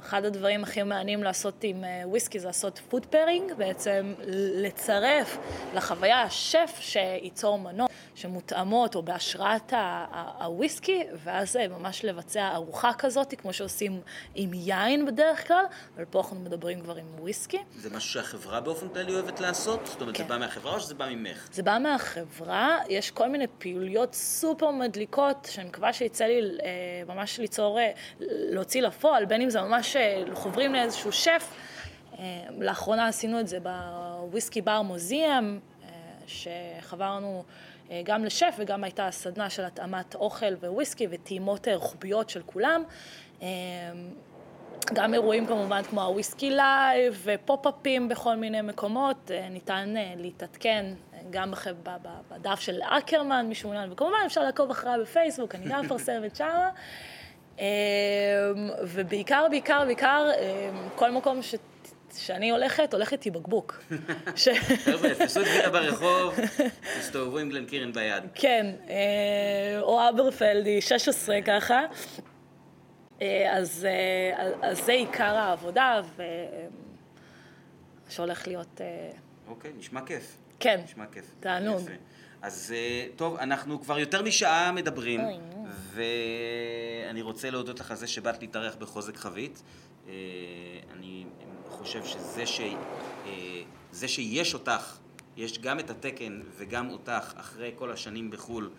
[0.00, 4.14] אחד הדברים הכי מעניינים לעשות עם אה, וויסקי זה לעשות food pairing, בעצם
[4.62, 5.38] לצרף
[5.74, 9.72] לחוויה השף שייצור מנות שמותאמות או בהשראת
[10.38, 14.00] הוויסקי, ואז אה, ממש לבצע ארוחה כזאת, כמו שעושים
[14.34, 15.64] עם יין בדרך כלל,
[15.96, 17.58] אבל פה אנחנו מדברים כבר עם וויסקי.
[17.76, 19.80] זה משהו שהחברה באופן כללי אוהבת לעשות?
[19.86, 20.22] זאת אומרת, כן.
[20.22, 21.48] זה בא מהחברה או שזה בא ממך?
[21.52, 27.38] זה בא מהחברה, יש כל מיני פעילויות סופר מדליקות, שאני מקווה שיצא לי אה, ממש
[27.38, 27.90] ליצור, אה,
[28.20, 29.96] להוציא לפועל, בין אם זה ממש
[30.32, 31.52] חוברים לאיזשהו שף.
[32.58, 35.58] לאחרונה עשינו את זה בוויסקי בר מוזיאם,
[36.26, 37.67] שחברנו אה,
[38.04, 42.82] גם לשף וגם הייתה סדנה של התאמת אוכל וויסקי וטעימות רוחביות של כולם.
[43.42, 43.48] אה,
[44.94, 50.94] גם אירועים כמובן כמו ה Whisky Live ופופ-אפים בכל מיני מקומות, אה, ניתן להתעדכן
[51.30, 51.52] גם
[52.30, 56.70] בדף של אקרמן, מי שמעוניין, וכמובן אפשר לעקוב אחריה בפייסבוק, אני גם מפרסמת שמה.
[58.82, 60.30] ובעיקר, בעיקר, בעיקר,
[60.94, 61.54] כל מקום ש...
[62.18, 63.82] שאני הולכת, הולכת איתי בקבוק.
[64.84, 66.34] חבר'ה, תעשו את ויטה ברחוב,
[66.98, 68.24] תסתובבו עם Glencairn ביד.
[68.34, 71.82] כן, אה, או Aberfeldy, 16 ככה.
[73.22, 76.00] אה, אז, אה, אז זה עיקר העבודה,
[78.08, 78.80] ושהולך להיות...
[79.48, 80.36] אוקיי, נשמע כיף.
[80.60, 81.34] כן, נשמע כיף.
[81.40, 81.90] תענוג.
[82.42, 82.74] אז
[83.16, 85.20] טוב, אנחנו כבר יותר משעה מדברים,
[85.94, 89.62] ואני רוצה להודות לך על זה שבאת להתארח בחוזק חבית.
[90.92, 91.24] אני
[91.88, 92.60] חושב שזה ש...
[92.60, 93.62] אה,
[93.92, 94.96] זה שיש אותך,
[95.36, 98.70] יש גם את התקן וגם אותך אחרי כל השנים בחו"ל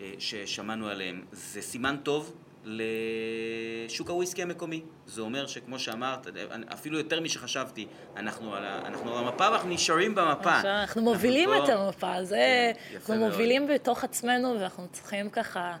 [0.00, 2.32] אה, ששמענו עליהם, זה סימן טוב
[2.64, 4.82] לשוק הוויסקי המקומי.
[5.06, 6.26] זה אומר שכמו שאמרת,
[6.72, 10.60] אפילו יותר משחשבתי, אנחנו על, אנחנו על המפה ואנחנו נשארים במפה.
[10.60, 15.76] אנחנו מובילים אנחנו את המפה, זה, כן, אנחנו מובילים בתוך עצמנו ואנחנו צריכים ככה...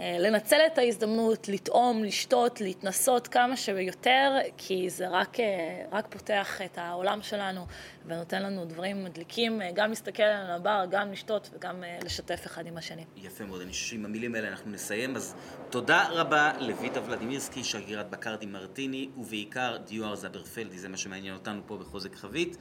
[0.00, 6.60] אה, לנצל את ההזדמנות, לטעום, לשתות, להתנסות כמה שיותר, כי זה רק, אה, רק פותח
[6.64, 7.66] את העולם שלנו
[8.06, 12.76] ונותן לנו דברים מדליקים, אה, גם להסתכל על הבר, גם לשתות וגם לשתף אחד עם
[12.76, 13.04] השני.
[13.16, 15.34] יפה מאוד, אני חושב שעם המילים האלה אנחנו נסיים, אז
[15.70, 21.76] תודה רבה לויטה ולדימירסקי, שגרירת בקרדי מרטיני, ובעיקר דיואר זברפלדי, זה מה שמעניין אותנו פה
[21.76, 22.56] בחוזק חבית.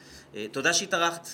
[0.52, 1.28] תודה שהתארחת.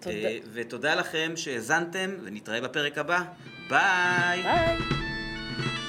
[0.00, 0.28] תודה.
[0.52, 3.22] ותודה לכם שהאזנתם, ונתראה בפרק הבא.
[3.68, 4.42] ביי!
[4.42, 5.13] ביי!
[5.56, 5.83] Thank you.